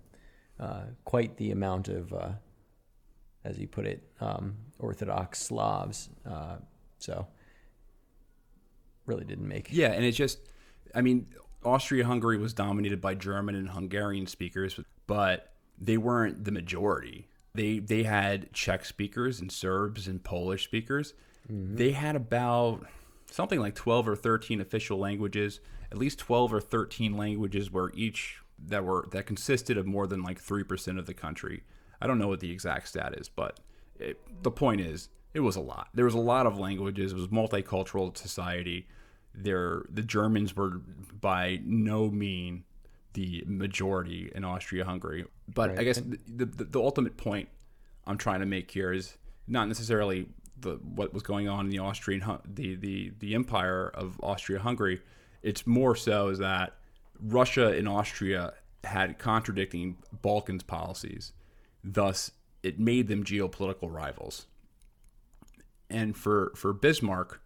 uh, 0.60 0.84
quite 1.06 1.38
the 1.38 1.52
amount 1.52 1.88
of, 1.88 2.14
uh, 2.14 2.32
as 3.44 3.58
you 3.58 3.68
put 3.68 3.86
it, 3.86 4.04
um, 4.22 4.56
Orthodox 4.80 5.40
Slavs. 5.40 6.10
Uh, 6.26 6.58
so, 7.00 7.28
really 9.06 9.26
didn't 9.26 9.48
make. 9.48 9.68
Yeah, 9.72 9.92
and 9.92 10.06
it 10.06 10.12
just, 10.12 10.40
I 10.96 11.02
mean, 11.02 11.28
Austria 11.64 12.06
Hungary 12.06 12.38
was 12.38 12.54
dominated 12.54 13.02
by 13.02 13.16
German 13.16 13.56
and 13.56 13.70
Hungarian 13.70 14.28
speakers, 14.28 14.80
but 15.08 15.54
they 15.80 15.98
weren't 15.98 16.46
the 16.46 16.52
majority. 16.52 17.28
They 17.56 17.80
they 17.80 18.04
had 18.04 18.52
Czech 18.54 18.86
speakers 18.86 19.40
and 19.40 19.52
Serbs 19.52 20.08
and 20.08 20.24
Polish 20.24 20.64
speakers. 20.64 21.14
Mm-hmm. 21.52 21.76
They 21.76 21.92
had 21.92 22.16
about 22.16 22.86
something 23.30 23.60
like 23.60 23.76
12 23.76 24.10
or 24.10 24.16
13 24.16 24.62
official 24.62 24.98
languages, 24.98 25.60
at 25.92 25.98
least 25.98 26.20
12 26.20 26.54
or 26.54 26.62
13 26.62 27.16
languages 27.18 27.72
where 27.72 27.92
each 27.94 28.40
that 28.60 28.84
were 28.84 29.08
that 29.12 29.26
consisted 29.26 29.78
of 29.78 29.86
more 29.86 30.08
than 30.08 30.24
like 30.24 30.42
3% 30.42 31.00
of 31.00 31.06
the 31.06 31.14
country. 31.14 31.64
I 32.04 32.08
don't 32.08 32.20
know 32.20 32.28
what 32.28 32.42
the 32.42 32.52
exact 32.52 32.90
stat 32.90 33.16
is, 33.18 33.30
but 33.30 33.62
it, 33.98 34.20
the 34.44 34.52
point 34.52 34.82
is 34.82 35.08
it 35.34 35.40
was 35.40 35.56
a 35.56 35.62
lot. 35.62 35.88
There 35.94 36.06
was 36.06 36.14
a 36.14 36.20
lot 36.20 36.46
of 36.46 36.60
languages. 36.60 37.14
It 37.14 37.16
was 37.16 37.30
multicultural 37.30 38.16
society. 38.16 38.88
There 39.34 39.84
the 39.90 40.04
Germans 40.04 40.56
were 40.56 40.82
by 41.22 41.62
no 41.64 42.10
mean 42.10 42.66
the 43.14 43.44
majority 43.48 44.32
in 44.36 44.44
Austria-Hungary. 44.44 45.26
But 45.54 45.70
right. 45.70 45.80
I 45.80 45.84
guess 45.84 46.02
the, 46.02 46.46
the, 46.46 46.66
the 46.66 46.82
ultimate 46.82 47.16
point 47.16 47.48
I'm 48.06 48.18
trying 48.18 48.42
to 48.42 48.46
make 48.46 48.70
here 48.70 48.92
is 48.92 49.18
not 49.48 49.68
necessarily 49.68 50.28
the 50.60 50.76
what 50.96 51.14
was 51.14 51.24
going 51.24 51.48
on 51.48 51.66
in 51.66 51.72
the 51.72 51.80
Austrian 51.80 52.22
the 52.46 52.76
the 52.76 53.14
the 53.20 53.34
empire 53.34 53.92
of 53.94 54.20
Austria-Hungary. 54.22 55.02
It's 55.42 55.66
more 55.66 55.96
so 55.96 56.28
is 56.28 56.40
that 56.40 56.76
Russia 57.20 57.68
and 57.68 57.88
Austria 57.88 58.54
had 58.84 59.18
contradicting 59.18 59.98
Balkans 60.22 60.64
policies. 60.64 61.32
Thus, 61.84 62.32
it 62.62 62.80
made 62.80 63.08
them 63.08 63.24
geopolitical 63.24 63.92
rivals. 63.92 64.48
And 65.90 66.16
for 66.16 66.54
for 66.56 66.74
Bismarck, 66.74 67.42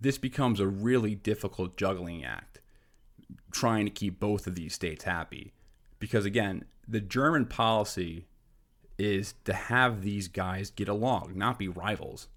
this 0.00 0.18
becomes 0.18 0.60
a 0.60 0.66
really 0.66 1.14
difficult 1.14 1.76
juggling 1.76 2.24
act 2.24 2.60
trying 3.52 3.84
to 3.86 3.90
keep 3.90 4.20
both 4.20 4.46
of 4.46 4.54
these 4.54 4.74
states 4.74 5.04
happy. 5.04 5.52
Because 5.98 6.24
again, 6.24 6.64
the 6.86 7.00
German 7.00 7.46
policy 7.46 8.26
is 8.98 9.34
to 9.44 9.52
have 9.52 10.02
these 10.02 10.28
guys 10.28 10.70
get 10.70 10.88
along, 10.88 11.32
not 11.34 11.58
be 11.58 11.68
rivals. 11.68 12.28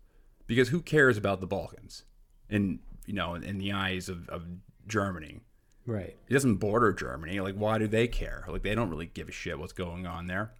Because 0.45 0.69
who 0.69 0.81
cares 0.81 1.17
about 1.17 1.41
the 1.41 1.47
Balkans? 1.47 2.03
In 2.49 2.79
you 3.05 3.13
know, 3.13 3.35
in 3.35 3.57
the 3.57 3.71
eyes 3.71 4.09
of, 4.09 4.29
of 4.29 4.45
Germany. 4.87 5.39
Right. 5.85 6.15
It 6.27 6.33
doesn't 6.33 6.55
border 6.55 6.91
Germany. 6.91 7.39
Like, 7.39 7.55
why 7.55 7.77
do 7.77 7.87
they 7.87 8.07
care? 8.07 8.43
Like, 8.47 8.61
they 8.63 8.75
don't 8.75 8.89
really 8.89 9.05
give 9.05 9.29
a 9.29 9.31
shit 9.31 9.57
what's 9.57 9.71
going 9.71 10.05
on 10.05 10.27
there. 10.27 10.51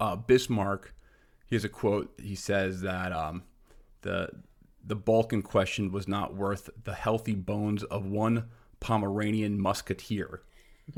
Uh, 0.00 0.16
Bismarck, 0.16 0.94
he 1.46 1.56
has 1.56 1.64
a 1.64 1.68
quote. 1.68 2.12
He 2.20 2.34
says 2.34 2.80
that 2.82 3.12
um, 3.12 3.42
the 4.02 4.28
the 4.84 4.96
Balkan 4.96 5.42
question 5.42 5.92
was 5.92 6.08
not 6.08 6.34
worth 6.34 6.68
the 6.84 6.94
healthy 6.94 7.34
bones 7.34 7.84
of 7.84 8.04
one 8.04 8.48
Pomeranian 8.80 9.60
musketeer. 9.60 10.42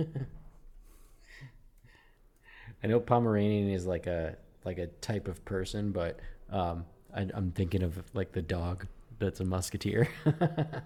I 2.82 2.86
know 2.86 3.00
Pomeranian 3.00 3.70
is 3.70 3.86
like 3.86 4.06
a 4.06 4.36
like 4.64 4.78
a 4.78 4.86
type 4.86 5.28
of 5.28 5.44
person, 5.44 5.92
but 5.92 6.20
um, 6.50 6.84
I, 7.14 7.22
am 7.34 7.52
thinking 7.52 7.82
of 7.82 8.02
like 8.14 8.32
the 8.32 8.42
dog 8.42 8.86
that's 9.18 9.40
a 9.40 9.44
musketeer. 9.44 10.08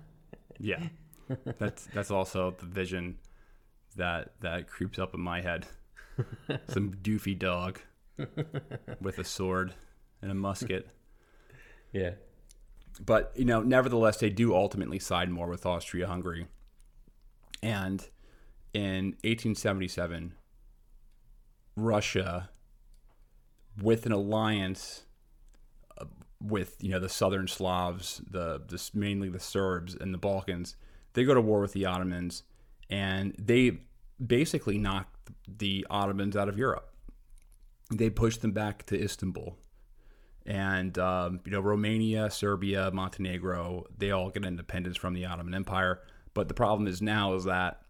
yeah, 0.59 0.89
that's 1.59 1.87
that's 1.95 2.11
also 2.11 2.55
the 2.59 2.67
vision 2.67 3.19
that 3.97 4.33
that 4.41 4.69
creeps 4.69 4.99
up 4.99 5.15
in 5.15 5.21
my 5.21 5.41
head. 5.41 5.67
Some 6.69 6.95
doofy 7.03 7.39
dog 7.39 7.81
with 9.01 9.19
a 9.19 9.25
sword 9.25 9.75
and 10.23 10.31
a 10.31 10.35
musket. 10.35 10.89
Yeah. 11.93 12.13
But 13.05 13.33
you 13.37 13.45
know, 13.45 13.63
nevertheless, 13.63 14.19
they 14.19 14.31
do 14.31 14.55
ultimately 14.55 14.99
side 14.99 15.31
more 15.31 15.47
with 15.47 15.65
Austria-Hungary 15.65 16.47
and 17.63 18.09
in 18.73 19.17
1877, 19.25 20.35
Russia, 21.77 22.51
with 23.81 24.07
an 24.07 24.13
alliance 24.13 25.05
uh, 25.99 26.05
with 26.41 26.77
you 26.81 26.91
know 26.91 27.01
the 27.01 27.09
southern 27.09 27.49
Slavs, 27.49 28.21
the, 28.31 28.63
the 28.67 28.91
mainly 28.95 29.29
the 29.29 29.41
Serbs 29.41 29.95
and 29.95 30.13
the 30.13 30.19
Balkans, 30.19 30.77
they 31.15 31.25
go 31.25 31.35
to 31.35 31.41
war 31.41 31.61
with 31.61 31.73
the 31.73 31.87
Ottomans, 31.87 32.43
and 32.91 33.35
they 33.39 33.81
basically 34.25 34.79
knock 34.79 35.18
the 35.47 35.87
Ottomans 35.91 36.37
out 36.37 36.49
of 36.49 36.59
Europe. 36.59 36.93
They 37.93 38.11
push 38.11 38.37
them 38.37 38.53
back 38.53 38.85
to 38.87 39.03
Istanbul, 39.03 39.57
and 40.45 40.99
um, 40.99 41.41
you 41.45 41.53
know 41.53 41.61
Romania, 41.61 42.31
Serbia, 42.31 42.91
Montenegro, 42.93 43.87
they 43.97 44.11
all 44.11 44.31
get 44.31 44.45
independence 44.45 44.97
from 44.97 45.15
the 45.15 45.25
Ottoman 45.25 45.55
Empire. 45.55 46.01
But 46.35 46.49
the 46.49 46.55
problem 46.55 46.87
is 46.87 47.03
now 47.03 47.35
is 47.35 47.45
that, 47.45 47.81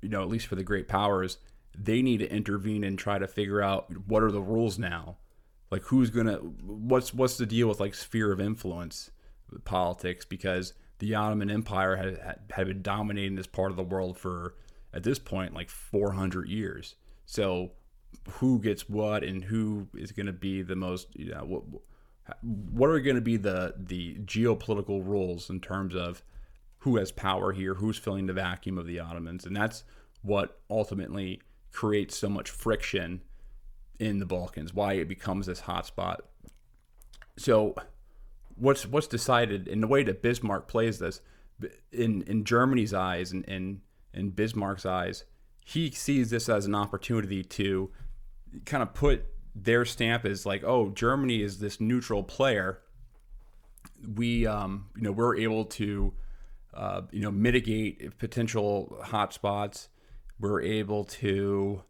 you 0.00 0.08
know, 0.08 0.22
at 0.22 0.28
least 0.28 0.46
for 0.46 0.54
the 0.54 0.64
great 0.64 0.88
powers, 0.88 1.38
they 1.76 2.02
need 2.02 2.18
to 2.18 2.32
intervene 2.32 2.84
and 2.84 2.98
try 2.98 3.18
to 3.18 3.26
figure 3.26 3.60
out 3.60 3.90
what 4.06 4.22
are 4.22 4.30
the 4.30 4.40
rules 4.40 4.78
now. 4.78 5.18
Like 5.70 5.82
who's 5.82 6.10
gonna 6.10 6.36
what's 6.36 7.14
what's 7.14 7.36
the 7.36 7.46
deal 7.46 7.68
with 7.68 7.78
like 7.80 7.94
sphere 7.94 8.32
of 8.32 8.40
influence 8.40 9.10
politics 9.64 10.24
because 10.24 10.72
the 10.98 11.14
Ottoman 11.14 11.50
Empire 11.50 11.96
had 11.96 12.40
had 12.50 12.66
been 12.66 12.82
dominating 12.82 13.36
this 13.36 13.46
part 13.46 13.70
of 13.70 13.76
the 13.76 13.82
world 13.82 14.18
for 14.18 14.54
at 14.92 15.02
this 15.02 15.18
point 15.18 15.54
like 15.54 15.70
400 15.70 16.48
years. 16.48 16.96
So 17.26 17.72
who 18.28 18.58
gets 18.58 18.88
what 18.88 19.22
and 19.22 19.44
who 19.44 19.88
is 19.94 20.12
going 20.12 20.26
to 20.26 20.32
be 20.32 20.62
the 20.62 20.76
most 20.76 21.08
you 21.14 21.32
know 21.32 21.44
what 21.44 21.62
what 22.42 22.90
are 22.90 23.00
going 23.00 23.16
to 23.16 23.22
be 23.22 23.36
the 23.36 23.74
the 23.76 24.16
geopolitical 24.24 25.04
rules 25.04 25.50
in 25.50 25.60
terms 25.60 25.94
of 25.94 26.22
who 26.78 26.96
has 26.96 27.12
power 27.12 27.52
here, 27.52 27.74
who's 27.74 27.98
filling 27.98 28.26
the 28.26 28.32
vacuum 28.32 28.78
of 28.78 28.86
the 28.86 28.98
Ottomans, 28.98 29.44
and 29.44 29.54
that's 29.54 29.84
what 30.22 30.60
ultimately 30.70 31.40
creates 31.72 32.16
so 32.16 32.28
much 32.28 32.50
friction 32.50 33.20
in 33.98 34.18
the 34.18 34.26
Balkans. 34.26 34.72
Why 34.72 34.94
it 34.94 35.08
becomes 35.08 35.46
this 35.46 35.62
hotspot. 35.62 36.18
So, 37.36 37.74
what's 38.54 38.86
what's 38.86 39.06
decided 39.06 39.68
in 39.68 39.80
the 39.80 39.86
way 39.86 40.02
that 40.04 40.22
Bismarck 40.22 40.68
plays 40.68 40.98
this? 40.98 41.20
in 41.92 42.22
in 42.22 42.44
Germany's 42.44 42.94
eyes 42.94 43.32
and 43.32 43.44
in 43.44 43.80
in 44.12 44.30
Bismarck's 44.32 44.86
eyes, 44.86 45.24
he 45.64 45.90
sees 45.90 46.30
this 46.30 46.48
as 46.48 46.66
an 46.66 46.74
opportunity 46.74 47.42
to 47.44 47.90
kind 48.64 48.82
of 48.82 48.94
put 48.94 49.24
their 49.54 49.84
stamp 49.84 50.24
as 50.24 50.46
like, 50.46 50.64
oh, 50.64 50.90
Germany 50.90 51.42
is 51.42 51.58
this 51.58 51.80
neutral 51.80 52.22
player. 52.22 52.80
We, 54.16 54.46
um, 54.46 54.86
you 54.96 55.02
know, 55.02 55.12
we're 55.12 55.36
able 55.36 55.64
to, 55.66 56.12
uh, 56.74 57.02
you 57.10 57.20
know, 57.20 57.30
mitigate 57.30 58.18
potential 58.18 58.98
hotspots. 59.04 59.88
We're 60.38 60.62
able 60.62 61.04
to 61.04 61.82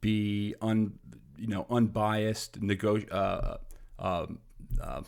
be 0.00 0.54
un, 0.60 0.98
you 1.38 1.46
know, 1.46 1.66
unbiased 1.70 2.60
nego- 2.60 3.06
uh, 3.06 3.58
uh, 3.98 4.26
uh, 4.80 5.02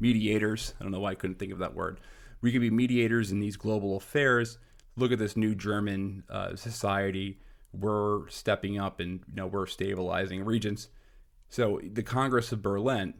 mediators. 0.00 0.74
I 0.80 0.82
don't 0.82 0.92
know 0.92 1.00
why 1.00 1.12
I 1.12 1.14
couldn't 1.14 1.38
think 1.38 1.52
of 1.52 1.58
that 1.58 1.74
word. 1.74 2.00
We 2.40 2.52
could 2.52 2.60
be 2.60 2.70
mediators 2.70 3.32
in 3.32 3.40
these 3.40 3.56
global 3.56 3.96
affairs. 3.96 4.58
Look 4.96 5.12
at 5.12 5.18
this 5.18 5.36
new 5.36 5.54
German 5.54 6.24
uh, 6.28 6.56
society. 6.56 7.38
We're 7.72 8.28
stepping 8.28 8.78
up 8.78 9.00
and 9.00 9.20
you 9.28 9.36
know 9.36 9.46
we're 9.46 9.66
stabilizing 9.66 10.44
regions. 10.44 10.88
So 11.48 11.80
the 11.82 12.02
Congress 12.02 12.52
of 12.52 12.62
Berlin, 12.62 13.14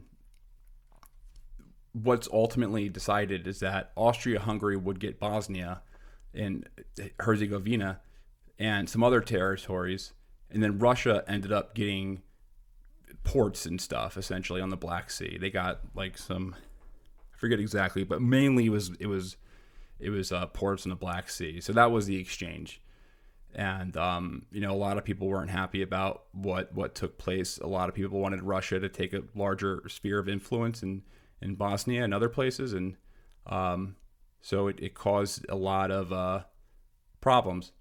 what's 1.93 2.27
ultimately 2.31 2.87
decided 2.89 3.47
is 3.47 3.59
that 3.59 3.91
Austria-Hungary 3.95 4.77
would 4.77 4.99
get 4.99 5.19
Bosnia 5.19 5.81
and 6.33 6.67
Herzegovina 7.19 7.99
and 8.57 8.89
some 8.89 9.03
other 9.03 9.19
territories, 9.21 10.13
and 10.49 10.63
then 10.63 10.79
Russia 10.79 11.23
ended 11.27 11.51
up 11.51 11.75
getting 11.75 12.21
ports 13.23 13.65
and 13.65 13.79
stuff 13.79 14.17
essentially 14.17 14.61
on 14.61 14.69
the 14.69 14.77
Black 14.77 15.09
Sea. 15.09 15.37
They 15.39 15.49
got 15.49 15.81
like 15.95 16.17
some 16.17 16.55
I 17.33 17.37
forget 17.37 17.59
exactly, 17.59 18.03
but 18.03 18.21
mainly 18.21 18.67
it 18.67 18.69
was 18.69 18.91
it 18.99 19.07
was 19.07 19.37
it 20.01 20.09
was 20.09 20.31
uh, 20.31 20.47
ports 20.47 20.85
in 20.85 20.89
the 20.89 20.95
Black 20.95 21.29
Sea. 21.29 21.61
So 21.61 21.73
that 21.73 21.91
was 21.91 22.05
the 22.05 22.17
exchange 22.17 22.81
and 23.53 23.97
um, 23.97 24.43
you 24.51 24.61
know 24.61 24.71
a 24.71 24.77
lot 24.77 24.97
of 24.97 25.03
people 25.03 25.27
weren't 25.27 25.49
happy 25.49 25.81
about 25.81 26.23
what 26.31 26.73
what 26.73 26.95
took 26.95 27.17
place. 27.17 27.57
A 27.57 27.67
lot 27.67 27.89
of 27.89 27.95
people 27.95 28.19
wanted 28.19 28.43
Russia 28.43 28.79
to 28.79 28.89
take 28.89 29.13
a 29.13 29.23
larger 29.35 29.83
sphere 29.87 30.19
of 30.19 30.29
influence 30.29 30.83
in 30.83 31.03
in 31.41 31.55
Bosnia 31.55 32.03
and 32.03 32.13
other 32.13 32.29
places, 32.29 32.73
and 32.73 32.95
um, 33.47 33.95
so 34.41 34.67
it, 34.67 34.79
it, 34.79 34.93
caused 34.93 35.45
a 35.49 35.55
lot 35.55 35.91
of 35.91 36.13
uh, 36.13 36.41
problems. 37.19 37.71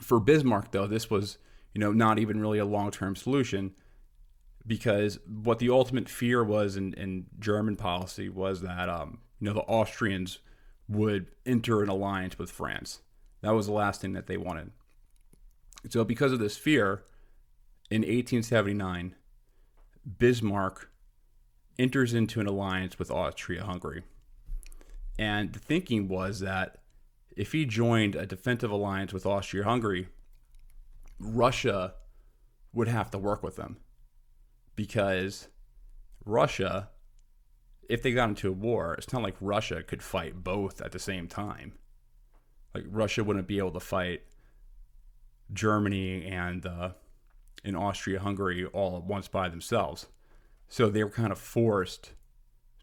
For 0.00 0.18
Bismarck, 0.18 0.72
though, 0.72 0.86
this 0.86 1.08
was 1.08 1.38
you 1.74 1.80
know 1.80 1.92
not 1.92 2.18
even 2.18 2.40
really 2.40 2.58
a 2.58 2.64
long 2.64 2.90
term 2.90 3.16
solution 3.16 3.72
because 4.66 5.18
what 5.26 5.58
the 5.58 5.70
ultimate 5.70 6.08
fear 6.08 6.44
was 6.44 6.76
in, 6.76 6.92
in 6.94 7.26
German 7.40 7.76
policy 7.76 8.28
was 8.28 8.60
that 8.60 8.88
um, 8.88 9.20
you 9.40 9.46
know 9.46 9.54
the 9.54 9.60
Austrians 9.60 10.40
would 10.94 11.26
enter 11.46 11.82
an 11.82 11.88
alliance 11.88 12.38
with 12.38 12.50
France 12.50 13.00
that 13.42 13.50
was 13.50 13.66
the 13.66 13.72
last 13.72 14.00
thing 14.00 14.12
that 14.14 14.26
they 14.26 14.36
wanted. 14.36 14.70
So, 15.90 16.04
because 16.04 16.32
of 16.32 16.38
this 16.38 16.56
fear, 16.56 17.04
in 17.90 18.02
1879, 18.02 19.16
Bismarck 20.18 20.90
enters 21.78 22.14
into 22.14 22.40
an 22.40 22.46
alliance 22.46 22.98
with 22.98 23.10
Austria 23.10 23.64
Hungary. 23.64 24.04
And 25.18 25.52
the 25.52 25.58
thinking 25.58 26.08
was 26.08 26.40
that 26.40 26.78
if 27.36 27.52
he 27.52 27.66
joined 27.66 28.14
a 28.14 28.26
defensive 28.26 28.70
alliance 28.70 29.12
with 29.12 29.26
Austria 29.26 29.64
Hungary, 29.64 30.08
Russia 31.18 31.94
would 32.72 32.88
have 32.88 33.10
to 33.10 33.18
work 33.18 33.42
with 33.42 33.56
them 33.56 33.78
because 34.76 35.48
Russia, 36.24 36.90
if 37.88 38.02
they 38.02 38.12
got 38.12 38.28
into 38.28 38.48
a 38.48 38.52
war, 38.52 38.94
it's 38.94 39.12
not 39.12 39.22
like 39.22 39.36
Russia 39.40 39.82
could 39.82 40.02
fight 40.02 40.42
both 40.42 40.80
at 40.80 40.92
the 40.92 40.98
same 40.98 41.28
time 41.28 41.72
like 42.74 42.84
Russia 42.88 43.24
wouldn't 43.24 43.46
be 43.46 43.58
able 43.58 43.72
to 43.72 43.80
fight 43.80 44.22
Germany 45.52 46.24
and 46.26 46.64
uh, 46.64 46.90
in 47.64 47.76
Austria 47.76 48.20
Hungary 48.20 48.64
all 48.66 48.96
at 48.96 49.04
once 49.04 49.28
by 49.28 49.48
themselves. 49.48 50.06
So 50.68 50.88
they 50.88 51.04
were 51.04 51.10
kind 51.10 51.32
of 51.32 51.38
forced 51.38 52.12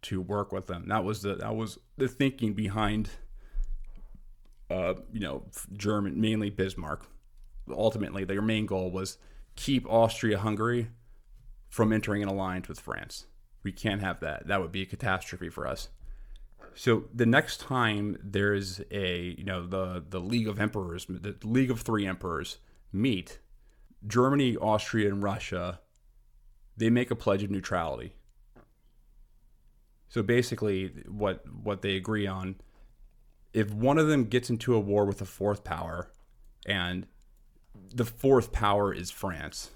to 0.04 0.22
work 0.22 0.52
with 0.52 0.68
them. 0.68 0.88
That 0.88 1.04
was 1.04 1.22
the 1.22 1.36
that 1.36 1.56
was 1.56 1.80
the 1.98 2.08
thinking 2.08 2.54
behind 2.54 3.10
uh, 4.70 4.96
you 5.12 5.20
know 5.20 5.46
German 5.74 6.22
mainly 6.22 6.50
Bismarck. 6.50 7.08
Ultimately, 7.72 8.24
their 8.24 8.42
main 8.42 8.66
goal 8.66 8.92
was 8.92 9.18
keep 9.56 9.88
Austria 9.90 10.40
Hungary 10.40 10.90
from 11.68 11.92
entering 11.92 12.24
an 12.24 12.30
alliance 12.30 12.68
with 12.68 12.80
France. 12.80 13.26
We 13.64 13.72
can't 13.72 14.02
have 14.02 14.20
that. 14.22 14.48
That 14.48 14.62
would 14.62 14.72
be 14.72 14.82
a 14.82 14.86
catastrophe 14.86 15.50
for 15.50 15.68
us. 15.68 15.90
So 16.76 17.06
the 17.14 17.26
next 17.26 17.60
time 17.60 18.18
there's 18.24 18.82
a 18.92 19.36
you 19.38 19.44
know 19.44 19.66
the 19.66 20.04
the 20.08 20.20
League 20.20 20.48
of 20.48 20.60
Emperors, 20.60 21.06
the 21.10 21.36
League 21.44 21.72
of 21.72 21.82
Three 21.82 22.08
Emperors 22.08 22.58
meet, 22.92 23.40
Germany, 24.08 24.56
Austria, 24.58 25.10
and 25.10 25.22
Russia, 25.22 25.80
they 26.78 26.90
make 26.90 27.12
a 27.12 27.16
pledge 27.16 27.44
of 27.44 27.52
neutrality. 27.52 28.14
So 30.08 30.24
basically, 30.24 30.94
what 31.08 31.44
what 31.52 31.82
they 31.82 31.96
agree 31.96 32.28
on, 32.28 32.56
if 33.54 33.72
one 33.72 33.98
of 33.98 34.08
them 34.08 34.26
gets 34.26 34.50
into 34.50 34.74
a 34.74 34.80
war 34.80 35.06
with 35.06 35.22
a 35.22 35.26
fourth 35.26 35.64
power, 35.64 36.12
and 36.66 37.06
the 37.94 38.06
fourth 38.06 38.52
power 38.52 38.94
is 38.94 39.12
France, 39.12 39.72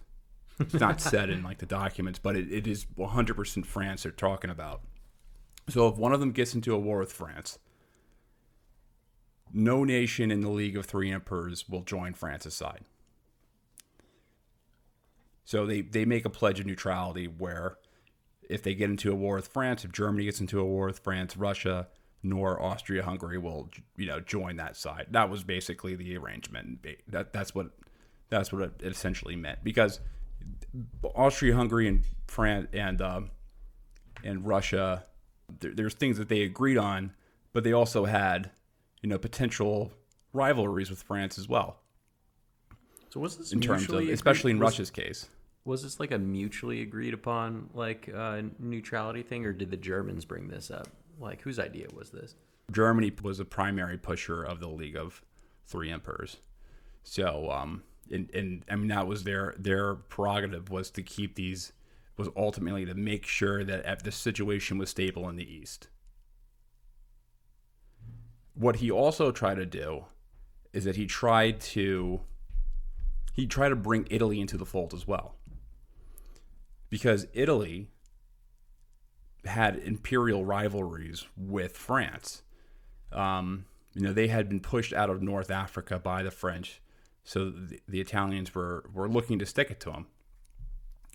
it's 0.59 0.73
not 0.73 1.01
said 1.01 1.29
in 1.29 1.43
like 1.43 1.59
the 1.59 1.65
documents, 1.65 2.19
but 2.19 2.35
it, 2.35 2.51
it 2.51 2.67
is 2.67 2.85
100% 2.97 3.65
France 3.65 4.03
they're 4.03 4.11
talking 4.11 4.49
about 4.49 4.81
so 5.69 5.87
if 5.87 5.97
one 5.97 6.13
of 6.13 6.19
them 6.19 6.31
gets 6.31 6.53
into 6.53 6.73
a 6.73 6.79
war 6.79 6.99
with 6.99 7.11
France, 7.11 7.59
no 9.53 9.83
nation 9.83 10.31
in 10.31 10.41
the 10.41 10.49
League 10.49 10.75
of 10.75 10.85
Three 10.85 11.11
Emperors 11.11 11.69
will 11.69 11.81
join 11.81 12.13
France's 12.13 12.55
side. 12.55 12.83
So 15.45 15.65
they, 15.65 15.81
they 15.81 16.05
make 16.05 16.25
a 16.25 16.29
pledge 16.29 16.59
of 16.59 16.65
neutrality 16.65 17.27
where 17.27 17.77
if 18.49 18.63
they 18.63 18.75
get 18.75 18.89
into 18.89 19.11
a 19.11 19.15
war 19.15 19.35
with 19.35 19.47
France, 19.47 19.85
if 19.85 19.91
Germany 19.91 20.25
gets 20.25 20.41
into 20.41 20.59
a 20.59 20.65
war 20.65 20.87
with 20.87 20.99
France, 20.99 21.37
Russia 21.37 21.87
nor 22.25 22.61
Austria 22.61 23.03
Hungary 23.03 23.37
will 23.37 23.69
you 23.97 24.05
know 24.05 24.21
join 24.21 24.55
that 24.55 24.77
side. 24.77 25.07
That 25.11 25.29
was 25.29 25.43
basically 25.43 25.95
the 25.95 26.15
arrangement. 26.15 26.85
That 27.09 27.33
that's 27.33 27.53
what 27.53 27.71
that's 28.29 28.53
what 28.53 28.61
it 28.63 28.81
essentially 28.81 29.35
meant 29.35 29.61
because 29.63 29.99
Austria 31.15 31.55
Hungary 31.55 31.87
and 31.87 32.03
France 32.27 32.67
and 32.73 33.01
um, 33.01 33.31
and 34.23 34.45
Russia 34.45 35.03
there, 35.59 35.73
there's 35.73 35.93
things 35.93 36.17
that 36.17 36.29
they 36.29 36.41
agreed 36.41 36.77
on, 36.77 37.13
but 37.51 37.63
they 37.63 37.73
also 37.73 38.05
had, 38.05 38.51
you 39.01 39.09
know, 39.09 39.17
potential 39.17 39.91
rivalries 40.31 40.89
with 40.89 41.03
France 41.03 41.37
as 41.37 41.47
well. 41.47 41.79
So 43.09 43.19
was 43.19 43.37
this 43.37 43.53
in 43.53 43.61
terms 43.61 43.89
of, 43.89 44.09
especially 44.09 44.51
in 44.51 44.59
was, 44.59 44.71
Russia's 44.71 44.89
case? 44.89 45.29
Was 45.65 45.83
this 45.83 45.99
like 45.99 46.11
a 46.11 46.17
mutually 46.17 46.81
agreed 46.81 47.13
upon 47.13 47.69
like 47.73 48.09
uh, 48.13 48.41
neutrality 48.59 49.21
thing, 49.21 49.45
or 49.45 49.53
did 49.53 49.69
the 49.69 49.77
Germans 49.77 50.25
bring 50.25 50.47
this 50.47 50.71
up? 50.71 50.87
Like, 51.19 51.41
whose 51.41 51.59
idea 51.59 51.87
was 51.93 52.09
this? 52.09 52.35
Germany 52.71 53.11
was 53.21 53.39
a 53.39 53.45
primary 53.45 53.97
pusher 53.97 54.43
of 54.43 54.59
the 54.59 54.67
League 54.67 54.97
of 54.97 55.21
Three 55.67 55.91
Emperors. 55.91 56.37
So, 57.03 57.51
um, 57.51 57.83
and, 58.11 58.29
and 58.33 58.65
I 58.69 58.75
mean 58.75 58.87
that 58.89 59.07
was 59.07 59.23
their 59.23 59.55
their 59.57 59.95
prerogative 59.95 60.69
was 60.69 60.89
to 60.91 61.01
keep 61.01 61.35
these 61.35 61.73
was 62.17 62.29
ultimately 62.35 62.85
to 62.85 62.93
make 62.93 63.25
sure 63.25 63.63
that 63.63 64.03
the 64.03 64.11
situation 64.11 64.77
was 64.77 64.89
stable 64.89 65.27
in 65.29 65.35
the 65.35 65.51
East. 65.51 65.87
What 68.53 68.77
he 68.77 68.91
also 68.91 69.31
tried 69.31 69.55
to 69.55 69.65
do 69.65 70.05
is 70.73 70.83
that 70.83 70.95
he 70.95 71.07
tried 71.07 71.59
to 71.59 72.21
he 73.33 73.47
tried 73.47 73.69
to 73.69 73.75
bring 73.75 74.07
Italy 74.11 74.39
into 74.39 74.57
the 74.57 74.65
fold 74.65 74.93
as 74.93 75.07
well. 75.07 75.35
Because 76.89 77.25
Italy 77.33 77.87
had 79.45 79.77
imperial 79.77 80.45
rivalries 80.45 81.25
with 81.35 81.75
France. 81.75 82.43
Um, 83.11 83.65
you 83.95 84.01
know, 84.01 84.13
they 84.13 84.27
had 84.27 84.47
been 84.47 84.59
pushed 84.59 84.93
out 84.93 85.09
of 85.09 85.21
North 85.21 85.49
Africa 85.49 85.99
by 85.99 86.21
the 86.23 86.31
French, 86.31 86.81
so 87.23 87.49
the, 87.49 87.79
the 87.87 88.01
Italians 88.01 88.53
were 88.53 88.89
were 88.93 89.09
looking 89.09 89.39
to 89.39 89.45
stick 89.45 89.71
it 89.71 89.79
to 89.81 89.91
them 89.91 90.07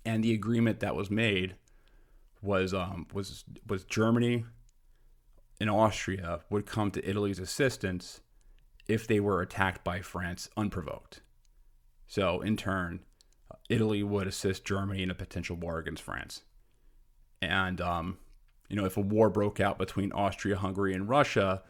and 0.04 0.24
the 0.24 0.32
agreement 0.32 0.80
that 0.80 0.96
was 0.96 1.10
made 1.10 1.56
was 2.40 2.72
um, 2.72 3.06
was 3.12 3.44
was 3.66 3.84
Germany 3.84 4.44
and 5.60 5.68
Austria 5.68 6.40
would 6.50 6.66
come 6.66 6.90
to 6.92 7.08
Italy's 7.08 7.38
assistance 7.38 8.20
if 8.86 9.06
they 9.06 9.20
were 9.20 9.42
attacked 9.42 9.84
by 9.84 10.00
France 10.00 10.48
unprovoked. 10.56 11.20
So 12.06 12.40
in 12.40 12.56
turn, 12.56 13.00
Italy 13.68 14.02
would 14.02 14.26
assist 14.26 14.64
Germany 14.64 15.02
in 15.02 15.10
a 15.10 15.14
potential 15.14 15.56
war 15.56 15.78
against 15.78 16.02
France. 16.02 16.42
And 17.42 17.80
um, 17.80 18.18
you 18.68 18.76
know, 18.76 18.84
if 18.84 18.96
a 18.96 19.02
war 19.02 19.30
broke 19.30 19.60
out 19.60 19.78
between 19.78 20.12
Austria, 20.12 20.56
Hungary, 20.56 20.94
and 20.94 21.08
Russia, 21.08 21.62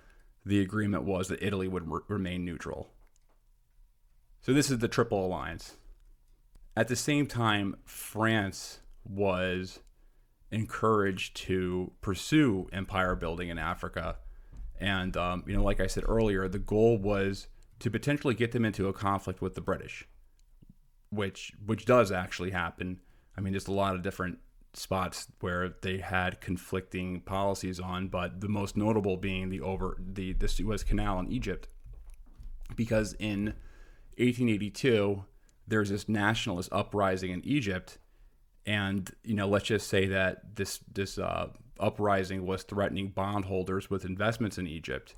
the 0.45 0.61
agreement 0.61 1.05
was 1.05 1.29
that 1.29 1.43
Italy 1.43 1.67
would 1.67 1.91
re- 1.91 2.01
remain 2.09 2.45
neutral. 2.45 2.91
So 4.41 4.53
this 4.53 4.71
is 4.71 4.79
the 4.79 4.89
Triple 4.89 5.27
Alliance. 5.27 5.77
At 6.77 6.89
the 6.89 6.97
same 6.97 7.27
time, 7.27 7.77
France 7.85 8.79
was 9.05 9.81
encouraged 10.51 11.37
to 11.37 11.93
pursue 12.01 12.69
empire 12.73 13.15
building 13.15 13.49
in 13.51 13.59
Africa 13.59 14.17
And 14.81 15.17
um, 15.17 15.45
you 15.47 15.57
know, 15.57 15.63
like 15.63 15.81
I 15.81 15.87
said 15.87 16.05
earlier, 16.07 16.49
the 16.49 16.59
goal 16.59 16.99
was 16.99 17.49
to 17.81 17.91
potentially 17.91 18.35
get 18.35 18.53
them 18.53 18.65
into 18.65 18.89
a 18.89 18.93
conflict 18.93 19.41
with 19.41 19.55
the 19.55 19.61
British, 19.61 20.07
which 21.11 21.53
which 21.65 21.85
does 21.85 22.13
actually 22.13 22.51
happen. 22.51 23.01
I 23.37 23.41
mean, 23.41 23.53
there's 23.53 23.69
a 23.69 23.73
lot 23.73 23.95
of 23.95 24.03
different 24.03 24.39
spots 24.75 25.29
where 25.41 25.75
they 25.83 25.99
had 25.99 26.41
conflicting 26.41 27.21
policies 27.21 27.81
on, 27.81 28.09
but 28.09 28.41
the 28.41 28.49
most 28.49 28.77
notable 28.77 29.17
being 29.17 29.49
the 29.49 29.61
over 29.61 29.97
the 29.99 30.33
the 30.33 30.49
Suez 30.49 30.85
Canal 30.85 31.19
in 31.19 31.33
Egypt, 31.33 31.69
because 32.77 33.15
in 33.15 33.55
1882 34.19 35.25
there's 35.69 35.91
this 35.91 36.09
nationalist 36.09 36.71
uprising 36.73 37.31
in 37.31 37.45
Egypt, 37.45 37.99
and 38.67 39.11
you 39.23 39.35
know 39.35 39.47
let's 39.47 39.67
just 39.67 39.87
say 39.87 40.07
that 40.07 40.57
this 40.57 40.81
this 40.93 41.19
uh, 41.19 41.49
uprising 41.79 42.47
was 42.47 42.63
threatening 42.63 43.09
bondholders 43.09 43.91
with 43.91 44.05
investments 44.05 44.59
in 44.59 44.67
Egypt. 44.67 45.15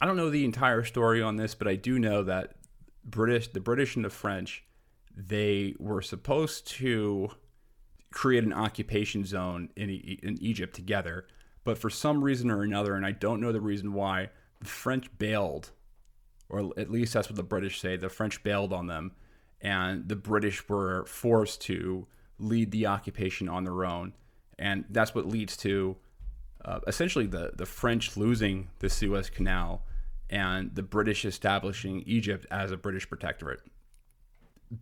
I 0.00 0.06
don't 0.06 0.16
know 0.16 0.30
the 0.30 0.44
entire 0.44 0.84
story 0.84 1.20
on 1.20 1.36
this, 1.36 1.54
but 1.54 1.68
I 1.68 1.74
do 1.74 1.98
know 1.98 2.22
that 2.22 2.54
British 3.04 3.48
the 3.48 3.60
British 3.60 3.96
and 3.96 4.04
the 4.04 4.10
French 4.10 4.64
they 5.14 5.74
were 5.78 6.00
supposed 6.00 6.66
to 6.68 7.30
create 8.12 8.44
an 8.44 8.52
occupation 8.52 9.24
zone 9.24 9.68
in, 9.76 9.90
in 9.90 10.38
Egypt 10.40 10.74
together. 10.74 11.26
But 11.64 11.78
for 11.78 11.90
some 11.90 12.24
reason 12.24 12.50
or 12.50 12.62
another, 12.62 12.94
and 12.94 13.04
I 13.04 13.12
don't 13.12 13.40
know 13.40 13.52
the 13.52 13.60
reason 13.60 13.92
why, 13.92 14.30
the 14.60 14.66
French 14.66 15.06
bailed, 15.18 15.72
or 16.50 16.70
at 16.76 16.90
least 16.90 17.14
that's 17.14 17.28
what 17.28 17.36
the 17.36 17.42
British 17.42 17.80
say. 17.80 17.96
The 17.96 18.08
French 18.08 18.42
bailed 18.42 18.72
on 18.72 18.86
them, 18.86 19.12
and 19.60 20.08
the 20.08 20.16
British 20.16 20.68
were 20.68 21.04
forced 21.06 21.62
to 21.62 22.06
lead 22.38 22.70
the 22.70 22.86
occupation 22.86 23.48
on 23.48 23.64
their 23.64 23.84
own. 23.84 24.14
And 24.58 24.84
that's 24.90 25.14
what 25.14 25.26
leads 25.26 25.56
to 25.58 25.96
uh, 26.64 26.80
essentially 26.86 27.26
the, 27.26 27.52
the 27.56 27.66
French 27.66 28.16
losing 28.16 28.68
the 28.80 28.90
Suez 28.90 29.30
Canal 29.30 29.82
and 30.28 30.74
the 30.74 30.82
British 30.82 31.24
establishing 31.24 32.02
Egypt 32.06 32.46
as 32.50 32.70
a 32.70 32.76
British 32.76 33.08
protectorate. 33.08 33.60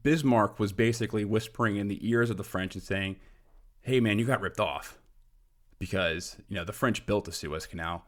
Bismarck 0.02 0.58
was 0.58 0.72
basically 0.72 1.24
whispering 1.24 1.76
in 1.76 1.88
the 1.88 2.06
ears 2.08 2.30
of 2.30 2.36
the 2.36 2.44
French 2.44 2.74
and 2.74 2.82
saying, 2.82 3.16
"Hey, 3.80 4.00
man, 4.00 4.18
you 4.18 4.26
got 4.26 4.40
ripped 4.40 4.60
off 4.60 4.98
because 5.78 6.36
you 6.48 6.56
know 6.56 6.64
the 6.64 6.72
French 6.72 7.06
built 7.06 7.24
the 7.24 7.32
Suez 7.32 7.66
Canal." 7.66 8.04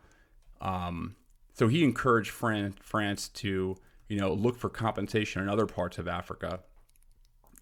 Um, 0.60 1.16
so 1.60 1.68
he 1.68 1.84
encouraged 1.84 2.30
Fran- 2.30 2.74
France 2.80 3.28
to 3.28 3.76
you 4.08 4.16
know 4.18 4.32
look 4.32 4.56
for 4.56 4.70
compensation 4.70 5.42
in 5.42 5.50
other 5.50 5.66
parts 5.66 5.98
of 5.98 6.08
Africa. 6.08 6.60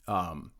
Um, 0.06 0.52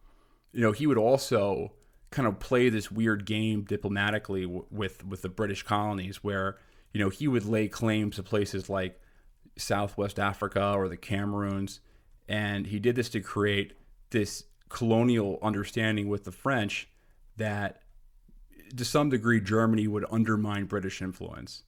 you 0.53 0.61
know, 0.61 0.73
he 0.73 0.89
would 0.89 0.99
also 0.99 1.71
kind 2.11 2.27
of 2.27 2.41
play 2.41 2.69
this 2.69 2.91
weird 2.91 3.27
game 3.27 3.63
diplomatically 3.63 4.43
w- 4.43 4.67
with 4.73 5.07
with 5.07 5.23
the 5.23 5.29
British 5.29 5.63
colonies, 5.63 6.25
where 6.25 6.59
you 6.93 6.99
know 6.99 7.11
he 7.11 7.29
would 7.29 7.45
lay 7.45 7.69
claims 7.69 8.17
to 8.17 8.25
places 8.25 8.69
like 8.69 9.01
Southwest 9.57 10.19
Africa 10.19 10.73
or 10.75 10.89
the 10.89 10.97
Cameroons 10.97 11.79
and 12.29 12.67
he 12.67 12.81
did 12.81 12.97
this 12.97 13.09
to 13.11 13.21
create 13.21 13.73
this 14.11 14.47
colonial 14.69 15.39
understanding 15.43 16.09
with 16.09 16.25
the 16.25 16.33
French 16.33 16.89
that 17.37 17.83
to 18.77 18.85
some 18.85 19.11
degree 19.11 19.41
Germany 19.41 19.87
would 19.87 20.05
undermine 20.11 20.65
British 20.65 21.01
influence. 21.01 21.63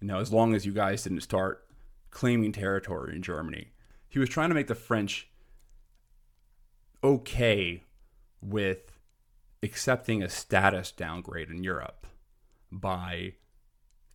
Know, 0.00 0.20
as 0.20 0.32
long 0.32 0.54
as 0.54 0.66
you 0.66 0.72
guys 0.72 1.02
didn't 1.02 1.22
start 1.22 1.66
claiming 2.10 2.52
territory 2.52 3.14
in 3.14 3.22
Germany. 3.22 3.72
He 4.08 4.18
was 4.18 4.28
trying 4.28 4.50
to 4.50 4.54
make 4.54 4.68
the 4.68 4.74
French 4.74 5.28
okay 7.02 7.82
with 8.40 8.98
accepting 9.62 10.22
a 10.22 10.28
status 10.28 10.92
downgrade 10.92 11.50
in 11.50 11.64
Europe 11.64 12.06
by 12.70 13.34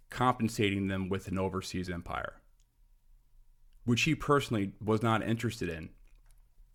compensating 0.10 0.88
them 0.88 1.10
with 1.10 1.28
an 1.28 1.38
overseas 1.38 1.90
empire 1.90 2.42
which 3.84 4.04
he 4.04 4.16
personally 4.16 4.74
was 4.84 5.02
not 5.02 5.24
interested 5.24 5.70
in. 5.70 5.90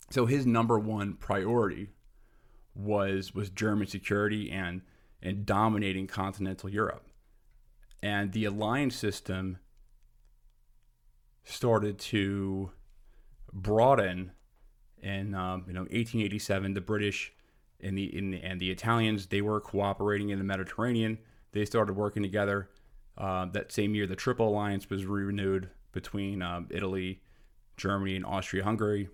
So 0.09 0.25
his 0.25 0.45
number 0.45 0.77
one 0.79 1.13
priority 1.13 1.89
was 2.75 3.33
was 3.33 3.49
German 3.49 3.87
security 3.87 4.51
and 4.51 4.81
and 5.21 5.45
dominating 5.45 6.07
continental 6.07 6.69
Europe. 6.69 7.07
And 8.07 8.31
the 8.31 8.45
alliance 8.45 8.95
system 8.95 9.57
started 11.43 11.99
to 11.99 12.71
broaden 13.51 14.31
in 15.01 15.35
um, 15.35 15.65
you 15.67 15.73
know 15.73 15.81
1887 15.81 16.73
the 16.73 16.81
British 16.81 17.33
and 17.81 17.97
the, 17.97 18.05
in 18.17 18.31
the, 18.31 18.41
and 18.41 18.61
the 18.61 18.71
Italians 18.71 19.27
they 19.27 19.41
were 19.41 19.59
cooperating 19.59 20.29
in 20.29 20.37
the 20.37 20.43
Mediterranean 20.43 21.17
they 21.51 21.65
started 21.65 21.97
working 21.97 22.23
together 22.23 22.69
uh, 23.17 23.45
that 23.51 23.71
same 23.73 23.93
year 23.93 24.07
the 24.07 24.15
Triple 24.15 24.47
Alliance 24.47 24.89
was 24.89 25.05
renewed 25.05 25.69
between 25.91 26.41
um, 26.41 26.67
Italy, 26.69 27.21
Germany, 27.75 28.15
and 28.15 28.25
Austria 28.25 28.63
Hungary. 28.63 29.09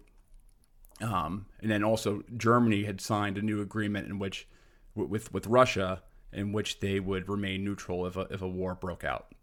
Um, 1.01 1.47
and 1.61 1.71
then 1.71 1.83
also 1.83 2.23
Germany 2.37 2.83
had 2.83 3.01
signed 3.01 3.37
a 3.37 3.41
new 3.41 3.61
agreement 3.61 4.07
in 4.07 4.19
which, 4.19 4.47
with 4.93 5.33
with 5.33 5.47
Russia, 5.47 6.03
in 6.33 6.51
which 6.51 6.79
they 6.79 6.99
would 6.99 7.29
remain 7.29 7.63
neutral 7.63 8.05
if 8.05 8.15
a, 8.15 8.21
if 8.29 8.41
a 8.41 8.47
war 8.47 8.75
broke 8.75 9.03
out. 9.03 9.33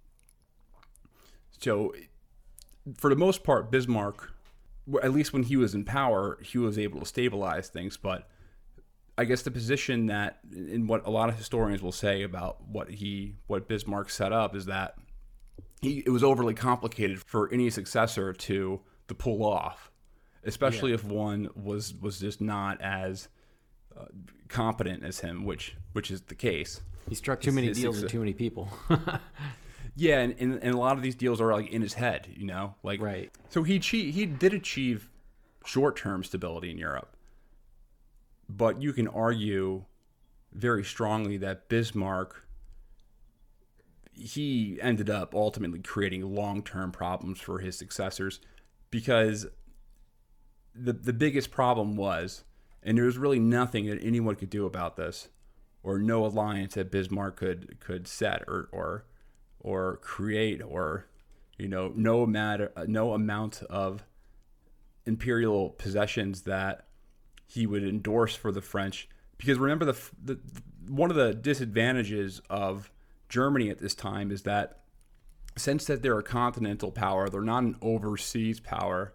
So, 1.59 1.95
for 2.97 3.11
the 3.11 3.17
most 3.17 3.45
part, 3.45 3.71
Bismarck, 3.71 4.33
at 5.03 5.13
least 5.13 5.33
when 5.33 5.43
he 5.43 5.57
was 5.57 5.75
in 5.75 5.85
power, 5.85 6.39
he 6.43 6.59
was 6.59 6.79
able 6.79 7.01
to 7.01 7.07
stabilize 7.07 7.69
things. 7.69 7.97
But 7.97 8.29
I 9.19 9.25
guess 9.25 9.43
the 9.43 9.51
position 9.51 10.07
that, 10.07 10.39
in 10.51 10.87
what 10.87 11.07
a 11.07 11.11
lot 11.11 11.29
of 11.29 11.37
historians 11.37 11.83
will 11.83 11.93
say 11.93 12.23
about 12.23 12.67
what 12.67 12.91
he, 12.91 13.37
what 13.47 13.69
Bismarck 13.69 14.09
set 14.09 14.33
up, 14.33 14.57
is 14.57 14.67
that 14.67 14.97
he, 15.81 15.99
it 16.07 16.11
was 16.11 16.23
overly 16.23 16.55
complicated 16.55 17.21
for 17.23 17.53
any 17.53 17.71
successor 17.71 18.33
to 18.33 18.81
to 19.09 19.15
pull 19.15 19.45
off, 19.45 19.91
especially 20.45 20.91
yeah. 20.91 20.97
if 20.97 21.05
one 21.05 21.49
was 21.55 21.95
was 21.95 22.21
just 22.21 22.41
not 22.41 22.81
as 22.81 23.29
uh, 23.99 24.05
competent 24.51 25.03
as 25.03 25.21
him, 25.21 25.45
which 25.45 25.77
which 25.93 26.11
is 26.11 26.23
the 26.23 26.35
case. 26.35 26.83
He 27.09 27.15
struck 27.15 27.41
too 27.41 27.53
many 27.53 27.69
his, 27.69 27.79
deals 27.81 28.03
with 28.03 28.11
too 28.11 28.19
many 28.19 28.35
people. 28.35 28.69
yeah, 29.97 30.19
and, 30.21 30.35
and, 30.39 30.63
and 30.63 30.75
a 30.75 30.79
lot 30.79 30.97
of 30.97 31.03
these 31.03 31.15
deals 31.15 31.41
are 31.41 31.53
like 31.53 31.71
in 31.71 31.83
his 31.83 31.95
head, 31.95 32.29
you 32.37 32.47
know, 32.47 32.75
like 32.83 33.01
right. 33.01 33.31
So 33.49 33.63
he 33.63 33.79
he 33.79 34.27
did 34.27 34.53
achieve 34.53 35.11
short 35.65 35.97
term 35.97 36.23
stability 36.23 36.71
in 36.71 36.79
Europe, 36.79 37.17
but 38.49 38.83
you 38.83 38.93
can 38.93 39.09
argue 39.09 39.85
very 40.53 40.85
strongly 40.85 41.37
that 41.39 41.69
Bismarck 41.69 42.47
he 44.13 44.79
ended 44.83 45.09
up 45.09 45.35
ultimately 45.35 45.79
creating 45.79 46.35
long-term 46.35 46.93
problems 46.93 47.41
for 47.41 47.61
his 47.61 47.79
successors 47.79 48.41
because 48.91 49.47
the 50.75 50.93
the 50.93 51.13
biggest 51.13 51.51
problem 51.51 51.97
was 51.97 52.45
and 52.83 52.97
there 52.97 53.05
was 53.05 53.19
really 53.19 53.39
nothing 53.39 53.87
that 53.87 54.03
anyone 54.03 54.37
could 54.37 54.51
do 54.51 54.67
about 54.67 54.97
this 54.97 55.29
or 55.83 55.99
no 55.99 56.25
alliance 56.25 56.75
that 56.75 56.91
Bismarck 56.91 57.37
could 57.37 57.79
could 57.81 58.07
set 58.07 58.43
or 58.47 58.69
or 58.73 59.05
or 59.61 59.99
create 59.99 60.63
or 60.63 61.07
you 61.59 61.69
know 61.69 61.93
no 61.95 62.27
matter 62.27 62.73
no 62.87 63.13
amount 63.13 63.63
of 63.71 64.05
imperial 65.07 65.71
possessions 65.71 66.43
that 66.43 66.87
he 67.47 67.67
would 67.67 67.83
endorse 67.83 68.35
for 68.35 68.53
the 68.53 68.63
French 68.63 69.09
because 69.39 69.59
remember 69.59 69.85
the, 69.87 69.97
the 70.23 70.39
one 70.87 71.11
of 71.11 71.17
the 71.17 71.35
disadvantages 71.35 72.41
of 72.51 72.91
Germany 73.29 73.71
at 73.71 73.79
this 73.79 73.95
time 73.95 74.31
is 74.31 74.43
that 74.43 74.81
since 75.57 75.85
that 75.87 76.03
they're 76.03 76.19
a 76.19 76.23
continental 76.23 76.91
power, 76.91 77.29
they're 77.29 77.41
not 77.41 77.63
an 77.63 77.77
overseas 77.81 78.61
power. 78.61 79.15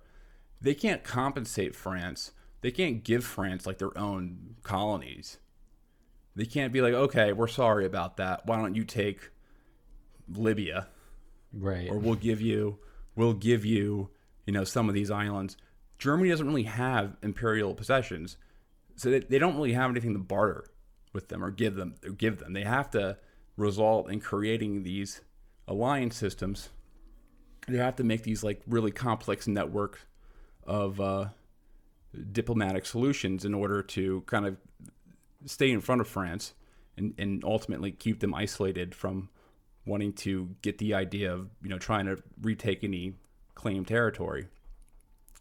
They 0.61 0.73
can't 0.73 1.03
compensate 1.03 1.75
France. 1.75 2.31
They 2.65 2.71
can't 2.71 3.03
give 3.03 3.23
France 3.23 3.67
like 3.67 3.77
their 3.77 3.95
own 3.95 4.55
colonies. 4.63 5.37
They 6.35 6.45
can't 6.45 6.73
be 6.73 6.81
like, 6.81 6.95
okay, 6.95 7.31
we're 7.31 7.47
sorry 7.47 7.85
about 7.85 8.17
that. 8.17 8.47
Why 8.47 8.55
don't 8.55 8.73
you 8.73 8.83
take 8.83 9.29
Libya? 10.27 10.87
Right. 11.53 11.87
Or 11.91 11.99
we'll 11.99 12.15
give 12.15 12.41
you, 12.41 12.79
we'll 13.15 13.35
give 13.35 13.65
you, 13.65 14.09
you 14.47 14.53
know, 14.53 14.63
some 14.63 14.89
of 14.89 14.95
these 14.95 15.11
islands. 15.11 15.57
Germany 15.99 16.29
doesn't 16.29 16.47
really 16.47 16.63
have 16.63 17.17
imperial 17.21 17.75
possessions, 17.75 18.37
so 18.95 19.11
they, 19.11 19.19
they 19.19 19.37
don't 19.37 19.57
really 19.57 19.73
have 19.73 19.91
anything 19.91 20.13
to 20.13 20.19
barter 20.19 20.65
with 21.13 21.27
them 21.27 21.43
or 21.43 21.51
give 21.51 21.75
them 21.75 21.93
or 22.03 22.13
give 22.13 22.39
them. 22.39 22.53
They 22.53 22.63
have 22.63 22.89
to 22.89 23.19
result 23.57 24.09
in 24.09 24.19
creating 24.21 24.81
these 24.81 25.21
alliance 25.67 26.17
systems. 26.17 26.69
They 27.67 27.77
have 27.77 27.97
to 27.97 28.03
make 28.03 28.23
these 28.23 28.43
like 28.43 28.63
really 28.65 28.89
complex 28.89 29.45
network 29.45 29.99
of 30.65 30.99
uh, 30.99 31.27
diplomatic 32.31 32.85
solutions 32.85 33.45
in 33.45 33.53
order 33.53 33.81
to 33.81 34.21
kind 34.21 34.45
of 34.45 34.57
stay 35.45 35.71
in 35.71 35.81
front 35.81 36.01
of 36.01 36.07
France 36.07 36.53
and, 36.97 37.13
and 37.17 37.43
ultimately 37.43 37.91
keep 37.91 38.19
them 38.19 38.33
isolated 38.33 38.95
from 38.95 39.29
wanting 39.85 40.13
to 40.13 40.55
get 40.61 40.77
the 40.77 40.93
idea 40.93 41.31
of 41.31 41.49
you 41.61 41.69
know 41.69 41.77
trying 41.77 42.05
to 42.05 42.17
retake 42.41 42.83
any 42.83 43.13
claimed 43.53 43.87
territory. 43.87 44.47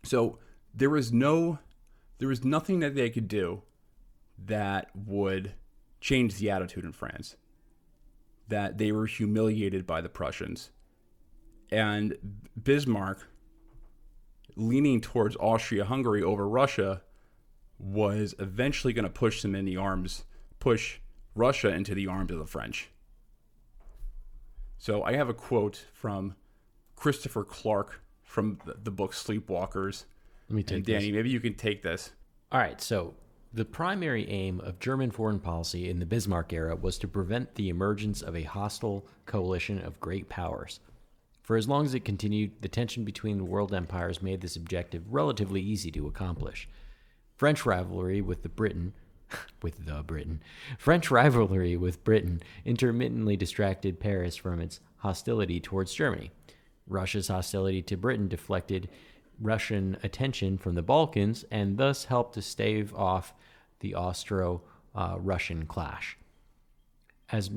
So 0.02 0.38
there 0.74 0.90
was 0.90 1.12
no 1.12 1.58
there 2.18 2.28
was 2.28 2.44
nothing 2.44 2.80
that 2.80 2.94
they 2.94 3.10
could 3.10 3.28
do 3.28 3.62
that 4.46 4.90
would 4.94 5.52
change 6.00 6.36
the 6.36 6.50
attitude 6.50 6.84
in 6.84 6.92
France 6.92 7.36
that 8.48 8.76
they 8.76 8.92
were 8.92 9.06
humiliated 9.06 9.86
by 9.86 10.00
the 10.00 10.08
Prussians 10.08 10.70
and 11.70 12.16
Bismarck 12.62 13.26
leaning 14.56 15.00
towards 15.00 15.36
Austria-Hungary 15.36 16.22
over 16.22 16.48
Russia 16.48 17.02
was 17.78 18.34
eventually 18.38 18.92
going 18.92 19.04
to 19.04 19.10
push 19.10 19.42
them 19.42 19.54
in 19.54 19.64
the 19.64 19.76
arms, 19.76 20.24
push 20.60 20.98
Russia 21.34 21.68
into 21.68 21.94
the 21.94 22.06
arms 22.06 22.30
of 22.30 22.38
the 22.38 22.46
French. 22.46 22.90
So 24.78 25.02
I 25.02 25.14
have 25.14 25.28
a 25.28 25.34
quote 25.34 25.86
from 25.92 26.36
Christopher 26.96 27.44
Clark 27.44 28.00
from 28.22 28.58
the, 28.64 28.76
the 28.82 28.90
book 28.90 29.12
Sleepwalkers. 29.12 30.04
Let 30.48 30.56
me 30.56 30.62
take 30.62 30.76
And 30.76 30.84
Danny, 30.84 31.10
this. 31.10 31.14
maybe 31.14 31.30
you 31.30 31.40
can 31.40 31.54
take 31.54 31.82
this. 31.82 32.12
All 32.52 32.60
right, 32.60 32.80
so 32.80 33.14
the 33.52 33.64
primary 33.64 34.28
aim 34.28 34.60
of 34.60 34.78
German 34.78 35.10
foreign 35.10 35.40
policy 35.40 35.88
in 35.88 35.98
the 35.98 36.06
Bismarck 36.06 36.52
era 36.52 36.76
was 36.76 36.98
to 36.98 37.08
prevent 37.08 37.54
the 37.54 37.68
emergence 37.68 38.20
of 38.20 38.36
a 38.36 38.42
hostile 38.42 39.06
coalition 39.26 39.78
of 39.78 40.00
great 40.00 40.28
powers. 40.28 40.80
For 41.44 41.56
as 41.56 41.68
long 41.68 41.84
as 41.84 41.94
it 41.94 42.06
continued, 42.06 42.62
the 42.62 42.68
tension 42.68 43.04
between 43.04 43.36
the 43.36 43.44
world 43.44 43.72
empires 43.72 44.22
made 44.22 44.40
this 44.40 44.56
objective 44.56 45.04
relatively 45.12 45.60
easy 45.60 45.90
to 45.90 46.06
accomplish. 46.06 46.68
French 47.36 47.66
rivalry 47.66 48.22
with 48.22 48.42
the 48.42 48.48
Britain 48.48 48.94
with 49.62 49.84
the 49.84 50.02
Britain. 50.02 50.42
French 50.78 51.10
rivalry 51.10 51.76
with 51.76 52.02
Britain 52.02 52.42
intermittently 52.64 53.36
distracted 53.36 54.00
Paris 54.00 54.36
from 54.36 54.58
its 54.58 54.80
hostility 54.98 55.60
towards 55.60 55.92
Germany. 55.92 56.30
Russia's 56.86 57.28
hostility 57.28 57.82
to 57.82 57.96
Britain 57.96 58.26
deflected 58.26 58.88
Russian 59.38 59.98
attention 60.02 60.56
from 60.56 60.74
the 60.74 60.82
Balkans 60.82 61.44
and 61.50 61.76
thus 61.76 62.04
helped 62.06 62.34
to 62.34 62.42
stave 62.42 62.94
off 62.94 63.34
the 63.80 63.94
Austro 63.94 64.62
uh, 64.94 65.16
Russian 65.18 65.66
clash. 65.66 66.16
As, 67.30 67.50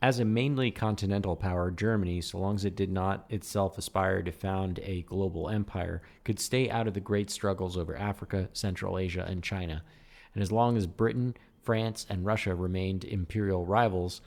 as 0.00 0.20
a 0.20 0.24
mainly 0.24 0.70
continental 0.70 1.34
power, 1.34 1.70
Germany, 1.70 2.20
so 2.20 2.38
long 2.38 2.54
as 2.54 2.64
it 2.64 2.76
did 2.76 2.90
not 2.90 3.26
itself 3.30 3.76
aspire 3.76 4.22
to 4.22 4.30
found 4.30 4.78
a 4.82 5.02
global 5.02 5.48
empire, 5.48 6.02
could 6.24 6.38
stay 6.38 6.70
out 6.70 6.86
of 6.86 6.94
the 6.94 7.00
great 7.00 7.30
struggles 7.30 7.76
over 7.76 7.96
Africa, 7.96 8.48
Central 8.52 8.98
Asia, 8.98 9.26
and 9.28 9.42
China. 9.42 9.82
And 10.34 10.42
as 10.42 10.52
long 10.52 10.76
as 10.76 10.86
Britain, 10.86 11.36
France, 11.62 12.06
and 12.08 12.24
Russia 12.24 12.54
remained 12.54 13.04
imperial 13.04 13.66
rivals, 13.66 14.20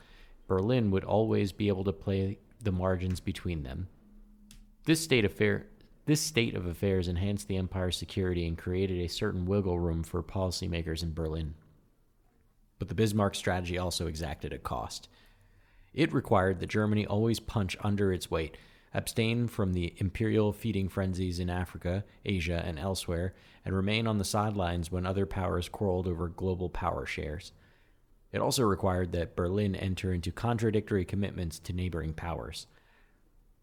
Berlin 0.48 0.92
would 0.92 1.06
always 1.06 1.54
be 1.54 1.70
able 1.70 1.86
to 1.86 1.94
play 1.94 2.40
the 2.62 2.72
margins 2.74 3.22
between 3.22 3.64
them. 3.64 3.88
This 4.86 5.02
state 5.02 5.26
affair 5.26 5.68
this 6.06 6.20
state 6.20 6.56
of 6.56 6.66
affairs 6.66 7.08
enhanced 7.08 7.48
the 7.48 7.58
empire's 7.58 7.96
security 7.96 8.48
and 8.48 8.58
created 8.58 9.00
a 9.00 9.08
certain 9.08 9.46
wiggle 9.46 9.80
room 9.80 10.04
for 10.04 10.24
policymakers 10.24 11.04
in 11.04 11.14
Berlin. 11.14 11.54
But 12.80 12.90
the 12.90 12.96
Bismarck 12.96 13.36
strategy 13.36 13.78
also 13.78 14.08
exacted 14.08 14.52
a 14.52 14.58
cost. 14.58 15.08
It 15.94 16.14
required 16.14 16.60
that 16.60 16.70
Germany 16.70 17.06
always 17.06 17.40
punch 17.40 17.76
under 17.82 18.14
its 18.14 18.32
weight, 18.32 18.58
abstain 18.94 19.48
from 19.48 19.74
the 19.74 19.94
imperial 19.98 20.54
feeding 20.54 20.90
frenzies 20.90 21.40
in 21.40 21.50
Africa, 21.50 22.06
Asia, 22.26 22.62
and 22.66 22.80
elsewhere, 22.80 23.34
and 23.66 23.76
remain 23.76 24.08
on 24.08 24.18
the 24.18 24.26
sidelines 24.26 24.92
when 24.92 25.06
other 25.06 25.26
powers 25.26 25.70
quarreled 25.70 26.08
over 26.08 26.28
global 26.28 26.70
power 26.70 27.06
shares. 27.06 27.52
It 28.32 28.40
also 28.40 28.64
required 28.64 29.12
that 29.12 29.36
Berlin 29.36 29.76
enter 29.76 30.14
into 30.14 30.32
contradictory 30.32 31.04
commitments 31.04 31.60
to 31.60 31.74
neighboring 31.74 32.14
powers. 32.14 32.68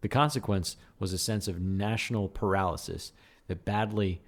The 0.01 0.07
consequence 0.07 0.77
was 0.99 1.11
a 1.11 1.17
sense 1.17 1.47
of 1.47 1.59
national 1.59 2.29
paralysis 2.29 3.11
that 3.47 3.65
badly 3.65 4.21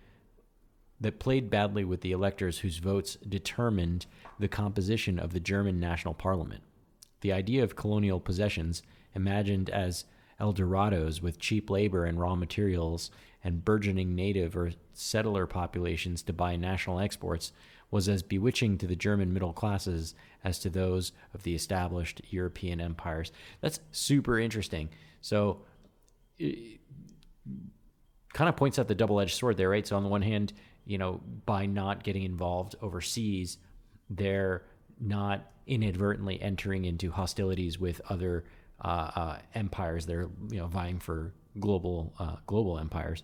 that 1.00 1.20
played 1.20 1.50
badly 1.50 1.84
with 1.84 2.02
the 2.02 2.12
electors 2.12 2.60
whose 2.60 2.78
votes 2.78 3.18
determined 3.28 4.06
the 4.38 4.48
composition 4.48 5.18
of 5.18 5.34
the 5.34 5.40
German 5.40 5.80
national 5.80 6.14
parliament. 6.14 6.62
The 7.22 7.32
idea 7.32 7.64
of 7.64 7.76
colonial 7.76 8.20
possessions, 8.20 8.84
imagined 9.16 9.70
as 9.70 10.06
Eldorados 10.40 11.22
with 11.22 11.40
cheap 11.40 11.70
labor 11.70 12.06
and 12.06 12.20
raw 12.20 12.36
materials 12.36 13.12
and 13.44 13.64
burgeoning 13.64 14.16
native 14.16 14.56
or 14.56 14.72
settler 14.94 15.46
populations 15.46 16.22
to 16.24 16.34
buy 16.34 16.56
national 16.56 17.00
exports, 17.00 17.52
was 17.92 18.08
as 18.08 18.24
bewitching 18.24 18.78
to 18.78 18.88
the 18.88 18.96
German 18.96 19.34
middle 19.34 19.54
classes 19.54 20.16
as 20.44 20.58
to 20.60 20.70
those 20.70 21.12
of 21.34 21.44
the 21.44 21.54
established 21.54 22.22
European 22.30 22.80
empires. 22.82 23.32
That's 23.60 23.80
super 23.92 24.40
interesting. 24.40 24.90
So, 25.20 25.62
kind 28.34 28.50
of 28.50 28.56
points 28.56 28.80
out 28.80 28.88
the 28.88 28.96
double 28.96 29.20
edged 29.20 29.36
sword 29.36 29.58
there, 29.58 29.70
right? 29.70 29.86
So, 29.86 29.98
on 29.98 30.04
the 30.04 30.10
one 30.10 30.22
hand, 30.22 30.54
you 30.86 30.98
know, 30.98 31.22
by 31.46 31.66
not 31.66 32.04
getting 32.04 32.24
involved 32.24 32.76
overseas, 32.82 33.58
they're 34.10 34.64
not 35.00 35.52
inadvertently 35.72 36.40
entering 36.42 36.84
into 36.84 37.10
hostilities 37.12 37.80
with 37.80 38.02
other 38.10 38.44
uh, 38.84 39.12
uh, 39.16 39.38
empires. 39.56 40.06
They're 40.06 40.30
you 40.50 40.58
know 40.58 40.68
vying 40.68 41.00
for 41.00 41.34
global 41.60 42.14
uh, 42.20 42.36
global 42.46 42.78
empires, 42.78 43.24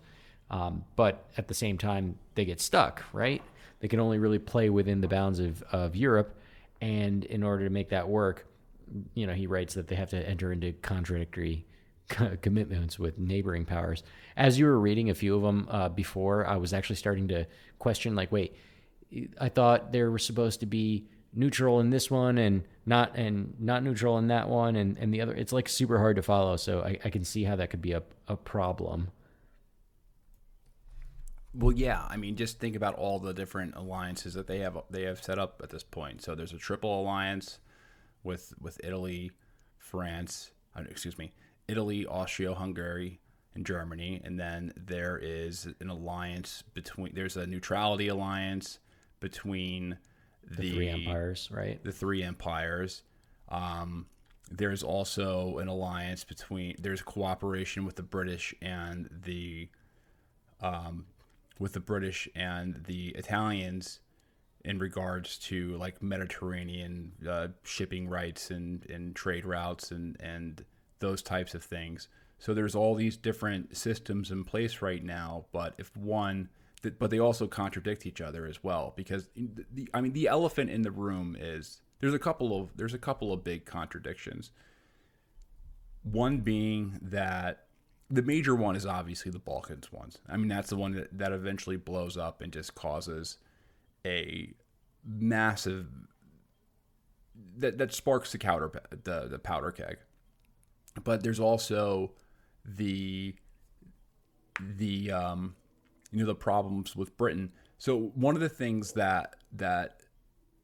um, 0.49 0.85
but 0.95 1.29
at 1.37 1.47
the 1.49 1.53
same 1.53 1.77
time 1.77 2.17
they 2.35 2.45
get 2.45 2.61
stuck. 2.61 3.03
Right? 3.13 3.43
They 3.79 3.89
can 3.89 3.99
only 3.99 4.17
really 4.17 4.39
play 4.39 4.69
within 4.69 5.01
the 5.01 5.07
bounds 5.09 5.39
of 5.39 5.61
of 5.71 5.95
Europe, 5.95 6.39
and 6.81 7.25
in 7.25 7.43
order 7.43 7.65
to 7.65 7.69
make 7.69 7.89
that 7.89 8.07
work, 8.07 8.47
you 9.13 9.27
know, 9.27 9.33
he 9.33 9.45
writes 9.45 9.73
that 9.73 9.87
they 9.87 9.95
have 9.95 10.09
to 10.11 10.27
enter 10.27 10.51
into 10.53 10.71
contradictory 10.71 11.65
commitments 12.41 12.97
with 12.97 13.19
neighboring 13.19 13.65
powers. 13.65 14.03
As 14.37 14.57
you 14.57 14.65
were 14.65 14.79
reading 14.79 15.09
a 15.09 15.15
few 15.15 15.35
of 15.35 15.41
them 15.41 15.67
uh, 15.69 15.89
before, 15.89 16.47
I 16.47 16.55
was 16.55 16.73
actually 16.73 16.95
starting 16.95 17.27
to 17.27 17.45
question, 17.77 18.15
like, 18.15 18.31
wait, 18.31 18.55
I 19.39 19.49
thought 19.49 19.91
there 19.91 20.09
were 20.09 20.19
supposed 20.19 20.61
to 20.61 20.65
be 20.65 21.07
neutral 21.37 21.79
in 21.79 21.89
this 21.91 22.09
one 22.09 22.37
and 22.37 22.63
not 22.85 23.15
and 23.15 23.53
not 23.59 23.83
neutral 23.83 24.17
in 24.17 24.27
that 24.27 24.49
one 24.49 24.75
and, 24.75 24.97
and 24.97 25.13
the 25.13 25.21
other 25.21 25.33
it's 25.33 25.53
like 25.53 25.69
super 25.69 25.99
hard 25.99 26.15
to 26.15 26.21
follow 26.21 26.57
so 26.57 26.81
I, 26.81 26.97
I 27.05 27.09
can 27.09 27.23
see 27.23 27.43
how 27.43 27.55
that 27.55 27.69
could 27.69 27.81
be 27.81 27.93
a, 27.93 28.03
a 28.27 28.35
problem 28.35 29.11
Well, 31.53 31.71
yeah. 31.71 32.05
I 32.07 32.17
mean, 32.17 32.35
just 32.35 32.59
think 32.59 32.75
about 32.75 32.93
all 32.95 33.19
the 33.19 33.33
different 33.33 33.75
alliances 33.75 34.35
that 34.35 34.45
they 34.45 34.59
have 34.59 34.77
they 34.91 35.03
have 35.03 35.23
set 35.23 35.39
up 35.39 35.61
at 35.63 35.69
this 35.71 35.83
point. 35.83 36.21
So 36.21 36.35
there's 36.35 36.53
a 36.53 36.57
triple 36.57 37.01
alliance 37.01 37.59
with 38.23 38.53
with 38.61 38.79
Italy, 38.83 39.31
France, 39.79 40.51
uh, 40.75 40.83
excuse 40.89 41.17
me, 41.17 41.33
Italy, 41.67 42.05
Austria-Hungary, 42.05 43.19
and 43.55 43.65
Germany, 43.65 44.21
and 44.23 44.39
then 44.39 44.71
there 44.77 45.17
is 45.17 45.67
an 45.79 45.89
alliance 45.89 46.63
between. 46.73 47.15
There's 47.15 47.37
a 47.37 47.47
neutrality 47.47 48.07
alliance 48.07 48.79
between 49.19 49.97
the, 50.49 50.61
the 50.61 50.71
three 50.71 50.89
empires 50.89 51.49
right 51.51 51.83
the 51.83 51.91
three 51.91 52.23
empires. 52.23 53.03
Um, 53.49 54.07
there's 54.51 54.83
also 54.83 55.57
an 55.57 55.67
alliance 55.67 56.23
between. 56.23 56.75
There's 56.79 57.01
cooperation 57.01 57.85
with 57.85 57.95
the 57.95 58.03
British 58.03 58.55
and 58.61 59.09
the, 59.23 59.69
um, 60.61 61.05
with 61.59 61.73
the 61.73 61.79
British 61.79 62.29
and 62.35 62.83
the 62.85 63.09
Italians, 63.09 63.99
in 64.63 64.79
regards 64.79 65.37
to 65.37 65.75
like 65.77 66.01
Mediterranean 66.01 67.11
uh, 67.27 67.49
shipping 67.63 68.07
rights 68.07 68.51
and 68.51 68.85
and 68.89 69.15
trade 69.15 69.45
routes 69.45 69.91
and 69.91 70.17
and 70.19 70.63
those 70.99 71.21
types 71.21 71.53
of 71.53 71.63
things. 71.63 72.07
So 72.39 72.53
there's 72.53 72.75
all 72.75 72.95
these 72.95 73.17
different 73.17 73.75
systems 73.75 74.31
in 74.31 74.43
place 74.43 74.81
right 74.81 75.03
now, 75.03 75.45
but 75.51 75.73
if 75.77 75.95
one 75.97 76.49
but 76.81 77.09
they 77.09 77.19
also 77.19 77.47
contradict 77.47 78.05
each 78.05 78.21
other 78.21 78.45
as 78.45 78.63
well 78.63 78.93
because 78.95 79.29
the, 79.35 79.87
I 79.93 80.01
mean 80.01 80.13
the 80.13 80.27
elephant 80.27 80.69
in 80.69 80.83
the 80.83 80.91
room 80.91 81.35
is 81.39 81.81
there's 81.99 82.13
a 82.13 82.19
couple 82.19 82.59
of 82.59 82.75
there's 82.75 82.93
a 82.93 82.99
couple 82.99 83.33
of 83.33 83.43
big 83.43 83.65
contradictions. 83.65 84.51
One 86.03 86.39
being 86.39 86.99
that 87.01 87.65
the 88.09 88.21
major 88.21 88.55
one 88.55 88.75
is 88.75 88.85
obviously 88.85 89.31
the 89.31 89.39
Balkans 89.39 89.91
ones. 89.91 90.19
I 90.29 90.37
mean 90.37 90.47
that's 90.47 90.69
the 90.69 90.77
one 90.77 90.93
that, 90.93 91.17
that 91.17 91.31
eventually 91.31 91.77
blows 91.77 92.17
up 92.17 92.41
and 92.41 92.53
just 92.53 92.75
causes 92.75 93.37
a 94.05 94.53
massive 95.03 95.87
that 97.57 97.77
that 97.77 97.93
sparks 97.93 98.31
the 98.31 98.37
powder 98.37 98.71
the 99.03 99.27
the 99.27 99.39
powder 99.39 99.71
keg. 99.71 99.97
But 101.03 101.23
there's 101.23 101.39
also 101.39 102.11
the 102.63 103.35
the 104.59 105.11
um, 105.11 105.55
you 106.17 106.23
know 106.23 106.27
the 106.27 106.35
problems 106.35 106.95
with 106.95 107.15
Britain. 107.17 107.51
So 107.77 108.11
one 108.15 108.35
of 108.35 108.41
the 108.41 108.49
things 108.49 108.93
that 108.93 109.35
that 109.53 110.01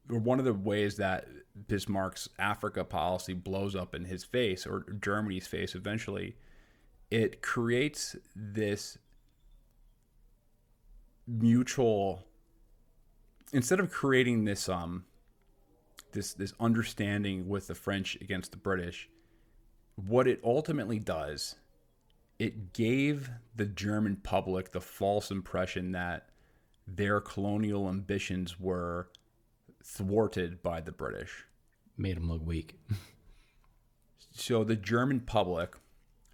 or 0.10 0.18
one 0.18 0.40
of 0.40 0.46
the 0.46 0.54
ways 0.54 0.98
that 0.98 1.28
Bismarck's 1.68 2.28
Africa 2.40 2.84
policy 2.84 3.34
blows 3.34 3.76
up 3.76 3.94
in 3.94 4.06
his 4.06 4.24
face 4.24 4.66
or 4.66 4.86
Germany's 5.00 5.48
face 5.48 5.76
eventually, 5.76 6.36
it 7.12 7.42
creates 7.42 8.16
this 8.36 8.98
mutual 11.28 12.26
instead 13.54 13.80
of 13.80 13.92
creating 13.92 14.46
this 14.46 14.68
um 14.68 15.06
this 16.14 16.34
this 16.34 16.54
understanding 16.60 17.48
with 17.48 17.68
the 17.68 17.76
French 17.76 18.16
against 18.22 18.52
the 18.52 18.58
British, 18.58 19.08
what 19.96 20.28
it 20.28 20.40
ultimately 20.44 20.98
does 20.98 21.56
it 22.44 22.74
gave 22.74 23.30
the 23.56 23.66
German 23.66 24.18
public 24.18 24.74
the 24.74 24.82
false 24.82 25.32
impression 25.32 25.94
that 25.94 26.28
their 26.86 27.22
colonial 27.22 27.88
ambitions 27.88 28.60
were 28.60 29.08
thwarted 29.82 30.62
by 30.62 30.82
the 30.82 30.92
British. 30.92 31.46
made 31.98 32.18
them 32.18 32.30
look 32.30 32.46
weak 32.46 32.78
So 34.32 34.66
the 34.66 34.76
German 34.76 35.22
public 35.22 35.76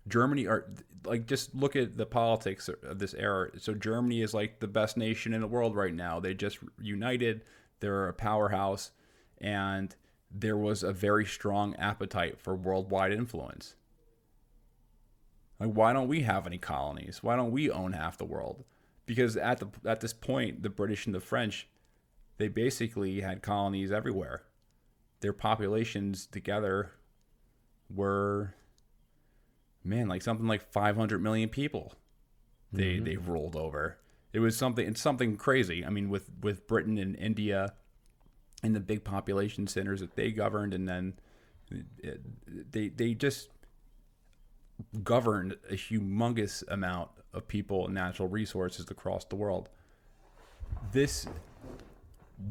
Germany 0.07 0.47
are 0.47 0.65
like 1.05 1.27
just 1.27 1.53
look 1.53 1.75
at 1.75 1.95
the 1.95 2.07
politics 2.07 2.67
of 2.67 2.97
this 2.97 3.13
era. 3.13 3.51
So 3.59 3.75
Germany 3.75 4.23
is 4.23 4.33
like 4.33 4.59
the 4.59 4.67
best 4.67 4.97
nation 4.97 5.35
in 5.35 5.41
the 5.41 5.47
world 5.47 5.75
right 5.75 5.93
now. 5.93 6.19
They 6.19 6.33
just 6.33 6.57
united. 6.81 7.43
They're 7.81 8.07
a 8.07 8.13
powerhouse, 8.13 8.91
and 9.37 9.95
there 10.31 10.57
was 10.57 10.81
a 10.81 10.91
very 10.91 11.25
strong 11.25 11.75
appetite 11.75 12.39
for 12.39 12.55
worldwide 12.55 13.13
influence. 13.13 13.75
Like, 15.59 15.71
why 15.71 15.93
don't 15.93 16.07
we 16.07 16.21
have 16.21 16.47
any 16.47 16.57
colonies? 16.57 17.19
Why 17.21 17.35
don't 17.35 17.51
we 17.51 17.69
own 17.69 17.93
half 17.93 18.17
the 18.17 18.25
world? 18.25 18.63
Because 19.05 19.35
at 19.35 19.59
the 19.59 19.67
at 19.85 20.01
this 20.01 20.13
point, 20.13 20.63
the 20.63 20.69
British 20.69 21.05
and 21.05 21.15
the 21.15 21.19
French, 21.19 21.67
they 22.37 22.47
basically 22.47 23.21
had 23.21 23.41
colonies 23.41 23.91
everywhere. 23.91 24.43
Their 25.21 25.33
populations 25.33 26.27
together 26.27 26.91
were 27.93 28.53
man, 29.83 30.07
like 30.07 30.21
something 30.21 30.47
like 30.47 30.71
500 30.71 31.21
million 31.21 31.49
people. 31.49 31.93
They 32.71 32.95
mm-hmm. 32.95 33.05
they 33.05 33.17
rolled 33.17 33.55
over. 33.55 33.97
It 34.31 34.39
was 34.39 34.55
something. 34.55 34.87
It's 34.87 35.01
something 35.01 35.37
crazy. 35.37 35.83
I 35.83 35.89
mean, 35.89 36.09
with 36.09 36.29
with 36.41 36.67
Britain 36.67 36.97
and 36.97 37.15
India, 37.15 37.73
and 38.61 38.75
the 38.75 38.79
big 38.79 39.03
population 39.03 39.67
centers 39.67 40.01
that 40.01 40.15
they 40.15 40.31
governed, 40.31 40.73
and 40.73 40.87
then 40.87 41.13
it, 41.97 42.21
they 42.71 42.89
they 42.89 43.15
just 43.15 43.49
governed 45.03 45.57
a 45.69 45.73
humongous 45.73 46.63
amount 46.67 47.09
of 47.33 47.47
people 47.47 47.85
and 47.85 47.93
natural 47.93 48.27
resources 48.27 48.89
across 48.89 49.25
the 49.25 49.35
world. 49.35 49.69
This 50.91 51.27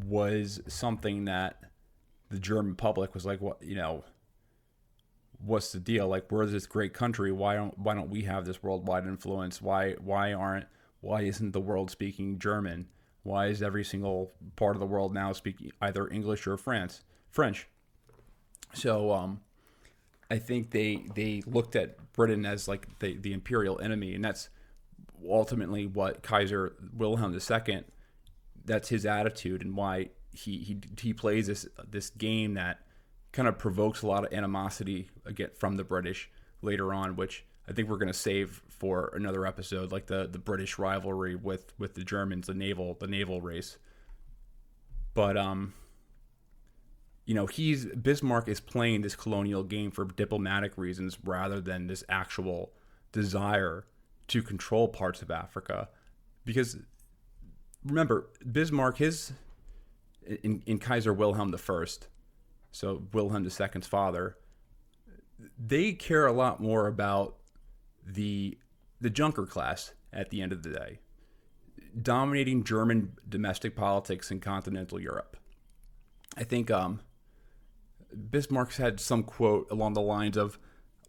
was 0.05 0.61
something 0.67 1.25
that 1.25 1.63
the 2.31 2.39
German 2.39 2.75
public 2.75 3.15
was 3.15 3.25
like, 3.25 3.41
what 3.41 3.63
you 3.63 3.77
know, 3.77 4.05
what's 5.45 5.73
the 5.73 5.81
deal? 5.81 6.09
Like, 6.09 6.31
we're 6.31 6.47
this 6.47 6.67
great 6.67 6.93
country. 6.93 7.33
Why 7.33 7.57
don't 7.57 7.79
why 7.79 7.95
don't 7.95 8.11
we 8.11 8.23
have 8.23 8.45
this 8.45 8.63
worldwide 8.63 9.07
influence? 9.07 9.63
Why 9.63 9.93
why 9.95 10.33
aren't 10.33 10.67
why 11.01 11.23
isn't 11.23 11.53
the 11.53 11.61
world 11.61 11.91
speaking 11.91 12.39
German? 12.39 12.89
Why 13.23 13.47
is 13.47 13.63
every 13.63 13.85
single 13.85 14.33
part 14.57 14.77
of 14.77 14.81
the 14.81 14.87
world 14.87 15.13
now 15.13 15.33
speaking 15.33 15.71
either 15.81 16.09
English 16.09 16.47
or 16.47 16.57
France 16.57 17.03
French? 17.31 17.69
So 18.75 19.13
um, 19.13 19.41
I 20.31 20.39
think 20.39 20.71
they 20.71 21.05
they 21.15 21.43
looked 21.47 21.77
at 21.77 22.13
Britain 22.13 22.45
as 22.45 22.69
like 22.69 22.99
the 22.99 23.17
the 23.17 23.33
imperial 23.33 23.81
enemy, 23.81 24.15
and 24.15 24.25
that's 24.25 24.49
ultimately 25.29 25.87
what 25.87 26.23
Kaiser 26.23 26.75
Wilhelm 26.97 27.35
II. 27.35 27.85
That's 28.65 28.89
his 28.89 29.07
attitude 29.07 29.63
and 29.63 29.75
why 29.75 30.11
he 30.33 30.59
he 30.59 30.79
he 31.01 31.15
plays 31.15 31.47
this 31.47 31.67
this 31.89 32.11
game 32.11 32.55
that 32.55 32.81
kind 33.33 33.49
of 33.49 33.59
provokes 33.59 34.03
a 34.03 34.07
lot 34.07 34.25
of 34.25 34.33
animosity 34.33 35.11
again 35.25 35.51
from 35.57 35.77
the 35.77 35.85
British 35.85 36.31
later 36.63 36.93
on, 36.93 37.17
which 37.17 37.45
I 37.69 37.73
think 37.73 37.89
we're 37.89 37.99
going 37.99 38.09
to 38.09 38.15
save 38.15 38.63
for 38.69 39.13
another 39.15 39.47
episode, 39.47 39.93
like 39.93 40.07
the 40.07 40.27
the 40.27 40.39
British 40.39 40.79
rivalry 40.79 41.35
with 41.35 41.73
with 41.79 41.95
the 41.95 42.05
Germans, 42.05 42.47
the 42.47 42.55
naval 42.55 42.97
the 43.01 43.07
naval 43.07 43.41
race. 43.41 43.79
But 45.15 45.37
um, 45.37 45.75
you 47.29 47.35
know, 47.35 47.45
he's 47.45 47.85
Bismarck 47.85 48.49
is 48.49 48.59
playing 48.59 49.03
this 49.03 49.15
colonial 49.15 49.63
game 49.63 49.91
for 49.91 50.07
diplomatic 50.07 50.79
reasons 50.79 51.19
rather 51.23 51.61
than 51.61 51.87
this 51.87 52.03
actual 52.09 52.73
desire 53.13 53.85
to 54.29 54.41
control 54.41 54.89
parts 54.89 55.21
of 55.21 55.31
Africa, 55.31 55.91
because 56.47 56.79
remember 57.85 58.31
Bismarck 58.51 58.97
his 58.97 59.35
in, 60.43 60.63
in 60.65 60.79
Kaiser 60.79 61.13
Wilhelm 61.13 61.55
First 61.59 62.09
so 62.73 63.03
Wilhelm 63.13 63.45
II's 63.45 63.87
father, 63.87 64.39
they 65.59 65.93
care 65.93 66.27
a 66.27 66.33
lot 66.33 66.63
more 66.63 66.87
about 66.87 67.37
the 68.07 68.57
the 69.03 69.11
junker 69.11 69.45
class 69.45 69.93
at 70.15 70.31
the 70.31 70.41
end 70.41 70.53
of 70.55 70.63
the 70.63 70.71
day, 70.71 71.01
dominating 72.01 72.65
German 72.65 73.19
domestic 73.29 73.77
politics 73.77 74.31
in 74.31 74.41
continental 74.41 74.99
Europe. 74.99 75.37
I 76.35 76.45
think 76.45 76.71
um, 76.71 77.01
Bismarck's 78.15 78.77
had 78.77 79.01
some 79.01 79.23
quote 79.23 79.71
along 79.71 79.95
the 79.95 80.01
lines 80.01 80.37
of, 80.37 80.59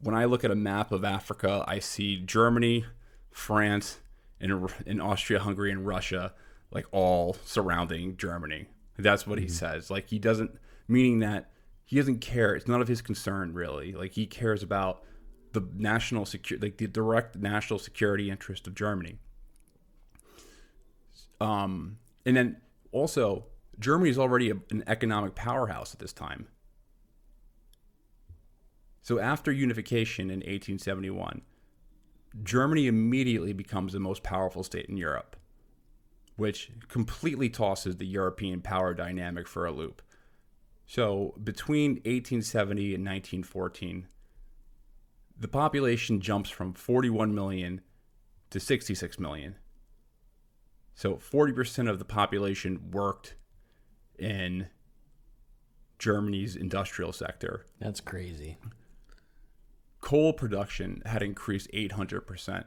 "When 0.02 0.16
I 0.16 0.26
look 0.26 0.44
at 0.44 0.52
a 0.52 0.56
map 0.56 0.92
of 0.92 1.04
Africa, 1.04 1.64
I 1.68 1.80
see 1.80 2.18
Germany, 2.18 2.86
France, 3.32 4.00
and, 4.40 4.70
and 4.86 5.02
Austria, 5.02 5.40
Hungary, 5.40 5.72
and 5.72 5.86
Russia, 5.86 6.34
like 6.72 6.86
all 6.92 7.38
surrounding 7.46 8.18
Germany." 8.18 8.68
That's 8.98 9.26
what 9.26 9.38
mm-hmm. 9.38 9.48
he 9.48 9.50
says. 9.50 9.90
Like 9.90 10.10
he 10.10 10.20
doesn't 10.20 10.52
meaning 10.88 11.20
that 11.20 11.52
he 11.86 11.96
doesn't 11.96 12.20
care. 12.20 12.56
It's 12.56 12.68
none 12.68 12.82
of 12.82 12.88
his 12.88 13.02
concern 13.02 13.54
really. 13.54 13.94
Like 13.94 14.12
he 14.12 14.26
cares 14.26 14.62
about 14.62 15.04
the 15.54 15.68
national 15.76 16.26
security, 16.26 16.68
like 16.68 16.78
the 16.78 16.88
direct 16.88 17.38
national 17.38 17.80
security 17.80 18.30
interest 18.30 18.68
of 18.68 18.76
Germany. 18.76 19.20
Um, 21.40 21.98
and 22.26 22.36
then 22.36 22.58
also 22.92 23.46
Germany 23.80 24.10
is 24.10 24.20
already 24.20 24.50
a, 24.52 24.56
an 24.70 24.84
economic 24.88 25.36
powerhouse 25.36 25.94
at 25.94 26.00
this 26.00 26.14
time. 26.14 26.48
So 29.02 29.20
after 29.20 29.52
unification 29.52 30.30
in 30.30 30.40
1871, 30.40 31.42
Germany 32.44 32.88
immediately 32.88 33.54
becomes 33.54 33.94
the 33.94 34.00
most 34.00 34.24
powerful 34.24 34.64
state 34.64 34.86
in 34.86 34.98
Europe, 34.98 35.36
which 36.36 36.72
completely 36.88 37.50
tosses 37.50 37.98
the 37.98 38.06
European 38.06 38.62
power 38.62 38.94
dynamic 38.94 39.48
for 39.48 39.66
a 39.66 39.72
loop. 39.72 40.02
So 40.86 41.36
between 41.44 41.92
1870 42.06 42.96
and 42.96 43.06
1914, 43.06 44.08
the 45.40 45.48
population 45.48 46.20
jumps 46.20 46.50
from 46.50 46.74
41 46.74 47.34
million 47.34 47.82
to 48.50 48.60
66 48.60 49.20
million. 49.20 49.56
So 50.96 51.16
40% 51.16 51.90
of 51.90 51.98
the 52.00 52.06
population 52.06 52.92
worked 52.92 53.36
in 54.18 54.68
Germany's 55.98 56.56
industrial 56.56 57.14
sector. 57.14 57.66
That's 57.80 58.02
crazy. 58.02 58.58
Coal 60.02 60.34
production 60.34 61.02
had 61.06 61.22
increased 61.22 61.70
800%. 61.74 62.66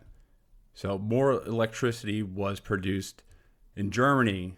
So 0.74 0.98
more 0.98 1.42
electricity 1.44 2.22
was 2.22 2.60
produced 2.60 3.22
in 3.76 3.90
Germany 3.90 4.56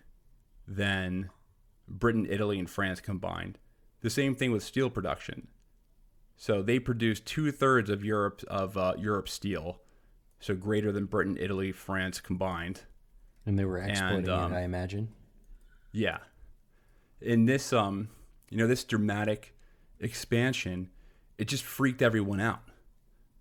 than 0.66 1.30
Britain, 1.88 2.26
Italy, 2.28 2.58
and 2.58 2.68
France 2.68 3.00
combined. 3.00 3.58
The 4.00 4.10
same 4.10 4.34
thing 4.34 4.52
with 4.52 4.62
steel 4.62 4.90
production. 4.90 5.48
So 6.36 6.62
they 6.62 6.78
produced 6.78 7.26
two 7.26 7.52
thirds 7.52 7.90
of 7.90 8.04
Europe 8.04 8.42
of 8.48 8.76
uh, 8.76 8.94
Europe's 8.98 9.32
steel, 9.32 9.80
so 10.40 10.54
greater 10.54 10.92
than 10.92 11.06
Britain, 11.06 11.36
Italy, 11.38 11.72
France 11.72 12.20
combined. 12.20 12.82
And 13.46 13.58
they 13.58 13.64
were 13.64 13.78
exporting 13.78 14.18
and, 14.18 14.28
um, 14.28 14.52
it, 14.52 14.56
I 14.56 14.62
imagine. 14.62 15.10
Yeah, 15.92 16.18
in 17.20 17.46
this, 17.46 17.72
um, 17.72 18.08
you 18.50 18.58
know, 18.58 18.66
this 18.66 18.84
dramatic 18.84 19.54
expansion, 20.00 20.90
it 21.38 21.46
just 21.46 21.64
freaked 21.64 22.02
everyone 22.02 22.40
out, 22.40 22.62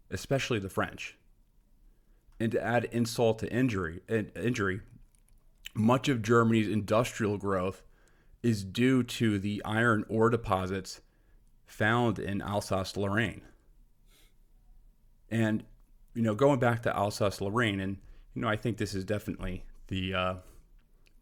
especially 0.09 0.59
the 0.59 0.69
French. 0.69 1.17
And 2.39 2.51
to 2.51 2.63
add 2.63 2.85
insult 2.85 3.39
to 3.39 3.51
injury, 3.51 4.01
injury, 4.09 4.81
much 5.73 6.09
of 6.09 6.21
Germany's 6.21 6.67
industrial 6.67 7.37
growth 7.37 7.83
is 8.41 8.63
due 8.63 9.03
to 9.03 9.39
the 9.39 9.61
iron 9.63 10.05
ore 10.09 10.29
deposits 10.29 11.01
found 11.65 12.19
in 12.19 12.41
Alsace 12.41 12.97
Lorraine. 12.97 13.41
And, 15.29 15.63
you 16.13 16.21
know, 16.21 16.35
going 16.35 16.59
back 16.59 16.83
to 16.83 16.95
Alsace 16.95 17.41
Lorraine, 17.41 17.79
and, 17.79 17.97
you 18.33 18.41
know, 18.41 18.47
I 18.47 18.55
think 18.55 18.77
this 18.77 18.93
is 18.93 19.05
definitely 19.05 19.63
the 19.87 20.13
uh, 20.13 20.33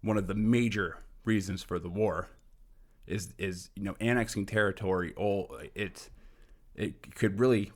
one 0.02 0.18
of 0.18 0.28
the 0.28 0.36
major 0.36 0.98
reasons 1.24 1.62
for 1.64 1.80
the 1.80 1.90
war 1.90 2.28
is, 3.08 3.34
is 3.38 3.70
you 3.76 3.84
know, 3.84 3.96
annexing 4.00 4.46
territory. 4.48 5.14
All 5.16 5.56
it, 5.76 6.10
it 6.76 7.16
could 7.16 7.40
really 7.40 7.72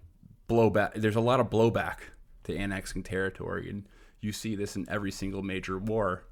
blow 0.48 0.70
back. 0.70 0.94
There's 0.96 1.16
a 1.16 1.22
lot 1.22 1.40
of 1.40 1.50
blowback 1.50 1.98
to 2.44 2.56
annexing 2.56 3.04
territory. 3.04 3.70
And 3.70 3.86
you 4.22 4.32
see 4.32 4.56
this 4.56 4.76
in 4.76 4.86
every 4.90 5.12
single 5.12 5.42
major 5.42 5.78
war 5.78 6.26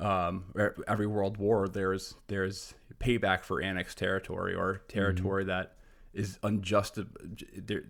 um, 0.00 0.44
every 0.88 1.06
world 1.06 1.36
war 1.36 1.68
there's 1.68 2.14
there's 2.28 2.74
payback 2.98 3.44
for 3.44 3.60
annexed 3.60 3.98
territory 3.98 4.54
or 4.54 4.82
territory 4.88 5.42
mm-hmm. 5.42 5.50
that 5.50 5.76
is 6.14 6.38
unjust 6.42 6.94
that 6.96 7.06
you 7.66 7.82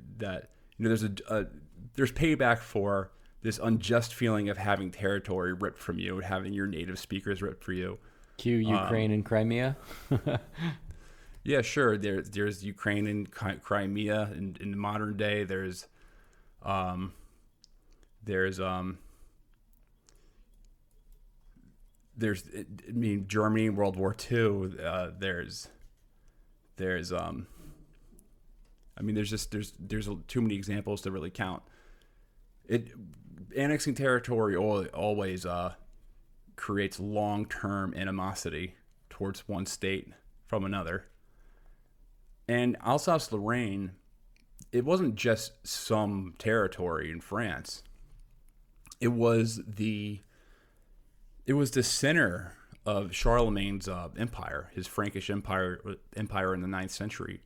know 0.78 0.88
there's 0.88 1.04
a, 1.04 1.12
a, 1.28 1.46
there's 1.94 2.12
payback 2.12 2.58
for 2.58 3.12
this 3.42 3.58
unjust 3.62 4.12
feeling 4.12 4.48
of 4.48 4.58
having 4.58 4.90
territory 4.90 5.52
ripped 5.52 5.78
from 5.78 5.98
you 5.98 6.16
and 6.16 6.24
having 6.24 6.52
your 6.52 6.66
native 6.66 6.98
speakers 6.98 7.42
ripped 7.42 7.62
for 7.62 7.72
you 7.72 7.98
cue 8.36 8.56
ukraine 8.56 9.10
um, 9.10 9.14
and 9.14 9.24
crimea 9.24 9.76
yeah 11.44 11.62
sure 11.62 11.96
there, 11.96 12.22
there's 12.22 12.64
ukraine 12.64 13.06
and 13.06 13.30
crimea 13.30 14.30
in, 14.36 14.56
in 14.60 14.76
modern 14.78 15.16
day 15.16 15.44
there's 15.44 15.86
um 16.62 17.12
there's 18.24 18.60
um 18.60 18.98
there's 22.16 22.44
I 22.54 22.92
mean 22.92 23.26
Germany 23.26 23.70
World 23.70 23.96
War 23.96 24.14
II 24.30 24.72
uh, 24.84 25.10
there's 25.18 25.68
there's 26.76 27.12
um 27.12 27.46
I 29.00 29.02
mean, 29.02 29.14
there's 29.14 29.30
just 29.30 29.50
there's 29.50 29.72
there's 29.78 30.08
too 30.28 30.42
many 30.42 30.54
examples 30.54 31.00
to 31.02 31.10
really 31.10 31.30
count. 31.30 31.62
It 32.68 32.88
annexing 33.56 33.94
territory 33.94 34.54
always 34.56 35.46
uh, 35.46 35.72
creates 36.56 37.00
long 37.00 37.46
term 37.46 37.94
animosity 37.94 38.74
towards 39.08 39.48
one 39.48 39.64
state 39.64 40.12
from 40.46 40.64
another. 40.64 41.06
And 42.50 42.76
Alsace 42.84 43.30
Lorraine, 43.30 43.92
it 44.72 44.84
wasn't 44.84 45.14
just 45.14 45.64
some 45.64 46.34
territory 46.36 47.12
in 47.12 47.20
France. 47.20 47.84
It 49.00 49.12
was 49.12 49.60
the 49.68 50.22
it 51.46 51.52
was 51.52 51.70
the 51.70 51.84
center 51.84 52.54
of 52.84 53.14
Charlemagne's 53.14 53.86
uh, 53.86 54.08
empire, 54.18 54.72
his 54.74 54.88
Frankish 54.88 55.30
empire 55.30 55.80
empire 56.16 56.52
in 56.52 56.60
the 56.60 56.66
9th 56.66 56.90
century. 56.90 57.40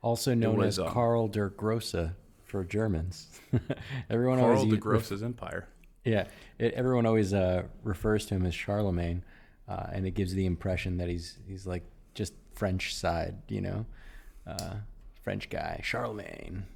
Also 0.00 0.32
known 0.32 0.56
was, 0.56 0.78
as 0.78 0.86
um, 0.86 0.90
Karl 0.90 1.28
der 1.28 1.50
Grosse 1.50 2.12
for 2.46 2.64
Germans. 2.64 3.28
everyone 4.08 4.38
Karl 4.38 4.56
always 4.56 4.72
der 4.72 4.80
Grosse's 4.80 5.22
empire. 5.22 5.68
Yeah, 6.02 6.28
it, 6.58 6.72
everyone 6.72 7.04
always 7.04 7.34
uh, 7.34 7.64
refers 7.82 8.24
to 8.26 8.36
him 8.36 8.46
as 8.46 8.54
Charlemagne, 8.54 9.22
uh, 9.68 9.88
and 9.92 10.06
it 10.06 10.12
gives 10.12 10.32
the 10.32 10.46
impression 10.46 10.96
that 10.96 11.10
he's 11.10 11.36
he's 11.46 11.66
like 11.66 11.84
just 12.14 12.32
French 12.54 12.94
side, 12.94 13.34
you 13.48 13.60
know, 13.60 13.84
uh, 14.46 14.74
French 15.22 15.50
guy, 15.50 15.80
Charlemagne. 15.82 16.66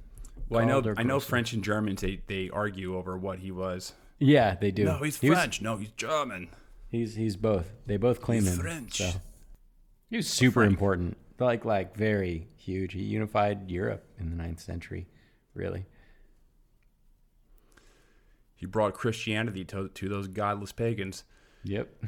Well, 0.49 0.61
I 0.61 0.65
know 0.65 0.93
I 0.97 1.03
know 1.03 1.19
French 1.19 1.53
and 1.53 1.63
Germans 1.63 2.01
they 2.01 2.21
they 2.27 2.49
argue 2.49 2.97
over 2.97 3.17
what 3.17 3.39
he 3.39 3.51
was. 3.51 3.93
Yeah, 4.19 4.55
they 4.55 4.71
do. 4.71 4.85
No, 4.85 4.97
he's 4.97 5.19
he 5.19 5.29
French. 5.29 5.59
Was, 5.59 5.63
no, 5.63 5.77
he's 5.77 5.91
German. 5.91 6.49
He's 6.89 7.15
he's 7.15 7.37
both. 7.37 7.71
They 7.85 7.97
both 7.97 8.21
claim 8.21 8.43
he's 8.43 8.53
him. 8.53 8.59
French. 8.59 8.97
So. 8.97 9.11
He 10.09 10.17
was 10.17 10.27
super 10.27 10.63
important, 10.63 11.17
like 11.39 11.63
like 11.63 11.95
very 11.95 12.47
huge. 12.57 12.93
He 12.93 13.01
unified 13.01 13.71
Europe 13.71 14.05
in 14.19 14.29
the 14.29 14.35
ninth 14.35 14.59
century, 14.59 15.07
really 15.53 15.85
he 18.61 18.67
brought 18.67 18.93
Christianity 18.93 19.65
to, 19.65 19.87
to 19.87 20.07
those 20.07 20.27
godless 20.27 20.71
pagans. 20.71 21.23
Yep. 21.63 22.05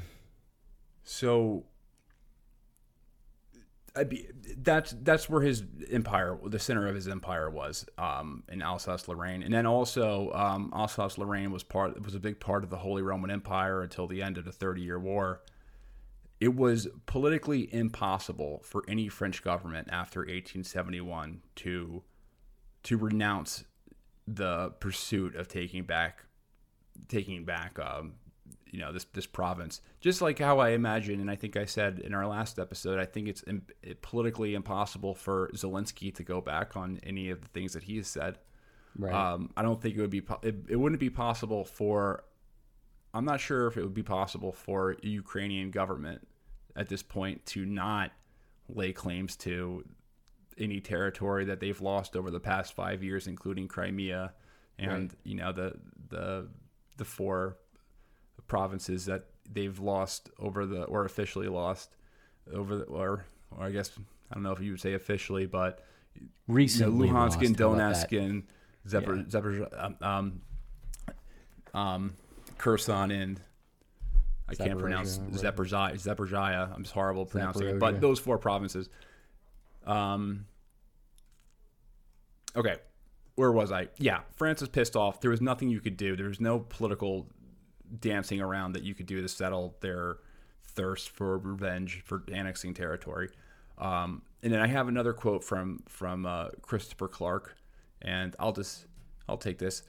So 1.04 1.64
I'd 3.96 4.10
be, 4.10 4.28
that's 4.58 4.96
that's 5.04 5.30
where 5.30 5.42
his 5.42 5.64
empire, 5.92 6.40
the 6.44 6.58
center 6.58 6.88
of 6.88 6.96
his 6.96 7.08
empire, 7.08 7.50
was 7.50 7.86
um, 7.98 8.44
in 8.50 8.62
Alsace-Lorraine, 8.62 9.44
and 9.44 9.54
then 9.54 9.68
also 9.68 10.32
um, 10.34 10.72
Alsace-Lorraine 10.74 11.52
was 11.52 11.64
part 11.64 12.04
was 12.04 12.16
a 12.16 12.20
big 12.20 12.40
part 12.40 12.64
of 12.64 12.72
the 12.72 12.78
Holy 12.78 13.04
Roman 13.04 13.30
Empire 13.30 13.84
until 13.84 14.08
the 14.08 14.24
end 14.24 14.40
of 14.40 14.46
the 14.46 14.52
Thirty 14.52 14.82
Year 14.82 15.00
War. 15.00 15.42
It 16.40 16.56
was 16.56 16.88
politically 17.06 17.74
impossible 17.74 18.62
for 18.66 18.84
any 18.88 19.08
French 19.10 19.44
government 19.44 19.90
after 19.92 20.22
1871 20.22 21.42
to 21.58 22.04
to 22.84 22.98
renounce 22.98 23.64
the 24.28 24.72
pursuit 24.80 25.36
of 25.36 25.48
taking 25.48 25.84
back 25.84 26.26
taking 27.08 27.46
back, 27.46 27.78
um, 27.80 28.14
you 28.74 28.80
know, 28.80 28.92
this 28.92 29.06
this 29.14 29.28
province. 29.28 29.82
Just 30.02 30.20
like 30.20 30.40
how 30.40 30.58
I 30.58 30.72
imagine, 30.72 31.22
and 31.22 31.30
I 31.30 31.36
think 31.36 31.56
I 31.56 31.66
said 31.66 32.00
in 32.00 32.12
our 32.12 32.26
last 32.26 32.58
episode, 32.58 33.00
I 33.00 33.06
think 33.06 33.28
it's 33.28 33.44
Im- 33.48 33.68
politically 34.02 34.56
impossible 34.56 35.14
for 35.14 35.52
Zelensky 35.54 36.14
to 36.16 36.24
go 36.24 36.42
back 36.42 36.76
on 36.76 37.00
any 37.04 37.30
of 37.30 37.40
the 37.40 37.48
things 37.50 37.74
that 37.74 37.84
he 37.84 37.98
has 37.98 38.08
said. 38.08 38.40
Right. 38.98 39.14
Um, 39.14 39.52
I 39.56 39.62
don't 39.62 39.80
think 39.80 39.96
it 39.96 40.02
would 40.02 40.10
be. 40.10 40.22
Po- 40.22 40.40
it, 40.42 40.56
it 40.70 40.76
wouldn't 40.76 41.00
be 41.00 41.12
possible 41.12 41.64
for. 41.64 42.24
I'm 43.14 43.26
not 43.26 43.40
sure 43.40 43.68
if 43.68 43.78
it 43.78 43.84
would 43.84 43.94
be 43.94 44.02
possible 44.02 44.52
for 44.52 44.98
Ukrainian 45.04 45.70
government 45.70 46.28
at 46.76 46.90
this 46.90 47.04
point 47.04 47.46
to 47.46 47.68
not 47.68 48.12
lay 48.68 48.92
claims 48.92 49.36
to 49.36 49.86
any 50.58 50.80
territory 50.80 51.46
that 51.46 51.60
they've 51.60 51.80
lost 51.80 52.16
over 52.16 52.32
the 52.32 52.40
past 52.40 52.74
five 52.74 53.04
years, 53.04 53.28
including 53.28 53.68
Crimea, 53.68 54.34
and 54.80 55.12
right. 55.12 55.20
you 55.24 55.36
know 55.36 55.52
the 55.52 55.76
the 56.10 56.48
the 56.98 57.06
four 57.06 57.58
provinces 58.48 59.06
that 59.06 59.26
they've 59.52 59.80
lost 59.80 60.30
over 60.40 60.66
the 60.66 60.84
or 60.84 61.06
officially 61.06 61.48
lost 61.48 61.96
over 62.54 62.78
the 62.78 62.84
or 62.86 63.26
or 63.52 63.66
I 63.66 63.72
guess 63.72 63.92
I 64.32 64.36
don't 64.36 64.44
know 64.44 64.52
if 64.52 64.62
you 64.62 64.72
would 64.72 64.82
say 64.82 64.94
officially, 64.94 65.46
but 65.46 65.84
recently 66.48 67.08
you 67.08 67.14
know, 67.14 67.20
Luhansk 67.20 67.46
and 67.46 67.58
Donetsk 67.58 68.18
and 68.18 68.44
Zephyr, 68.88 69.68
yeah. 69.72 69.78
um, 69.78 69.98
um, 70.02 70.42
um, 71.74 72.14
Kherson 72.58 73.12
and 73.12 73.40
I 74.50 74.56
can't 74.56 74.80
pronounce 74.80 75.18
Zaporizhia. 75.18 75.94
Zaporizhia. 75.94 76.74
I'm 76.74 76.84
just 76.84 76.94
horrible 76.94 77.26
pronouncing 77.26 77.68
it, 77.68 77.80
but 77.80 78.02
those 78.02 78.20
four 78.20 78.38
provinces. 78.38 78.90
Um. 79.86 80.46
Okay, 82.56 82.78
where 83.36 83.52
was 83.52 83.72
I? 83.72 83.88
Yeah, 83.98 84.22
France 84.36 84.62
was 84.62 84.70
pissed 84.70 84.96
off. 84.96 85.22
There 85.22 85.32
was 85.32 85.42
nothing 85.42 85.70
you 85.70 85.80
could 85.80 85.98
do. 85.98 86.16
There 86.16 86.28
was 86.28 86.40
no 86.40 86.60
political 86.60 87.28
dancing 88.00 88.42
around 88.42 88.74
that 88.74 88.84
you 88.84 88.94
could 88.94 89.06
do 89.06 89.22
to 89.22 89.28
settle 89.28 89.76
their 89.82 90.18
thirst 90.64 91.10
for 91.10 91.38
revenge 91.38 92.02
for 92.06 92.24
annexing 92.32 92.74
territory. 92.74 93.30
Um, 93.78 94.22
and 94.42 94.52
then 94.52 94.60
I 94.60 94.68
have 94.68 94.88
another 94.88 95.14
quote 95.14 95.44
from 95.44 95.84
from 95.88 96.26
uh, 96.26 96.50
Christopher 96.62 97.08
Clark, 97.08 97.56
and 98.02 98.36
I'll 98.40 98.54
just 98.54 98.86
I'll 99.28 99.38
take 99.38 99.60
this. 99.60 99.84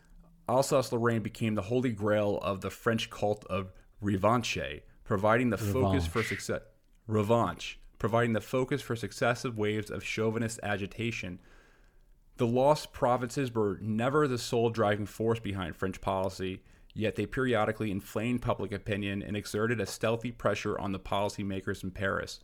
Alsace-Lorraine 0.47 1.23
became 1.23 1.55
the 1.55 1.63
holy 1.63 1.91
grail 1.91 2.39
of 2.43 2.61
the 2.61 2.71
French 2.71 3.09
cult 3.09 3.47
of 3.47 3.73
revanche, 4.03 4.83
providing 5.03 5.49
the 5.51 5.57
focus 5.57 6.07
for 6.07 6.23
success. 6.23 6.61
Revanche, 7.07 7.79
providing 7.99 8.35
the 8.35 8.41
focus 8.41 8.83
for 8.83 8.95
successive 8.95 9.57
waves 9.57 9.91
of 9.91 10.05
chauvinist 10.05 10.61
agitation 10.63 11.39
the 12.37 12.47
lost 12.47 12.93
provinces 12.93 13.55
were 13.55 13.79
never 13.81 14.27
the 14.27 14.39
sole 14.39 14.71
driving 14.71 15.07
force 15.07 15.39
behind 15.39 15.77
French 15.77 16.01
policy, 16.01 16.63
yet 16.95 17.17
they 17.17 17.27
periodically 17.27 17.91
inflamed 17.91 18.41
public 18.41 18.73
opinion 18.73 19.23
and 19.23 19.37
exerted 19.37 19.81
a 19.81 19.87
stealthy 19.87 20.31
pressure 20.31 20.79
on 20.79 20.93
the 20.93 20.99
policymakers 20.99 21.83
in 21.83 21.91
Paris. 21.91 22.41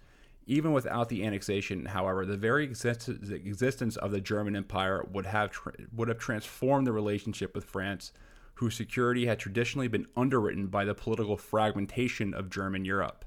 Even 0.46 0.72
without 0.72 1.08
the 1.08 1.24
annexation, 1.24 1.86
however, 1.86 2.26
the 2.26 2.36
very 2.36 2.64
existence 2.64 3.96
of 3.96 4.10
the 4.10 4.20
German 4.20 4.56
Empire 4.56 5.06
would 5.12 5.26
have 5.26 5.50
tra- 5.50 5.74
would 5.94 6.08
have 6.08 6.18
transformed 6.18 6.86
the 6.86 6.92
relationship 6.92 7.54
with 7.54 7.64
France, 7.64 8.12
whose 8.54 8.74
security 8.74 9.26
had 9.26 9.38
traditionally 9.38 9.86
been 9.86 10.06
underwritten 10.16 10.66
by 10.66 10.84
the 10.84 10.94
political 10.94 11.36
fragmentation 11.36 12.34
of 12.34 12.50
German 12.50 12.84
Europe. 12.84 13.24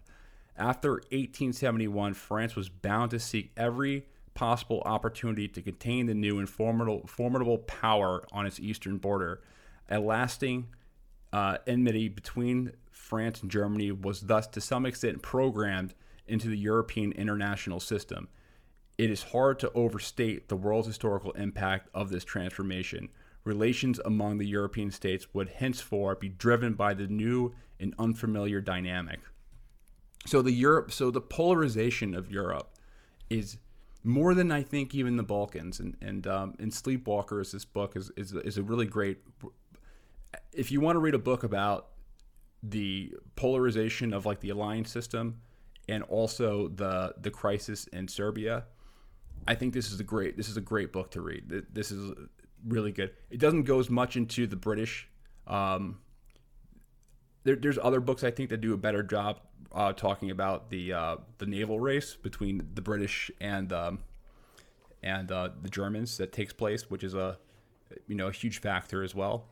After 0.58 0.92
1871, 0.92 2.14
France 2.14 2.56
was 2.56 2.68
bound 2.68 3.12
to 3.12 3.20
seek 3.20 3.52
every 3.56 4.06
possible 4.34 4.82
opportunity 4.86 5.48
to 5.48 5.62
contain 5.62 6.08
the 6.08 6.14
new 6.14 6.40
and 6.40 6.50
formidable, 6.50 7.08
formidable 7.08 7.60
power 7.60 8.24
on 8.32 8.46
its 8.46 8.60
eastern 8.60 8.98
border. 8.98 9.42
A 9.90 10.00
lasting 10.00 10.68
uh, 11.34 11.58
enmity 11.68 12.08
between 12.08 12.72
France 12.92 13.42
and 13.42 13.52
Germany 13.52 13.92
was 13.92 14.22
thus, 14.22 14.48
to 14.48 14.62
some 14.62 14.86
extent, 14.86 15.22
programmed 15.22 15.94
into 16.28 16.48
the 16.48 16.58
European 16.58 17.12
international 17.12 17.80
system. 17.82 18.30
It 18.98 19.10
is 19.10 19.24
hard 19.24 19.60
to 19.60 19.72
overstate 19.74 20.48
the 20.48 20.56
world's 20.56 20.88
historical 20.88 21.32
impact 21.32 21.90
of 21.94 22.10
this 22.10 22.24
transformation. 22.24 23.10
Relations 23.44 24.00
among 24.06 24.38
the 24.38 24.48
European 24.48 24.92
states 24.92 25.34
would 25.34 25.50
henceforth 25.50 26.20
be 26.20 26.30
driven 26.30 26.76
by 26.76 26.94
the 26.94 27.08
new 27.08 27.54
and 27.80 27.94
unfamiliar 28.00 28.62
dynamic. 28.62 29.20
So 30.26 30.42
the 30.42 30.52
Europe, 30.52 30.92
so 30.92 31.12
the 31.12 31.20
polarization 31.20 32.14
of 32.14 32.32
Europe 32.32 32.70
is 33.30 33.58
more 34.04 34.34
than 34.34 34.52
I 34.52 34.62
think 34.62 34.94
even 34.94 35.18
the 35.18 35.24
Balkans. 35.24 35.80
And 35.80 35.98
and 36.02 36.26
um, 36.28 36.56
and 36.60 36.72
Sleepwalkers, 36.72 37.52
this 37.52 37.66
book 37.66 37.98
is, 37.98 38.12
is 38.16 38.34
is 38.34 38.58
a 38.58 38.64
really 38.64 38.86
great. 38.86 39.18
If 40.52 40.72
you 40.72 40.82
want 40.82 40.96
to 40.96 41.00
read 41.00 41.14
a 41.14 41.20
book 41.20 41.44
about 41.44 41.90
the 42.62 43.14
polarization 43.36 44.14
of 44.14 44.26
like 44.26 44.40
the 44.40 44.50
alliance 44.50 44.90
system 44.92 45.42
and 45.90 46.04
also 46.04 46.70
the 46.70 47.14
the 47.20 47.32
crisis 47.32 47.88
in 47.88 48.08
Serbia, 48.08 48.66
I 49.48 49.56
think 49.56 49.74
this 49.74 49.92
is 49.92 50.00
a 50.00 50.04
great 50.04 50.38
this 50.38 50.50
is 50.50 50.58
a 50.58 50.62
great 50.62 50.92
book 50.92 51.12
to 51.12 51.22
read. 51.22 51.64
This 51.72 51.92
is 51.92 52.14
really 52.66 52.92
good. 52.92 53.12
It 53.30 53.40
doesn't 53.40 53.64
go 53.64 53.80
as 53.80 53.90
much 53.90 54.16
into 54.16 54.48
the 54.48 54.56
British. 54.56 55.10
Um, 55.48 56.00
there, 57.44 57.56
there's 57.56 57.78
other 57.82 58.00
books 58.00 58.24
I 58.24 58.32
think 58.32 58.50
that 58.50 58.62
do 58.62 58.74
a 58.74 58.78
better 58.78 59.04
job 59.04 59.42
uh, 59.74 59.94
talking 59.94 60.32
about 60.32 60.70
the 60.70 60.94
uh, 60.94 61.18
the 61.40 61.46
naval 61.46 61.80
race 61.80 62.16
between 62.16 62.66
the 62.74 62.82
British 62.82 63.32
and 63.42 63.74
um, 63.74 64.00
and 65.02 65.32
uh, 65.32 65.50
the 65.62 65.70
Germans 65.70 66.18
that 66.18 66.32
takes 66.32 66.54
place, 66.54 66.90
which 66.90 67.04
is 67.04 67.14
a 67.14 67.38
you 68.08 68.16
know 68.16 68.28
a 68.28 68.32
huge 68.32 68.62
factor 68.62 69.04
as 69.04 69.14
well. 69.14 69.46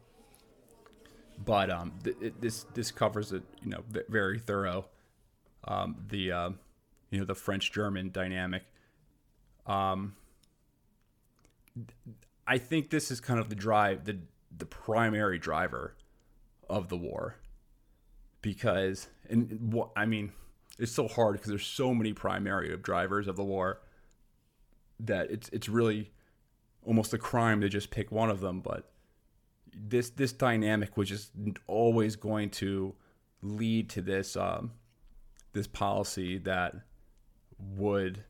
But 1.44 1.70
um, 1.70 1.94
th- 2.04 2.18
it, 2.22 2.42
this 2.42 2.66
this 2.74 2.92
covers 2.92 3.32
it 3.32 3.44
you 3.64 3.70
know 3.70 3.84
very 4.10 4.40
thorough. 4.40 4.86
Um, 5.68 5.96
the 6.10 6.32
uh, 6.32 6.50
you 7.10 7.20
know 7.20 7.26
the 7.26 7.36
French 7.36 7.72
German 7.72 8.12
dynamic. 8.12 8.64
Um, 9.66 10.16
I 12.48 12.58
think 12.58 12.90
this 12.90 13.12
is 13.12 13.20
kind 13.20 13.40
of 13.40 13.50
the 13.50 13.56
drive 13.56 14.06
the 14.06 14.20
the 14.56 14.66
primary 14.66 15.40
driver 15.40 15.96
of 16.70 16.90
the 16.90 16.98
war 16.98 17.38
because 18.42 19.08
and 19.30 19.72
what 19.74 19.90
I 19.96 20.06
mean, 20.06 20.32
it's 20.78 20.92
so 20.92 21.08
hard 21.08 21.34
because 21.34 21.50
there's 21.50 21.66
so 21.66 21.94
many 21.94 22.14
primary 22.14 22.76
drivers 22.78 23.28
of 23.28 23.36
the 23.36 23.44
war 23.44 23.82
that 25.00 25.32
it's 25.32 25.50
it's 25.50 25.70
really 25.70 26.12
almost 26.86 27.14
a 27.14 27.18
crime 27.18 27.62
to 27.62 27.70
just 27.70 27.92
pick 27.92 28.12
one 28.12 28.30
of 28.30 28.40
them, 28.40 28.60
but 28.60 28.92
this 29.74 30.10
this 30.12 30.34
dynamic 30.34 30.98
was 30.98 31.10
just 31.10 31.32
always 31.68 32.16
going 32.16 32.50
to 32.50 32.96
lead 33.42 33.90
to 33.90 34.02
this 34.02 34.36
um, 34.36 34.72
this 35.54 35.68
policy 35.68 36.38
that 36.40 36.76
would 37.58 38.24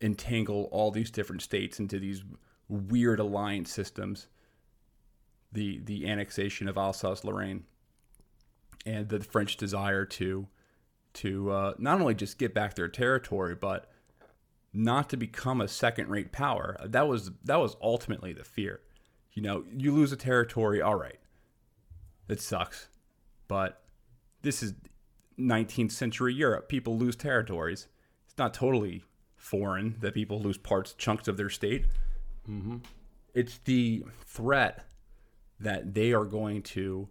entangle 0.00 0.68
all 0.72 0.90
these 0.90 1.10
different 1.10 1.42
states 1.42 1.78
into 1.78 1.98
these 1.98 2.24
weird 2.68 3.20
alliance 3.20 3.70
systems. 3.70 4.26
The 5.52 5.80
the 5.84 6.08
annexation 6.08 6.68
of 6.68 6.76
Alsace-Lorraine 6.76 7.64
and 8.84 9.08
the 9.08 9.20
French 9.20 9.56
desire 9.56 10.04
to 10.04 10.48
to 11.14 11.50
uh, 11.50 11.74
not 11.78 12.00
only 12.00 12.14
just 12.14 12.38
get 12.38 12.52
back 12.52 12.74
their 12.74 12.88
territory, 12.88 13.54
but 13.54 13.90
not 14.72 15.08
to 15.10 15.16
become 15.16 15.60
a 15.60 15.68
second-rate 15.68 16.32
power. 16.32 16.76
That 16.84 17.06
was 17.06 17.30
that 17.44 17.60
was 17.60 17.76
ultimately 17.80 18.32
the 18.32 18.44
fear. 18.44 18.80
You 19.34 19.42
know, 19.42 19.64
you 19.76 19.92
lose 19.92 20.12
a 20.12 20.16
territory, 20.16 20.80
all 20.80 20.94
right, 20.94 21.18
it 22.28 22.40
sucks, 22.40 22.88
but 23.48 23.82
this 24.42 24.62
is 24.62 24.74
19th 25.38 25.92
century 25.92 26.32
Europe. 26.32 26.68
People 26.68 26.96
lose 26.96 27.16
territories. 27.16 27.88
It's 28.26 28.38
not 28.38 28.54
totally 28.54 29.02
foreign 29.36 29.96
that 30.00 30.14
people 30.14 30.40
lose 30.40 30.56
parts, 30.56 30.94
chunks 30.94 31.28
of 31.28 31.36
their 31.36 31.50
state. 31.50 31.86
Mm-hmm. 32.48 32.78
It's 33.34 33.58
the 33.64 34.04
threat 34.24 34.86
that 35.58 35.94
they 35.94 36.12
are 36.12 36.24
going 36.24 36.62
to 36.62 37.08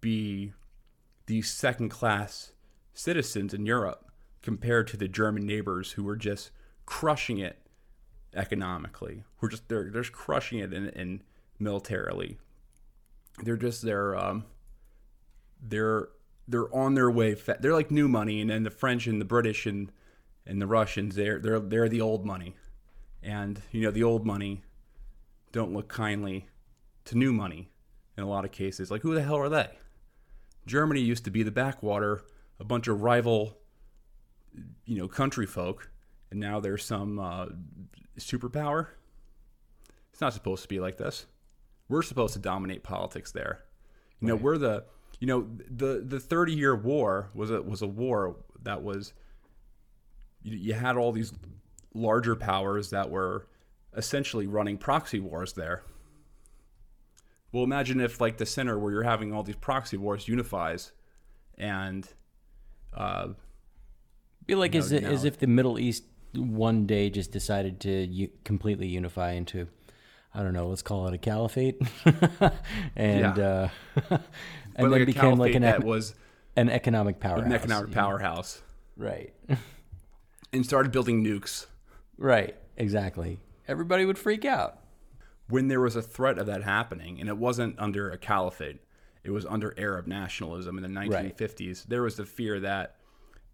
be 0.00 0.52
these 1.26 1.50
second 1.50 1.88
class 1.88 2.52
citizens 2.94 3.52
in 3.54 3.66
Europe 3.66 4.10
compared 4.42 4.86
to 4.88 4.96
the 4.96 5.08
German 5.08 5.46
neighbors 5.46 5.92
who 5.92 6.04
were 6.04 6.16
just 6.16 6.50
crushing 6.84 7.38
it 7.38 7.65
economically. 8.36 9.24
Who 9.38 9.46
are 9.46 9.50
just 9.50 9.68
they're 9.68 9.90
they're 9.90 10.02
just 10.02 10.12
crushing 10.12 10.58
it 10.58 10.72
in, 10.72 10.88
in 10.90 11.22
militarily. 11.58 12.38
They're 13.42 13.56
just 13.56 13.82
they're 13.82 14.16
um, 14.16 14.44
they're 15.60 16.08
they're 16.48 16.74
on 16.74 16.94
their 16.94 17.10
way. 17.10 17.34
Fa- 17.34 17.58
they're 17.60 17.74
like 17.74 17.90
new 17.90 18.08
money, 18.08 18.40
and 18.40 18.50
then 18.50 18.62
the 18.62 18.70
French 18.70 19.06
and 19.06 19.20
the 19.20 19.24
British 19.24 19.66
and 19.66 19.90
and 20.46 20.60
the 20.60 20.66
Russians 20.66 21.16
they're 21.16 21.38
they're 21.38 21.60
they're 21.60 21.88
the 21.88 22.00
old 22.00 22.24
money, 22.24 22.54
and 23.22 23.60
you 23.72 23.82
know 23.82 23.90
the 23.90 24.04
old 24.04 24.24
money 24.24 24.62
don't 25.52 25.72
look 25.72 25.88
kindly 25.88 26.46
to 27.06 27.16
new 27.16 27.32
money 27.32 27.70
in 28.16 28.22
a 28.22 28.28
lot 28.28 28.44
of 28.44 28.52
cases. 28.52 28.90
Like 28.90 29.02
who 29.02 29.14
the 29.14 29.22
hell 29.22 29.36
are 29.36 29.48
they? 29.48 29.70
Germany 30.66 31.00
used 31.00 31.24
to 31.24 31.30
be 31.30 31.42
the 31.42 31.50
backwater, 31.50 32.24
a 32.58 32.64
bunch 32.64 32.88
of 32.88 33.02
rival, 33.02 33.56
you 34.84 34.98
know, 34.98 35.06
country 35.06 35.46
folk, 35.46 35.90
and 36.30 36.40
now 36.40 36.58
there's 36.58 36.84
some 36.84 37.18
uh, 37.18 37.46
superpower. 38.18 38.88
It's 40.12 40.20
not 40.20 40.32
supposed 40.32 40.62
to 40.62 40.68
be 40.68 40.80
like 40.80 40.96
this. 40.96 41.26
We're 41.88 42.02
supposed 42.02 42.32
to 42.34 42.38
dominate 42.38 42.82
politics 42.82 43.32
there. 43.32 43.64
You 44.20 44.28
know, 44.28 44.34
right. 44.34 44.42
we're 44.42 44.58
the 44.58 44.84
you 45.20 45.26
know 45.26 45.48
the 45.70 46.02
the 46.04 46.20
30 46.20 46.52
year 46.52 46.74
war 46.74 47.30
was 47.34 47.50
a 47.50 47.62
was 47.62 47.82
a 47.82 47.86
war 47.86 48.36
that 48.62 48.82
was 48.82 49.12
you, 50.42 50.56
you 50.56 50.74
had 50.74 50.96
all 50.96 51.12
these 51.12 51.32
larger 51.94 52.34
powers 52.34 52.90
that 52.90 53.10
were 53.10 53.46
essentially 53.94 54.46
running 54.46 54.76
proxy 54.76 55.20
wars 55.20 55.52
there 55.54 55.82
well, 57.56 57.64
imagine 57.64 58.00
if 58.00 58.20
like 58.20 58.36
the 58.36 58.44
center 58.44 58.78
where 58.78 58.92
you're 58.92 59.02
having 59.02 59.32
all 59.32 59.42
these 59.42 59.56
proxy 59.56 59.96
wars 59.96 60.28
unifies, 60.28 60.92
and 61.56 62.06
uh, 62.94 63.28
be 64.44 64.54
like 64.54 64.74
as, 64.74 64.92
know, 64.92 64.98
as 64.98 65.24
if 65.24 65.38
the 65.38 65.46
Middle 65.46 65.78
East 65.78 66.04
one 66.36 66.86
day 66.86 67.10
just 67.10 67.32
decided 67.32 67.80
to 67.80 67.90
u- 67.90 68.30
completely 68.44 68.86
unify 68.86 69.32
into, 69.32 69.68
I 70.34 70.42
don't 70.42 70.52
know, 70.52 70.68
let's 70.68 70.82
call 70.82 71.06
it 71.08 71.14
a 71.14 71.18
caliphate, 71.18 71.80
and 72.96 73.36
yeah. 73.36 73.68
uh, 74.10 74.18
and 74.76 74.92
then 74.92 75.04
became 75.04 75.38
like 75.38 75.54
an 75.54 75.62
that 75.62 75.84
was 75.84 76.14
an 76.56 76.68
economic 76.68 77.20
powerhouse, 77.20 77.46
an 77.46 77.52
economic 77.52 77.92
powerhouse, 77.92 78.62
right? 78.96 79.32
and 80.52 80.64
started 80.64 80.92
building 80.92 81.24
nukes, 81.24 81.66
right? 82.18 82.56
Exactly. 82.76 83.38
Everybody 83.68 84.04
would 84.04 84.18
freak 84.18 84.44
out 84.44 84.78
when 85.48 85.68
there 85.68 85.80
was 85.80 85.96
a 85.96 86.02
threat 86.02 86.38
of 86.38 86.46
that 86.46 86.62
happening, 86.64 87.20
and 87.20 87.28
it 87.28 87.36
wasn't 87.36 87.78
under 87.78 88.10
a 88.10 88.18
caliphate, 88.18 88.80
it 89.24 89.30
was 89.30 89.46
under 89.46 89.74
Arab 89.76 90.06
nationalism 90.06 90.76
in 90.76 90.82
the 90.82 91.00
1950s. 91.00 91.66
Right. 91.66 91.84
There 91.88 92.02
was 92.02 92.16
the 92.16 92.26
fear 92.26 92.60
that 92.60 92.96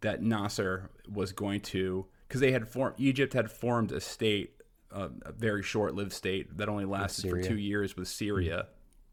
that 0.00 0.20
Nasser 0.20 0.90
was 1.10 1.32
going 1.32 1.60
to, 1.60 2.06
because 2.32 2.40
they 2.40 2.52
had 2.52 2.66
formed, 2.66 2.94
Egypt 2.96 3.34
had 3.34 3.52
formed 3.52 3.92
a 3.92 4.00
state, 4.00 4.62
uh, 4.90 5.10
a 5.26 5.32
very 5.32 5.62
short-lived 5.62 6.14
state 6.14 6.56
that 6.56 6.66
only 6.66 6.86
lasted 6.86 7.28
for 7.28 7.42
two 7.42 7.58
years 7.58 7.94
with 7.94 8.08
Syria, 8.08 8.68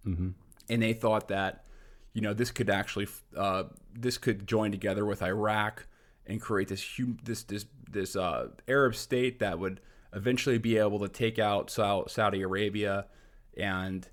mm-hmm. 0.07 0.29
and 0.69 0.81
they 0.81 0.93
thought 0.93 1.27
that, 1.27 1.65
you 2.13 2.21
know, 2.21 2.33
this 2.33 2.49
could 2.49 2.69
actually, 2.69 3.09
uh, 3.35 3.63
this 3.93 4.17
could 4.17 4.47
join 4.47 4.71
together 4.71 5.05
with 5.05 5.21
Iraq 5.21 5.85
and 6.27 6.39
create 6.39 6.69
this 6.69 6.81
this 7.21 7.43
this 7.43 7.65
this 7.91 8.15
uh, 8.15 8.47
Arab 8.69 8.95
state 8.95 9.39
that 9.39 9.59
would 9.59 9.81
eventually 10.13 10.57
be 10.57 10.77
able 10.77 10.99
to 10.99 11.09
take 11.09 11.39
out 11.39 11.69
Saudi 11.69 12.41
Arabia, 12.41 13.05
and 13.57 14.07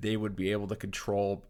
they 0.00 0.18
would 0.18 0.36
be 0.36 0.52
able 0.52 0.68
to 0.68 0.76
control, 0.76 1.46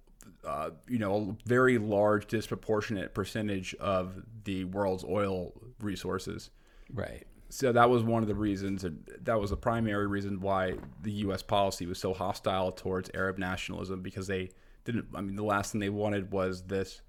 uh, 0.46 0.70
you 0.88 1.00
know, 1.00 1.36
a 1.36 1.48
very 1.48 1.76
large, 1.76 2.28
disproportionate 2.28 3.14
percentage 3.14 3.74
of 3.80 4.22
the 4.44 4.62
world's 4.62 5.02
oil 5.02 5.52
resources. 5.80 6.50
Right. 6.92 7.26
So 7.48 7.72
that 7.72 7.90
was 7.90 8.04
one 8.04 8.22
of 8.22 8.28
the 8.28 8.34
reasons, 8.34 8.84
that 9.22 9.40
was 9.40 9.50
the 9.50 9.56
primary 9.56 10.06
reason 10.06 10.40
why 10.40 10.74
the 11.02 11.10
U.S. 11.12 11.42
policy 11.42 11.84
was 11.86 11.98
so 11.98 12.14
hostile 12.14 12.70
towards 12.70 13.10
Arab 13.12 13.38
nationalism 13.38 14.02
because 14.02 14.28
they 14.28 14.50
didn't. 14.84 15.06
I 15.14 15.20
mean, 15.20 15.36
the 15.36 15.44
last 15.44 15.72
thing 15.72 15.80
they 15.80 15.88
wanted 15.88 16.32
was 16.32 16.62
this 16.62 17.02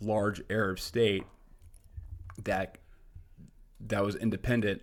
large 0.00 0.42
Arab 0.50 0.78
state 0.78 1.24
that 2.44 2.78
that 3.80 4.04
was 4.04 4.16
independent 4.16 4.82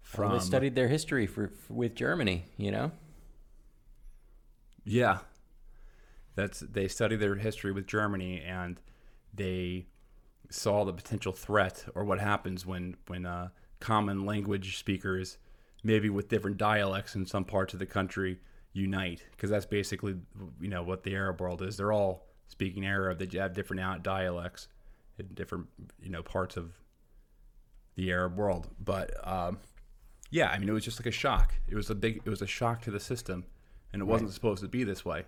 from 0.00 0.30
well, 0.30 0.38
they 0.38 0.44
studied 0.44 0.74
their 0.74 0.88
history 0.88 1.26
for, 1.26 1.48
for, 1.48 1.72
with 1.72 1.94
Germany, 1.94 2.44
you 2.56 2.70
know. 2.70 2.92
Yeah, 4.84 5.18
that's 6.34 6.60
they 6.60 6.88
studied 6.88 7.20
their 7.20 7.36
history 7.36 7.72
with 7.72 7.86
Germany, 7.86 8.42
and 8.42 8.80
they 9.32 9.86
saw 10.50 10.84
the 10.84 10.92
potential 10.92 11.32
threat 11.32 11.86
or 11.94 12.04
what 12.04 12.20
happens 12.20 12.66
when 12.66 12.96
when 13.06 13.24
uh, 13.24 13.48
common 13.84 14.24
language 14.24 14.78
speakers, 14.78 15.36
maybe 15.82 16.08
with 16.08 16.28
different 16.28 16.56
dialects 16.56 17.14
in 17.14 17.26
some 17.26 17.44
parts 17.44 17.74
of 17.74 17.78
the 17.78 17.86
country, 17.86 18.38
unite 18.72 19.22
because 19.30 19.50
that's 19.50 19.66
basically 19.66 20.16
you 20.60 20.68
know 20.68 20.82
what 20.82 21.04
the 21.04 21.14
Arab 21.14 21.40
world 21.40 21.62
is. 21.62 21.76
They're 21.76 21.92
all 21.92 22.26
speaking 22.48 22.86
Arab. 22.86 23.18
They 23.18 23.38
have 23.38 23.52
different 23.52 24.02
dialects 24.02 24.68
in 25.18 25.26
different 25.34 25.66
you 26.02 26.10
know 26.10 26.22
parts 26.22 26.56
of 26.56 26.72
the 27.94 28.10
Arab 28.10 28.36
world, 28.36 28.68
but. 28.80 29.12
Um, 29.26 29.58
yeah, 30.30 30.48
I 30.48 30.58
mean, 30.58 30.68
it 30.68 30.72
was 30.72 30.84
just 30.84 30.98
like 30.98 31.06
a 31.06 31.12
shock. 31.12 31.54
It 31.68 31.76
was 31.76 31.90
a 31.90 31.94
big, 31.94 32.16
it 32.24 32.28
was 32.28 32.42
a 32.42 32.46
shock 32.46 32.82
to 32.82 32.90
the 32.90 32.98
system, 32.98 33.44
and 33.92 34.02
it 34.02 34.04
right. 34.04 34.10
wasn't 34.10 34.32
supposed 34.32 34.62
to 34.62 34.68
be 34.68 34.82
this 34.82 35.04
way. 35.04 35.26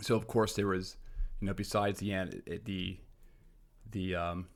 So 0.00 0.16
of 0.16 0.26
course 0.26 0.56
there 0.56 0.66
was, 0.66 0.96
you 1.38 1.46
know, 1.46 1.54
besides 1.54 2.00
the 2.00 2.42
the 2.64 2.98
the 3.92 4.16
um, 4.16 4.48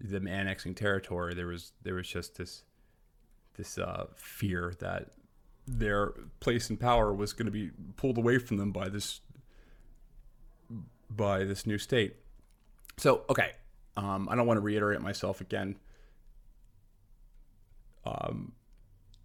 them 0.00 0.26
annexing 0.26 0.74
territory, 0.74 1.34
there 1.34 1.46
was 1.46 1.72
there 1.82 1.94
was 1.94 2.08
just 2.08 2.36
this 2.36 2.62
this 3.56 3.78
uh, 3.78 4.06
fear 4.14 4.74
that 4.80 5.10
their 5.66 6.14
place 6.40 6.70
in 6.70 6.76
power 6.76 7.12
was 7.12 7.32
going 7.32 7.46
to 7.46 7.52
be 7.52 7.70
pulled 7.96 8.16
away 8.16 8.38
from 8.38 8.56
them 8.56 8.72
by 8.72 8.88
this 8.88 9.20
by 11.10 11.44
this 11.44 11.66
new 11.66 11.78
state. 11.78 12.16
So 12.96 13.24
okay, 13.28 13.52
um, 13.96 14.28
I 14.30 14.36
don't 14.36 14.46
want 14.46 14.58
to 14.58 14.62
reiterate 14.62 15.00
myself 15.00 15.40
again. 15.40 15.76
Um, 18.04 18.52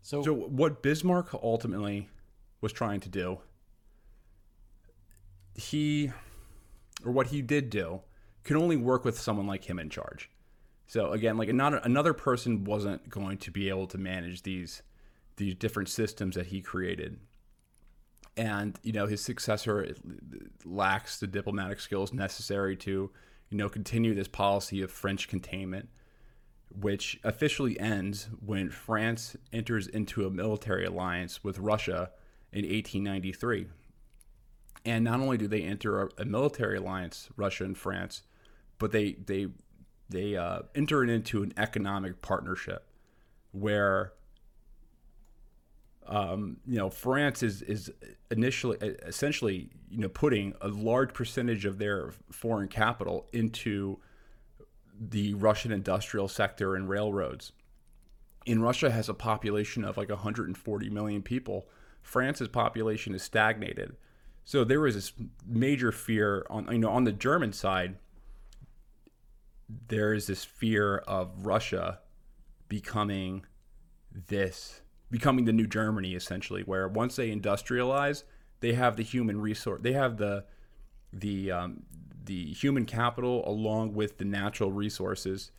so, 0.01 0.21
so 0.21 0.34
what 0.34 0.82
Bismarck 0.82 1.34
ultimately 1.34 2.09
was 2.59 2.74
trying 2.74 2.99
to 3.01 3.09
do, 3.09 3.39
he, 5.55 6.11
or 7.05 7.11
what 7.11 7.28
he 7.28 7.41
did 7.41 7.69
do, 7.69 8.01
could 8.43 8.57
only 8.57 8.76
work 8.76 9.05
with 9.05 9.17
someone 9.17 9.47
like 9.47 9.63
him 9.63 9.80
in 9.80 9.89
charge. 9.89 10.30
So 10.93 11.11
again, 11.11 11.37
like 11.37 11.49
another 11.49 11.77
another 11.77 12.13
person 12.13 12.65
wasn't 12.65 13.09
going 13.09 13.39
to 13.39 13.49
be 13.49 13.67
able 13.67 13.87
to 13.87 13.97
manage 13.97 14.43
these 14.43 14.83
these 15.37 15.55
different 15.55 15.89
systems 15.89 16.35
that 16.35 16.45
he 16.45 16.61
created. 16.61 17.19
And 18.37 18.79
you 18.83 18.93
know 18.93 19.07
his 19.07 19.19
successor 19.19 19.95
lacks 20.63 21.19
the 21.19 21.25
diplomatic 21.25 21.79
skills 21.79 22.13
necessary 22.13 22.75
to 22.77 23.09
you 23.49 23.57
know 23.57 23.69
continue 23.69 24.13
this 24.13 24.27
policy 24.27 24.83
of 24.83 24.91
French 24.91 25.27
containment 25.27 25.89
which 26.69 27.19
officially 27.23 27.79
ends 27.79 28.29
when 28.45 28.69
France 28.69 29.35
enters 29.51 29.87
into 29.87 30.27
a 30.27 30.29
military 30.29 30.85
alliance 30.85 31.43
with 31.43 31.57
Russia 31.57 32.11
in 32.51 32.65
1893. 32.65 33.65
And 34.85 35.03
not 35.03 35.21
only 35.21 35.39
do 35.39 35.47
they 35.47 35.63
enter 35.63 36.03
a, 36.03 36.09
a 36.19 36.25
military 36.25 36.77
alliance, 36.77 37.29
Russia 37.35 37.63
and 37.63 37.75
France, 37.75 38.21
but 38.77 38.91
they 38.91 39.13
they 39.13 39.47
they 40.09 40.35
uh, 40.35 40.59
enter 40.75 41.03
into 41.03 41.43
an 41.43 41.53
economic 41.57 42.21
partnership 42.21 42.85
where 43.51 44.13
um, 46.07 46.57
you 46.67 46.77
know 46.77 46.89
France 46.89 47.43
is 47.43 47.61
is 47.61 47.91
initially 48.29 48.77
essentially 49.05 49.69
you 49.89 49.99
know 49.99 50.09
putting 50.09 50.53
a 50.61 50.67
large 50.67 51.13
percentage 51.13 51.65
of 51.65 51.77
their 51.77 52.11
foreign 52.31 52.67
capital 52.67 53.27
into 53.31 53.99
the 54.99 55.33
Russian 55.35 55.71
industrial 55.71 56.27
sector 56.27 56.75
and 56.75 56.89
railroads. 56.89 57.51
In 58.45 58.61
Russia 58.61 58.91
has 58.91 59.07
a 59.07 59.13
population 59.13 59.85
of 59.85 59.97
like 59.97 60.09
140 60.09 60.89
million 60.89 61.21
people. 61.21 61.67
France's 62.01 62.49
population 62.49 63.15
is 63.15 63.23
stagnated. 63.23 63.95
So 64.43 64.65
there 64.65 64.81
was 64.81 64.95
this 64.95 65.13
major 65.47 65.91
fear 65.93 66.45
on 66.49 66.67
you 66.71 66.79
know 66.79 66.89
on 66.89 67.05
the 67.05 67.13
German 67.13 67.53
side 67.53 67.95
there 69.70 70.14
is 70.14 70.28
this 70.28 70.43
fear 70.43 70.97
of 71.07 71.45
Russia 71.45 71.99
becoming 72.70 73.45
this 74.28 74.82
becoming 75.09 75.45
the 75.45 75.53
new 75.53 75.68
Germany 75.68 76.16
essentially, 76.16 76.64
where 76.64 76.88
once 76.88 77.16
they 77.16 77.30
industrialize, 77.30 78.24
they 78.61 78.74
have 78.74 78.95
the 78.95 79.03
human 79.03 79.39
resource, 79.39 79.80
they 79.84 79.93
have 79.93 80.18
the 80.18 80.45
the 81.11 81.51
um, 81.51 81.84
the 82.26 82.53
human 82.53 82.86
capital 82.86 83.43
along 83.47 83.93
with 83.93 84.18
the 84.18 84.26
natural 84.26 84.72
resources 84.72 85.51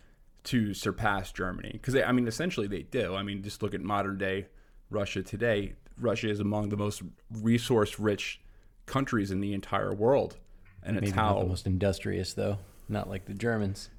to 0.45 0.75
surpass 0.75 1.33
Germany. 1.33 1.71
Because 1.73 1.97
I 1.97 2.13
mean, 2.13 2.27
essentially 2.27 2.67
they 2.67 2.83
do. 2.83 3.15
I 3.15 3.23
mean, 3.23 3.43
just 3.43 3.63
look 3.63 3.75
at 3.75 3.81
modern 3.81 4.19
day 4.19 4.47
Russia 4.91 5.23
today. 5.23 5.75
Russia 5.99 6.29
is 6.29 6.41
among 6.41 6.71
the 6.71 6.77
most 6.77 7.03
resource 7.31 7.99
rich 7.99 8.41
countries 8.87 9.31
in 9.31 9.41
the 9.41 9.53
entire 9.53 9.95
world, 9.95 10.37
and 10.83 10.97
it's 10.97 11.07
Maybe 11.07 11.17
how 11.17 11.35
not 11.35 11.41
the 11.41 11.47
most 11.47 11.67
industrious 11.67 12.35
though, 12.35 12.59
not 12.89 13.09
like 13.09 13.25
the 13.27 13.35
Germans. 13.35 13.91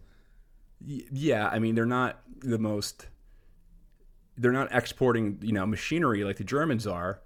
Y- 0.85 1.03
yeah, 1.11 1.47
I 1.49 1.59
mean 1.59 1.75
they're 1.75 1.85
not 1.85 2.21
the 2.39 2.57
most 2.59 3.07
they're 4.37 4.51
not 4.51 4.67
exporting, 4.75 5.39
you 5.41 5.53
know, 5.53 5.65
machinery 5.65 6.23
like 6.25 6.35
the 6.37 6.43
Germans 6.43 6.85
are, 6.85 7.21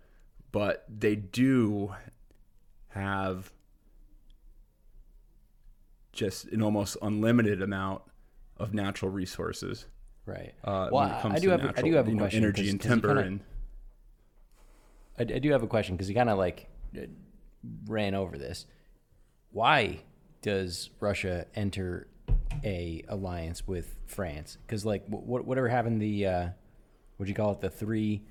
but 0.51 0.85
they 0.87 1.15
do 1.15 1.93
have 2.89 3.51
just 6.11 6.45
an 6.45 6.61
almost 6.61 6.97
unlimited 7.01 7.61
amount 7.61 8.01
of 8.57 8.73
natural 8.73 9.11
resources. 9.11 9.85
Right. 10.25 10.53
Uh, 10.63 10.89
well, 10.91 11.07
when 11.07 11.15
it 11.17 11.21
comes 11.21 11.35
I 11.35 11.39
do 11.39 11.45
to 11.45 11.51
have 11.51 11.61
natural, 11.63 11.85
I 11.85 11.89
do 11.89 11.95
have 11.95 12.07
a 12.07 12.09
you 12.11 12.15
know, 12.15 12.21
question. 12.23 12.43
energy 12.43 12.61
'cause- 12.63 12.69
and 12.71 12.79
'cause 12.79 12.85
you 12.85 12.91
timber 13.01 13.07
kinda- 13.23 13.41
and 15.17 15.31
I, 15.31 15.35
I 15.35 15.39
do 15.39 15.51
have 15.51 15.63
a 15.63 15.67
question 15.67 15.95
because 15.95 16.07
he 16.07 16.13
kind 16.13 16.29
of 16.29 16.37
like 16.37 16.67
ran 17.87 18.13
over 18.15 18.37
this. 18.37 18.65
Why 19.51 20.01
does 20.41 20.89
Russia 20.99 21.45
enter 21.55 22.07
a 22.63 23.03
alliance 23.07 23.67
with 23.67 23.99
France? 24.05 24.57
Because 24.65 24.85
like 24.85 25.05
what 25.07 25.45
whatever 25.45 25.67
happened 25.69 26.01
the 26.01 26.25
uh, 26.25 26.49
what 27.17 27.25
do 27.25 27.29
you 27.29 27.35
call 27.35 27.51
it 27.51 27.61
the 27.61 27.69
three 27.69 28.23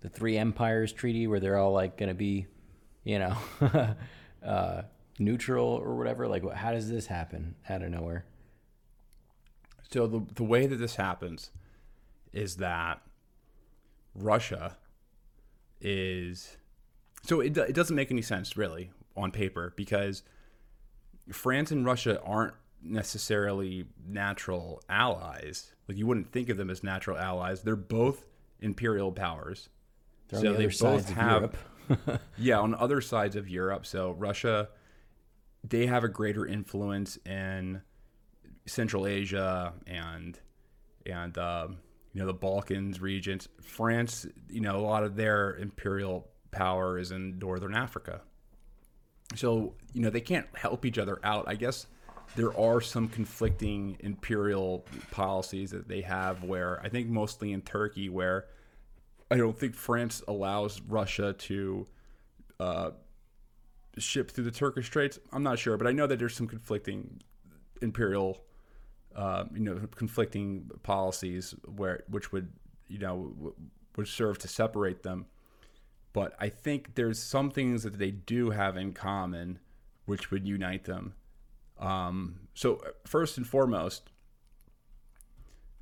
the 0.00 0.08
three 0.08 0.38
empires 0.38 0.92
treaty 0.92 1.26
where 1.26 1.40
they're 1.40 1.56
all 1.56 1.72
like 1.72 1.96
going 1.96 2.08
to 2.08 2.14
be 2.14 2.46
you 3.04 3.18
know 3.18 3.36
uh, 4.44 4.82
neutral 5.18 5.66
or 5.66 5.96
whatever. 5.96 6.28
Like 6.28 6.50
how 6.52 6.72
does 6.72 6.90
this 6.90 7.06
happen 7.06 7.54
out 7.68 7.82
of 7.82 7.90
nowhere? 7.90 8.24
So 9.90 10.06
the 10.06 10.24
the 10.34 10.44
way 10.44 10.66
that 10.66 10.76
this 10.76 10.96
happens 10.96 11.50
is 12.32 12.56
that 12.56 13.00
Russia 14.14 14.76
is 15.80 16.56
so 17.22 17.40
it 17.40 17.56
it 17.56 17.74
doesn't 17.74 17.96
make 17.96 18.10
any 18.10 18.22
sense 18.22 18.56
really 18.56 18.90
on 19.16 19.30
paper 19.30 19.72
because 19.76 20.22
France 21.32 21.70
and 21.70 21.84
Russia 21.84 22.20
aren't 22.22 22.54
necessarily 22.82 23.86
natural 24.06 24.82
allies. 24.88 25.74
Like 25.88 25.98
you 25.98 26.06
wouldn't 26.06 26.32
think 26.32 26.48
of 26.48 26.56
them 26.56 26.70
as 26.70 26.82
natural 26.82 27.18
allies. 27.18 27.62
They're 27.62 27.76
both 27.76 28.24
imperial 28.60 29.12
powers. 29.12 29.68
They're 30.28 30.40
so 30.40 30.52
the 30.52 30.66
they 30.66 30.66
both 30.66 31.08
have 31.10 31.56
Europe. 31.88 32.20
yeah, 32.38 32.58
on 32.58 32.74
other 32.74 33.00
sides 33.00 33.36
of 33.36 33.48
Europe. 33.48 33.86
So 33.86 34.12
Russia, 34.12 34.68
they 35.64 35.86
have 35.86 36.04
a 36.04 36.08
greater 36.08 36.46
influence 36.46 37.18
in 37.24 37.82
Central 38.66 39.06
Asia 39.06 39.72
and 39.86 40.38
and 41.06 41.36
um, 41.38 41.78
you 42.12 42.20
know 42.20 42.26
the 42.26 42.34
Balkans 42.34 43.00
regions. 43.00 43.48
France, 43.62 44.26
you 44.48 44.60
know, 44.60 44.76
a 44.76 44.80
lot 44.80 45.04
of 45.04 45.16
their 45.16 45.56
imperial 45.56 46.28
power 46.50 46.98
is 46.98 47.10
in 47.10 47.38
northern 47.38 47.74
Africa. 47.74 48.22
So 49.34 49.74
you 49.92 50.00
know 50.00 50.10
they 50.10 50.20
can't 50.20 50.46
help 50.54 50.84
each 50.84 50.98
other 50.98 51.18
out. 51.22 51.44
I 51.46 51.54
guess 51.54 51.86
there 52.36 52.58
are 52.58 52.80
some 52.80 53.08
conflicting 53.08 53.96
imperial 54.00 54.84
policies 55.10 55.70
that 55.70 55.88
they 55.88 56.00
have. 56.02 56.44
Where 56.44 56.80
I 56.82 56.88
think 56.88 57.08
mostly 57.08 57.52
in 57.52 57.62
Turkey, 57.62 58.08
where 58.08 58.46
I 59.30 59.36
don't 59.36 59.58
think 59.58 59.74
France 59.74 60.22
allows 60.26 60.80
Russia 60.80 61.34
to 61.34 61.86
uh, 62.58 62.90
ship 63.98 64.30
through 64.30 64.44
the 64.44 64.50
Turkish 64.50 64.86
Straits. 64.86 65.18
I'm 65.32 65.42
not 65.42 65.58
sure, 65.58 65.76
but 65.76 65.86
I 65.86 65.92
know 65.92 66.06
that 66.06 66.18
there's 66.18 66.34
some 66.34 66.48
conflicting 66.48 67.20
imperial, 67.82 68.42
uh, 69.14 69.44
you 69.52 69.60
know, 69.60 69.80
conflicting 69.94 70.70
policies 70.82 71.54
where 71.76 72.04
which 72.08 72.32
would 72.32 72.50
you 72.88 72.98
know 72.98 73.54
would 73.96 74.08
serve 74.08 74.38
to 74.38 74.48
separate 74.48 75.02
them. 75.02 75.26
But 76.12 76.34
I 76.38 76.48
think 76.48 76.94
there's 76.94 77.18
some 77.18 77.50
things 77.50 77.82
that 77.82 77.98
they 77.98 78.10
do 78.10 78.50
have 78.50 78.76
in 78.76 78.92
common, 78.92 79.58
which 80.06 80.30
would 80.30 80.46
unite 80.46 80.84
them. 80.84 81.14
Um, 81.78 82.40
so 82.54 82.82
first 83.06 83.36
and 83.36 83.46
foremost, 83.46 84.10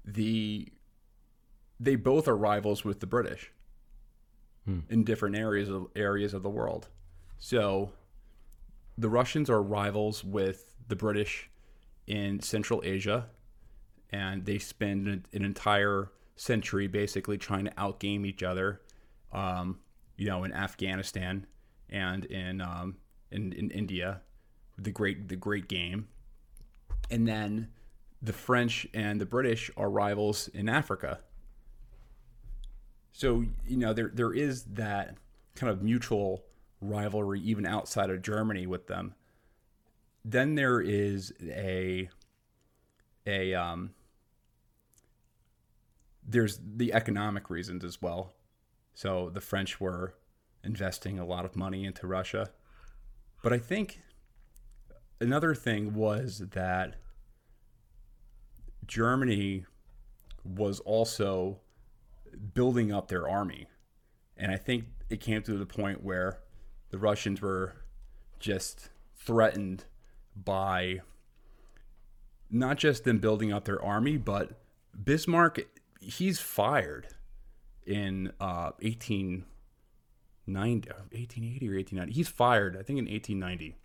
the 0.05 0.69
they 1.79 1.97
both 1.97 2.27
are 2.29 2.37
rivals 2.37 2.85
with 2.85 3.01
the 3.01 3.07
British 3.07 3.53
in 4.89 5.05
different 5.05 5.37
areas 5.37 5.69
of 5.69 5.87
areas 5.95 6.35
of 6.35 6.43
the 6.43 6.51
world. 6.51 6.89
So 7.39 7.93
the 8.99 9.09
Russians 9.09 9.49
are 9.49 9.63
rivals 9.63 10.25
with 10.25 10.75
the 10.89 10.97
British 10.97 11.51
in 12.07 12.41
Central 12.41 12.83
Asia, 12.85 13.27
and 14.11 14.45
they 14.45 14.59
spend 14.59 15.07
an, 15.07 15.27
an 15.33 15.45
entire 15.45 16.11
century 16.37 16.87
basically 16.87 17.39
trying 17.39 17.65
to 17.65 17.71
outgame 17.73 18.27
each 18.27 18.43
other. 18.43 18.81
Um, 19.33 19.79
you 20.17 20.27
know, 20.27 20.45
in 20.45 20.53
Afghanistan 20.53 21.47
and 21.89 22.25
in 22.27 22.61
um, 22.61 22.97
in, 23.31 23.53
in 23.53 23.71
India, 23.71 24.21
the 24.79 24.91
great 24.91 25.29
the 25.29 25.37
great 25.37 25.69
game, 25.69 26.09
and 27.11 27.27
then 27.27 27.69
the 28.23 28.33
French 28.33 28.87
and 28.95 29.21
the 29.21 29.27
British 29.27 29.71
are 29.77 29.91
rivals 29.91 30.49
in 30.49 30.69
Africa. 30.69 31.21
So 33.13 33.45
you 33.67 33.77
know 33.77 33.93
there 33.93 34.11
there 34.13 34.33
is 34.33 34.65
that 34.65 35.17
kind 35.55 35.71
of 35.71 35.83
mutual 35.83 36.45
rivalry 36.81 37.41
even 37.41 37.67
outside 37.67 38.11
of 38.11 38.23
Germany 38.23 38.67
with 38.67 38.87
them. 38.87 39.15
Then 40.25 40.55
there 40.55 40.81
is 40.81 41.33
a 41.43 42.09
a 43.27 43.55
um, 43.55 43.91
there's 46.27 46.59
the 46.63 46.93
economic 46.93 47.51
reasons 47.51 47.85
as 47.85 48.03
well. 48.03 48.33
So 48.97 49.29
the 49.29 49.43
French 49.43 49.79
were 49.79 50.15
investing 50.65 51.19
a 51.19 51.27
lot 51.27 51.45
of 51.45 51.55
money 51.55 51.85
into 51.85 52.07
Russia, 52.07 52.49
but 53.43 53.53
I 53.53 53.59
think 53.59 54.01
another 55.21 55.55
thing 55.55 55.93
was 55.93 56.39
that 56.39 56.95
Germany 58.87 59.67
was 60.43 60.81
also 60.81 61.61
building 62.55 62.91
up 62.91 63.09
their 63.09 63.29
army. 63.29 63.67
And 64.35 64.51
I 64.51 64.57
think 64.57 64.87
it 65.11 65.21
came 65.21 65.43
to 65.43 65.59
the 65.59 65.67
point 65.67 66.03
where 66.03 66.39
the 66.89 66.97
Russians 66.97 67.43
were 67.43 67.75
just 68.39 68.89
threatened 69.15 69.85
by 70.35 71.01
not 72.51 72.79
just 72.79 73.05
them 73.05 73.19
building 73.19 73.53
up 73.53 73.67
their 73.67 73.83
army, 73.83 74.17
but 74.17 74.53
Bismarck, 75.05 75.67
he's 76.01 76.41
fired 76.41 77.09
in 77.87 78.33
uh, 78.41 78.73
1890, 78.81 80.91
1880 80.91 81.69
or 81.69 81.77
1890. 81.77 82.13
He's 82.13 82.29
fired, 82.29 82.77
I 82.77 82.83
think, 82.83 82.99
in 82.99 83.07
1890. 83.07 83.77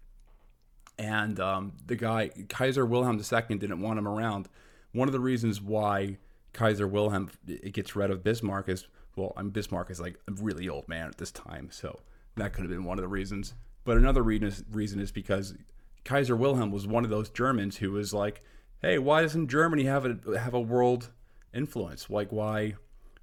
And 0.98 1.40
um, 1.40 1.74
the 1.86 1.96
guy, 1.96 2.30
Kaiser 2.50 2.86
Wilhelm 2.86 3.18
II, 3.18 3.58
didn't 3.58 3.82
want 3.82 3.98
him 3.98 4.08
around. 4.08 4.50
One 4.92 5.08
of 5.08 5.14
the 5.14 5.20
reasons 5.20 5.62
why 5.62 6.18
Kaiser 6.54 6.88
Wilhelm 6.88 7.30
gets 7.72 7.96
rid 7.96 8.12
of 8.12 8.24
Bismarck 8.24 8.70
is 8.70 8.88
well, 9.16 9.34
I'm 9.36 9.50
Bismarck 9.50 9.90
is 9.90 10.00
like 10.00 10.18
a 10.28 10.32
really 10.32 10.70
old 10.70 10.88
man 10.88 11.08
at 11.08 11.18
this 11.18 11.32
time, 11.32 11.70
so 11.72 12.00
that 12.38 12.54
could 12.54 12.62
have 12.62 12.72
been 12.72 12.86
one 12.86 12.98
of 12.98 13.02
the 13.02 13.10
reasons. 13.10 13.54
But 13.84 13.98
another 13.98 14.24
reason 14.24 14.48
is, 14.48 14.64
reason 14.72 15.00
is 15.00 15.12
because 15.12 15.56
Kaiser 16.06 16.36
Wilhelm 16.36 16.72
was 16.72 16.88
one 16.88 17.04
of 17.04 17.10
those 17.10 17.30
Germans 17.30 17.78
who 17.78 17.92
was 17.92 18.14
like, 18.14 18.42
"Hey, 18.82 18.98
why 18.98 19.22
doesn't 19.22 19.50
Germany 19.50 19.84
have 19.84 20.06
a 20.06 20.40
have 20.40 20.54
a 20.54 20.62
world 20.62 21.10
influence? 21.54 22.10
Like, 22.10 22.32
why 22.32 22.76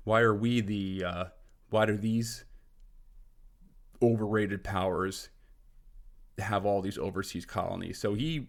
why 0.04 0.20
are 0.20 0.34
we 0.34 0.60
the 0.60 1.04
uh, 1.04 1.24
why 1.70 1.86
do 1.86 1.96
these 1.96 2.44
overrated 4.00 4.64
powers 4.64 5.28
have 6.38 6.64
all 6.64 6.80
these 6.80 6.98
overseas 6.98 7.44
colonies?" 7.44 7.98
So 7.98 8.14
he, 8.14 8.48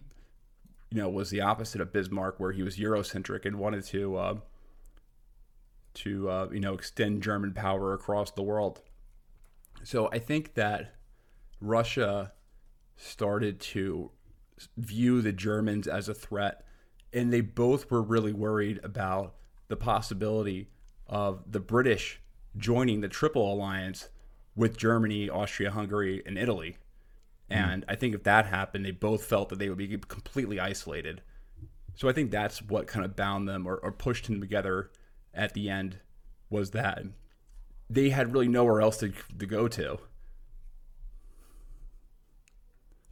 you 0.90 0.98
know, 1.02 1.08
was 1.08 1.30
the 1.30 1.40
opposite 1.40 1.80
of 1.80 1.92
Bismarck, 1.92 2.38
where 2.38 2.52
he 2.52 2.62
was 2.62 2.76
Eurocentric 2.76 3.44
and 3.44 3.56
wanted 3.56 3.84
to. 3.86 4.16
Uh, 4.16 4.34
to 5.92 6.30
uh, 6.30 6.48
you 6.52 6.60
know 6.60 6.74
extend 6.74 7.22
German 7.22 7.52
power 7.52 7.92
across 7.94 8.30
the 8.30 8.42
world. 8.42 8.80
So 9.82 10.08
I 10.12 10.18
think 10.18 10.54
that 10.54 10.94
Russia 11.60 12.32
started 12.96 13.60
to 13.60 14.10
view 14.76 15.22
the 15.22 15.32
Germans 15.32 15.88
as 15.88 16.08
a 16.08 16.14
threat, 16.14 16.64
and 17.12 17.32
they 17.32 17.40
both 17.40 17.90
were 17.90 18.02
really 18.02 18.32
worried 18.32 18.80
about 18.82 19.34
the 19.68 19.76
possibility 19.76 20.68
of 21.10 21.42
the 21.50 21.60
British 21.60 22.20
joining 22.56 23.00
the 23.00 23.08
Triple 23.08 23.52
Alliance 23.52 24.08
with 24.56 24.78
Germany, 24.78 25.28
Austria, 25.28 25.72
Hungary, 25.72 26.22
and 26.24 26.38
Italy. 26.38 26.78
Hmm. 27.48 27.54
And 27.56 27.84
I 27.88 27.96
think 27.96 28.14
if 28.14 28.22
that 28.22 28.46
happened, 28.46 28.84
they 28.84 28.92
both 28.92 29.24
felt 29.24 29.48
that 29.50 29.58
they 29.58 29.68
would 29.68 29.76
be 29.76 29.98
completely 29.98 30.58
isolated. 30.58 31.20
So 31.96 32.08
I 32.08 32.12
think 32.12 32.30
that's 32.30 32.62
what 32.62 32.86
kind 32.86 33.04
of 33.04 33.16
bound 33.16 33.48
them 33.48 33.66
or, 33.66 33.76
or 33.76 33.92
pushed 33.92 34.26
them 34.26 34.40
together 34.40 34.90
at 35.34 35.52
the 35.52 35.68
end 35.68 35.98
was 36.48 36.70
that 36.70 37.02
they 37.90 38.10
had 38.10 38.32
really 38.32 38.48
nowhere 38.48 38.80
else 38.80 38.96
to, 38.98 39.12
to 39.38 39.46
go 39.46 39.68
to. 39.68 39.98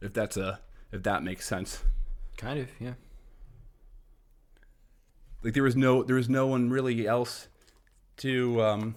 If 0.01 0.13
that's 0.13 0.37
a 0.37 0.61
if 0.91 1.03
that 1.03 1.23
makes 1.23 1.45
sense. 1.45 1.83
Kind 2.37 2.59
of, 2.59 2.69
yeah. 2.79 2.93
Like 5.43 5.53
there 5.53 5.63
was 5.63 5.75
no 5.75 6.03
there 6.03 6.15
was 6.15 6.29
no 6.29 6.47
one 6.47 6.69
really 6.69 7.05
else 7.05 7.49
to 8.19 8.61
um 8.61 8.95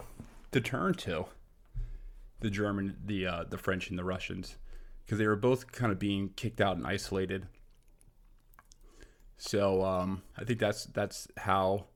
to 0.52 0.60
turn 0.60 0.94
to. 0.94 1.26
The 2.40 2.50
German, 2.50 2.96
the 3.04 3.26
uh, 3.26 3.44
the 3.48 3.56
French 3.56 3.88
and 3.88 3.96
the 3.96 4.02
Russians, 4.02 4.56
because 5.04 5.18
they 5.18 5.28
were 5.28 5.36
both 5.36 5.70
kind 5.70 5.92
of 5.92 6.00
being 6.00 6.30
kicked 6.30 6.60
out 6.60 6.76
and 6.76 6.84
isolated. 6.84 7.46
So 9.36 9.84
um, 9.84 10.22
I 10.36 10.44
think 10.44 10.58
that's 10.58 10.86
that's 10.86 11.28
how 11.36 11.86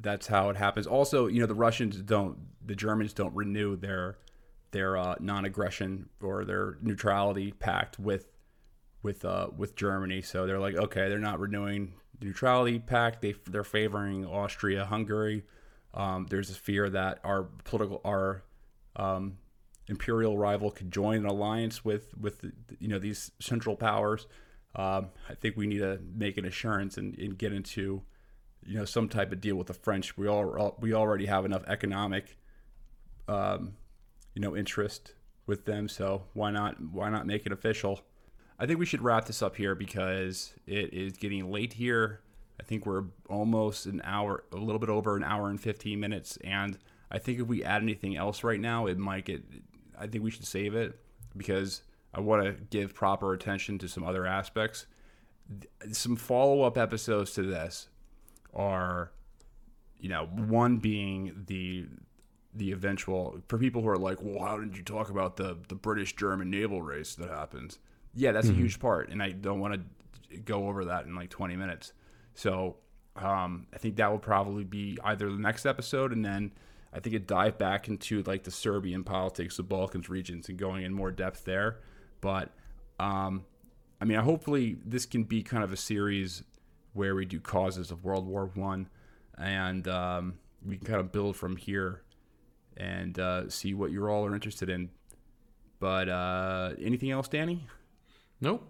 that's 0.00 0.28
how 0.28 0.50
it 0.50 0.56
happens. 0.56 0.86
Also, 0.86 1.26
you 1.26 1.40
know, 1.40 1.46
the 1.46 1.54
Russians 1.54 1.96
don't, 2.02 2.38
the 2.64 2.74
Germans 2.74 3.12
don't 3.12 3.34
renew 3.34 3.76
their 3.76 4.18
their 4.70 4.96
uh, 4.96 5.16
non-aggression 5.20 6.08
or 6.20 6.44
their 6.44 6.78
neutrality 6.80 7.52
pact 7.52 7.98
with 7.98 8.26
with 9.02 9.24
uh, 9.24 9.48
with 9.56 9.74
Germany. 9.74 10.22
So 10.22 10.46
they're 10.46 10.60
like, 10.60 10.76
okay, 10.76 11.08
they're 11.08 11.18
not 11.18 11.40
renewing 11.40 11.94
the 12.20 12.26
neutrality 12.26 12.78
pact. 12.78 13.20
They 13.20 13.34
they're 13.48 13.64
favoring 13.64 14.24
Austria, 14.26 14.84
Hungary. 14.84 15.42
Um, 15.94 16.26
there's 16.30 16.50
a 16.50 16.54
fear 16.54 16.88
that 16.90 17.20
our 17.24 17.44
political 17.64 18.00
our 18.04 18.42
um, 18.96 19.38
imperial 19.88 20.38
rival 20.38 20.70
could 20.70 20.90
join 20.90 21.18
an 21.18 21.26
alliance 21.26 21.84
with 21.84 22.16
with 22.18 22.44
you 22.78 22.88
know 22.88 22.98
these 22.98 23.30
central 23.40 23.76
powers. 23.76 24.26
Um, 24.74 25.08
I 25.28 25.34
think 25.34 25.56
we 25.56 25.66
need 25.66 25.80
to 25.80 26.00
make 26.14 26.38
an 26.38 26.46
assurance 26.46 26.96
and, 26.96 27.18
and, 27.18 27.36
get 27.36 27.52
into 27.52 28.02
you 28.64 28.78
know 28.78 28.86
some 28.86 29.06
type 29.06 29.30
of 29.32 29.40
deal 29.40 29.56
with 29.56 29.66
the 29.66 29.74
French. 29.74 30.16
We 30.16 30.28
all 30.28 30.76
we 30.80 30.94
already 30.94 31.26
have 31.26 31.44
enough 31.44 31.62
economic 31.66 32.38
um, 33.28 33.74
you 34.34 34.40
know 34.40 34.56
interest 34.56 35.14
with 35.46 35.66
them, 35.66 35.88
so 35.88 36.24
why 36.32 36.50
not 36.50 36.80
why 36.80 37.10
not 37.10 37.26
make 37.26 37.44
it 37.44 37.52
official? 37.52 38.00
I 38.58 38.66
think 38.66 38.78
we 38.78 38.86
should 38.86 39.02
wrap 39.02 39.26
this 39.26 39.42
up 39.42 39.56
here 39.56 39.74
because 39.74 40.54
it 40.66 40.94
is 40.94 41.16
getting 41.16 41.50
late 41.50 41.74
here. 41.74 42.20
I 42.62 42.64
think 42.64 42.86
we're 42.86 43.06
almost 43.28 43.86
an 43.86 44.00
hour, 44.04 44.44
a 44.52 44.56
little 44.56 44.78
bit 44.78 44.88
over 44.88 45.16
an 45.16 45.24
hour 45.24 45.50
and 45.50 45.60
15 45.60 45.98
minutes. 45.98 46.38
And 46.44 46.78
I 47.10 47.18
think 47.18 47.40
if 47.40 47.48
we 47.48 47.64
add 47.64 47.82
anything 47.82 48.16
else 48.16 48.44
right 48.44 48.60
now, 48.60 48.86
it 48.86 48.98
might 48.98 49.24
get, 49.24 49.42
I 49.98 50.06
think 50.06 50.22
we 50.22 50.30
should 50.30 50.46
save 50.46 50.76
it 50.76 50.96
because 51.36 51.82
I 52.14 52.20
want 52.20 52.44
to 52.44 52.52
give 52.70 52.94
proper 52.94 53.32
attention 53.32 53.78
to 53.78 53.88
some 53.88 54.04
other 54.04 54.26
aspects. 54.26 54.86
Some 55.90 56.14
follow 56.14 56.62
up 56.62 56.78
episodes 56.78 57.32
to 57.32 57.42
this 57.42 57.88
are, 58.54 59.10
you 59.98 60.08
know, 60.08 60.26
one 60.26 60.76
being 60.76 61.44
the 61.48 61.86
the 62.54 62.70
eventual 62.70 63.40
for 63.48 63.58
people 63.58 63.82
who 63.82 63.88
are 63.88 63.98
like, 63.98 64.18
well, 64.20 64.46
how 64.46 64.58
did 64.58 64.76
you 64.76 64.84
talk 64.84 65.10
about 65.10 65.36
the 65.36 65.58
the 65.68 65.74
British 65.74 66.14
German 66.14 66.48
naval 66.48 66.80
race 66.80 67.16
that 67.16 67.28
happens? 67.28 67.80
Yeah, 68.14 68.30
that's 68.30 68.46
mm-hmm. 68.46 68.56
a 68.56 68.60
huge 68.60 68.78
part, 68.78 69.08
and 69.08 69.22
I 69.22 69.32
don't 69.32 69.58
want 69.58 69.74
to 70.30 70.38
go 70.38 70.68
over 70.68 70.84
that 70.84 71.06
in 71.06 71.14
like 71.14 71.30
20 71.30 71.56
minutes. 71.56 71.92
So 72.34 72.76
um, 73.16 73.66
I 73.72 73.78
think 73.78 73.96
that 73.96 74.10
will 74.10 74.18
probably 74.18 74.64
be 74.64 74.98
either 75.04 75.30
the 75.30 75.38
next 75.38 75.66
episode, 75.66 76.12
and 76.12 76.24
then 76.24 76.52
I 76.92 77.00
think 77.00 77.14
it 77.14 77.26
dive 77.26 77.58
back 77.58 77.88
into 77.88 78.22
like 78.22 78.44
the 78.44 78.50
Serbian 78.50 79.04
politics, 79.04 79.56
the 79.56 79.62
Balkans 79.62 80.08
regions, 80.08 80.48
and 80.48 80.58
going 80.58 80.84
in 80.84 80.92
more 80.92 81.10
depth 81.10 81.44
there. 81.44 81.78
But 82.20 82.50
um, 82.98 83.44
I 84.00 84.04
mean, 84.04 84.18
I 84.18 84.22
hopefully 84.22 84.78
this 84.84 85.06
can 85.06 85.24
be 85.24 85.42
kind 85.42 85.62
of 85.62 85.72
a 85.72 85.76
series 85.76 86.42
where 86.94 87.14
we 87.14 87.24
do 87.24 87.40
causes 87.40 87.90
of 87.90 88.04
World 88.04 88.26
War 88.26 88.50
One, 88.54 88.88
and 89.38 89.86
um, 89.88 90.38
we 90.64 90.76
can 90.76 90.86
kind 90.86 91.00
of 91.00 91.12
build 91.12 91.36
from 91.36 91.56
here 91.56 92.02
and 92.76 93.18
uh, 93.18 93.48
see 93.50 93.74
what 93.74 93.90
you 93.90 94.06
all 94.06 94.24
are 94.24 94.34
interested 94.34 94.70
in. 94.70 94.90
But 95.80 96.08
uh, 96.08 96.70
anything 96.80 97.10
else, 97.10 97.28
Danny? 97.28 97.66
Nope. 98.40 98.66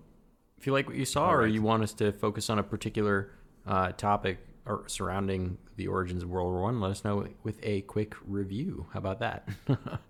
If 0.58 0.66
you 0.66 0.72
like 0.72 0.86
what 0.86 0.96
you 0.96 1.04
saw, 1.04 1.32
right. 1.32 1.44
or 1.44 1.46
you 1.46 1.62
want 1.62 1.82
us 1.82 1.92
to 1.94 2.12
focus 2.12 2.48
on 2.48 2.58
a 2.58 2.62
particular 2.62 3.30
uh, 3.66 3.92
topic 3.92 4.38
or 4.66 4.84
surrounding 4.86 5.58
the 5.76 5.86
origins 5.88 6.22
of 6.22 6.30
World 6.30 6.52
War 6.52 6.62
One, 6.62 6.80
let 6.80 6.90
us 6.90 7.04
know 7.04 7.26
with 7.42 7.58
a 7.62 7.82
quick 7.82 8.14
review. 8.24 8.86
How 8.92 8.98
about 8.98 9.20
that? 9.20 9.48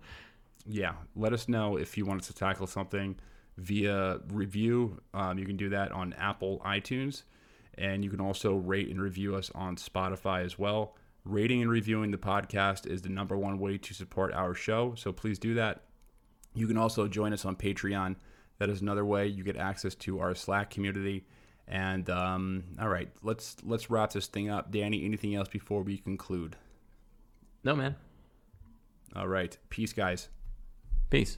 yeah, 0.65 0.93
let 1.15 1.33
us 1.33 1.47
know 1.47 1.77
if 1.77 1.97
you 1.97 2.05
want 2.05 2.21
us 2.21 2.27
to 2.27 2.33
tackle 2.33 2.67
something 2.67 3.15
via 3.57 4.19
review. 4.29 4.99
Um, 5.13 5.37
you 5.37 5.45
can 5.45 5.57
do 5.57 5.69
that 5.69 5.91
on 5.91 6.13
Apple 6.13 6.61
iTunes, 6.65 7.23
and 7.77 8.03
you 8.03 8.09
can 8.09 8.21
also 8.21 8.55
rate 8.55 8.89
and 8.89 9.01
review 9.01 9.35
us 9.35 9.51
on 9.55 9.75
Spotify 9.75 10.43
as 10.43 10.59
well. 10.59 10.95
Rating 11.25 11.61
and 11.61 11.71
reviewing 11.71 12.11
the 12.11 12.17
podcast 12.17 12.85
is 12.85 13.01
the 13.01 13.09
number 13.09 13.37
one 13.37 13.57
way 13.57 13.77
to 13.77 13.93
support 13.93 14.33
our 14.33 14.53
show, 14.53 14.93
so 14.95 15.11
please 15.11 15.39
do 15.39 15.53
that. 15.55 15.83
You 16.53 16.67
can 16.67 16.77
also 16.77 17.07
join 17.07 17.33
us 17.33 17.45
on 17.45 17.55
Patreon. 17.55 18.15
That 18.59 18.69
is 18.69 18.81
another 18.81 19.05
way 19.05 19.27
you 19.27 19.43
get 19.43 19.57
access 19.57 19.95
to 19.95 20.19
our 20.19 20.35
Slack 20.35 20.69
community. 20.69 21.25
And 21.67 22.09
um, 22.09 22.63
all 22.79 22.89
right, 22.89 23.09
let's 23.21 23.55
let's 23.63 23.89
wrap 23.89 24.11
this 24.11 24.27
thing 24.27 24.49
up. 24.49 24.71
Danny, 24.71 25.05
anything 25.05 25.35
else 25.35 25.47
before 25.47 25.81
we 25.81 25.97
conclude? 25.97 26.55
No, 27.63 27.75
man. 27.75 27.95
All 29.15 29.27
right, 29.27 29.57
peace, 29.69 29.93
guys. 29.93 30.27
Peace. 31.09 31.37